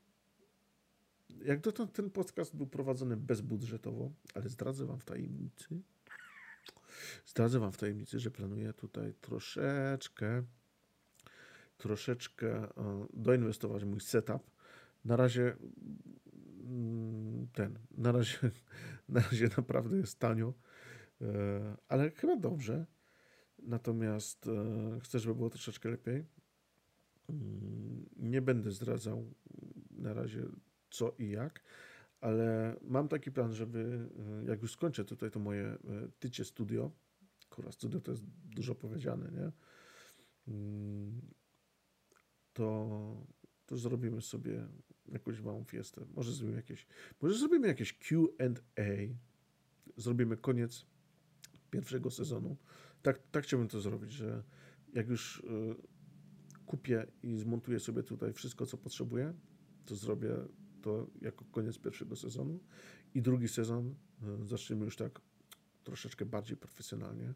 jak 1.44 1.60
dotąd 1.60 1.92
ten 1.92 2.10
podcast 2.10 2.56
był 2.56 2.66
prowadzony 2.66 3.16
bezbudżetowo, 3.16 4.10
ale 4.34 4.48
zdradzę 4.48 4.86
wam 4.86 4.98
w 4.98 5.04
tajemnicy, 5.04 5.82
zdradzę 7.26 7.58
wam 7.60 7.72
w 7.72 7.76
tajemnicy, 7.76 8.20
że 8.20 8.30
planuję 8.30 8.72
tutaj 8.72 9.14
troszeczkę, 9.20 10.42
troszeczkę 11.76 12.48
e, 12.48 13.06
doinwestować 13.12 13.84
mój 13.84 14.00
setup. 14.00 14.50
Na 15.04 15.16
razie 15.16 15.56
mm, 16.64 17.48
ten, 17.52 17.78
na 17.90 18.12
razie, 18.12 18.38
na 19.08 19.20
razie 19.20 19.48
naprawdę 19.56 19.96
jest 19.96 20.18
tanio, 20.18 20.54
e, 21.20 21.76
ale 21.88 22.10
chyba 22.10 22.36
dobrze. 22.36 22.86
Natomiast 23.58 24.46
e, 24.46 25.00
chcę, 25.00 25.18
żeby 25.18 25.34
było 25.34 25.50
troszeczkę 25.50 25.88
lepiej. 25.88 26.24
Mm, 27.30 28.06
nie 28.16 28.42
będę 28.42 28.70
zdradzał 28.70 29.34
na 29.90 30.14
razie 30.14 30.42
co 30.90 31.14
i 31.18 31.30
jak, 31.30 31.62
ale 32.20 32.76
mam 32.82 33.08
taki 33.08 33.32
plan, 33.32 33.54
żeby 33.54 34.08
e, 34.42 34.50
jak 34.50 34.62
już 34.62 34.72
skończę 34.72 35.04
tutaj 35.04 35.30
to 35.30 35.40
moje 35.40 35.64
e, 35.64 35.78
tycie 36.18 36.44
studio, 36.44 36.90
kurwa 37.48 37.72
studio 37.72 38.00
to 38.00 38.10
jest 38.10 38.24
dużo 38.44 38.74
powiedziane, 38.74 39.30
nie? 39.30 39.52
Mm, 40.48 41.20
to, 42.52 43.26
to 43.66 43.76
zrobimy 43.76 44.22
sobie 44.22 44.68
jakąś 45.08 45.40
małą 45.40 45.64
fiestę. 45.64 46.06
Może 46.14 46.32
zrobimy 46.32 46.56
jakieś, 46.56 46.86
może 47.20 47.38
zrobimy 47.38 47.68
jakieś 47.68 47.98
Q&A. 47.98 48.82
Zrobimy 49.96 50.36
koniec 50.36 50.86
pierwszego 51.70 52.10
sezonu. 52.10 52.56
Tak, 53.02 53.22
tak 53.30 53.44
chciałbym 53.44 53.68
to 53.68 53.80
zrobić, 53.80 54.12
że 54.12 54.42
jak 54.92 55.08
już 55.08 55.40
y, 55.40 55.76
kupię 56.66 57.06
i 57.22 57.36
zmontuję 57.38 57.80
sobie 57.80 58.02
tutaj 58.02 58.32
wszystko, 58.32 58.66
co 58.66 58.78
potrzebuję, 58.78 59.34
to 59.84 59.96
zrobię 59.96 60.36
to 60.82 61.06
jako 61.20 61.44
koniec 61.44 61.78
pierwszego 61.78 62.16
sezonu 62.16 62.60
i 63.14 63.22
drugi 63.22 63.48
sezon 63.48 63.94
e, 64.22 64.46
zaczniemy 64.46 64.84
już 64.84 64.96
tak 64.96 65.20
troszeczkę 65.84 66.24
bardziej 66.24 66.56
profesjonalnie, 66.56 67.34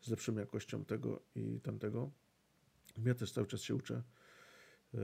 z 0.00 0.08
lepszą 0.08 0.34
jakością 0.34 0.84
tego 0.84 1.22
i 1.34 1.60
tamtego. 1.60 2.10
Ja 3.04 3.14
też 3.14 3.32
cały 3.32 3.46
czas 3.46 3.60
się 3.60 3.74
uczę. 3.74 4.02
E, 4.94 4.98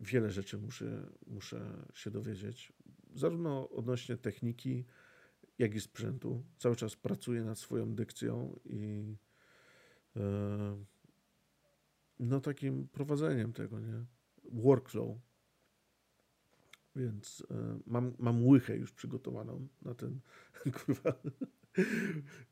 wiele 0.00 0.30
rzeczy 0.30 0.58
muszę, 0.58 1.10
muszę 1.26 1.86
się 1.94 2.10
dowiedzieć, 2.10 2.72
zarówno 3.14 3.70
odnośnie 3.70 4.16
techniki, 4.16 4.84
jak 5.58 5.74
i 5.74 5.80
sprzętu. 5.80 6.44
Cały 6.58 6.76
czas 6.76 6.96
pracuję 6.96 7.44
nad 7.44 7.58
swoją 7.58 7.94
dykcją 7.94 8.60
i 8.64 9.16
e, 10.16 10.84
no 12.18 12.40
takim 12.40 12.88
prowadzeniem 12.88 13.52
tego, 13.52 13.80
nie? 13.80 14.04
Workflow 14.52 15.18
więc 16.96 17.46
e, 17.50 17.78
mam, 17.86 18.12
mam 18.18 18.46
łychę 18.46 18.76
już 18.76 18.92
przygotowaną 18.92 19.68
na 19.82 19.94
ten, 19.94 20.20
kurwa, 20.86 21.12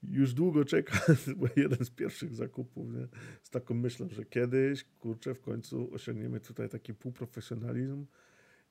już 0.02 0.34
długo 0.34 0.64
czeka, 0.64 1.00
jeden 1.56 1.84
z 1.84 1.90
pierwszych 1.90 2.34
zakupów, 2.34 2.92
nie? 2.92 3.08
z 3.42 3.50
taką 3.50 3.74
myślą, 3.74 4.08
że 4.08 4.24
kiedyś, 4.24 4.84
kurczę, 4.84 5.34
w 5.34 5.40
końcu 5.40 5.94
osiągniemy 5.94 6.40
tutaj 6.40 6.68
taki 6.68 6.94
półprofesjonalizm 6.94 8.06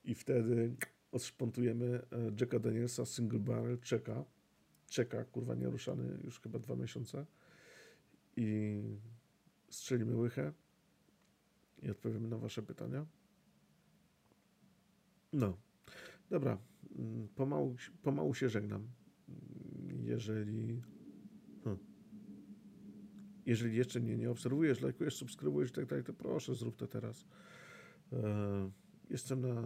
i 0.04 0.16
wtedy 0.16 0.76
odszpontujemy 1.12 1.86
e, 2.12 2.32
Jacka 2.40 2.60
Danielsa 2.60 3.06
Single 3.06 3.40
Barrel 3.40 3.78
Checka 3.90 4.26
czeka, 4.90 5.26
kurwa, 5.26 5.56
nieruszany 5.56 6.20
już 6.24 6.42
chyba 6.42 6.60
dwa 6.60 6.76
miesiące 6.76 7.26
i 8.36 8.82
strzelimy 9.70 10.16
łychę 10.16 10.54
i 11.82 11.90
odpowiemy 11.90 12.28
na 12.28 12.38
wasze 12.38 12.64
pytania. 12.64 13.06
No, 15.34 15.58
dobra, 16.30 16.58
mm, 17.00 17.28
pomału, 17.36 17.76
pomału 18.02 18.34
się 18.34 18.50
żegnam. 18.50 18.88
Jeżeli 20.04 20.82
hmm, 21.64 21.84
jeżeli 23.46 23.78
jeszcze 23.78 24.00
mnie 24.00 24.18
nie 24.18 24.32
obserwujesz, 24.32 24.82
lajkujesz, 24.82 25.16
subskrybujesz 25.16 25.70
i 25.70 25.74
tak 25.74 25.86
dalej, 25.86 26.04
to 26.04 26.14
proszę, 26.14 26.56
zrób 26.56 26.76
to 26.76 26.88
teraz. 26.88 27.26
E, 28.14 28.72
Jestem 29.10 29.42
na. 29.42 29.64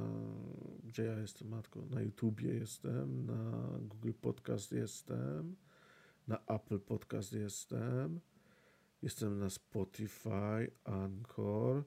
Gdzie 0.83 1.03
ja 1.03 1.19
jestem, 1.19 1.47
matko? 1.47 1.85
Na 1.89 2.01
YouTubie 2.01 2.53
jestem, 2.53 3.25
na 3.25 3.69
Google 3.81 4.13
Podcast 4.21 4.71
jestem, 4.71 5.55
na 6.27 6.45
Apple 6.45 6.79
Podcast 6.79 7.33
jestem, 7.33 8.19
jestem 9.01 9.39
na 9.39 9.49
Spotify, 9.49 10.71
Anchor. 10.83 11.83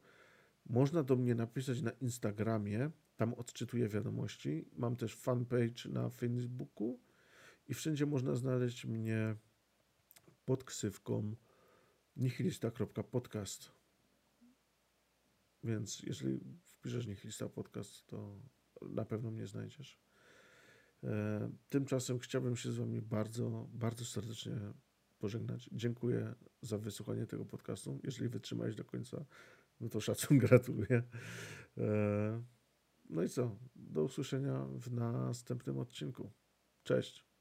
Można 0.66 1.02
do 1.02 1.16
mnie 1.16 1.34
napisać 1.34 1.82
na 1.82 1.90
Instagramie, 1.90 2.90
tam 3.16 3.34
odczytuję 3.34 3.88
wiadomości. 3.88 4.68
Mam 4.76 4.96
też 4.96 5.14
fanpage 5.14 5.88
na 5.88 6.10
Facebooku 6.10 7.00
i 7.68 7.74
wszędzie 7.74 8.06
można 8.06 8.34
znaleźć 8.34 8.84
mnie 8.84 9.36
pod 10.44 10.64
ksywką 10.64 11.36
nihilista.podcast. 12.16 13.70
Więc 15.64 16.02
jeżeli 16.02 16.40
wpiszesz 16.64 17.06
Nihilista 17.06 17.48
Podcast, 17.48 18.06
to 18.06 18.40
na 18.82 19.04
pewno 19.04 19.30
mnie 19.30 19.46
znajdziesz. 19.46 19.98
E, 21.04 21.50
tymczasem 21.68 22.18
chciałbym 22.18 22.56
się 22.56 22.72
z 22.72 22.76
Wami 22.76 23.02
bardzo, 23.02 23.68
bardzo 23.72 24.04
serdecznie 24.04 24.56
pożegnać. 25.18 25.70
Dziękuję 25.72 26.34
za 26.62 26.78
wysłuchanie 26.78 27.26
tego 27.26 27.44
podcastu. 27.44 28.00
Jeżeli 28.02 28.28
wytrzymałeś 28.28 28.74
do 28.74 28.84
końca, 28.84 29.24
no 29.80 29.88
to 29.88 30.00
szacun, 30.00 30.38
gratuluję. 30.46 31.02
No 33.10 33.22
i 33.22 33.28
co? 33.28 33.56
Do 33.76 34.04
usłyszenia 34.04 34.64
w 34.64 34.92
następnym 34.92 35.78
odcinku. 35.78 36.32
Cześć. 36.82 37.33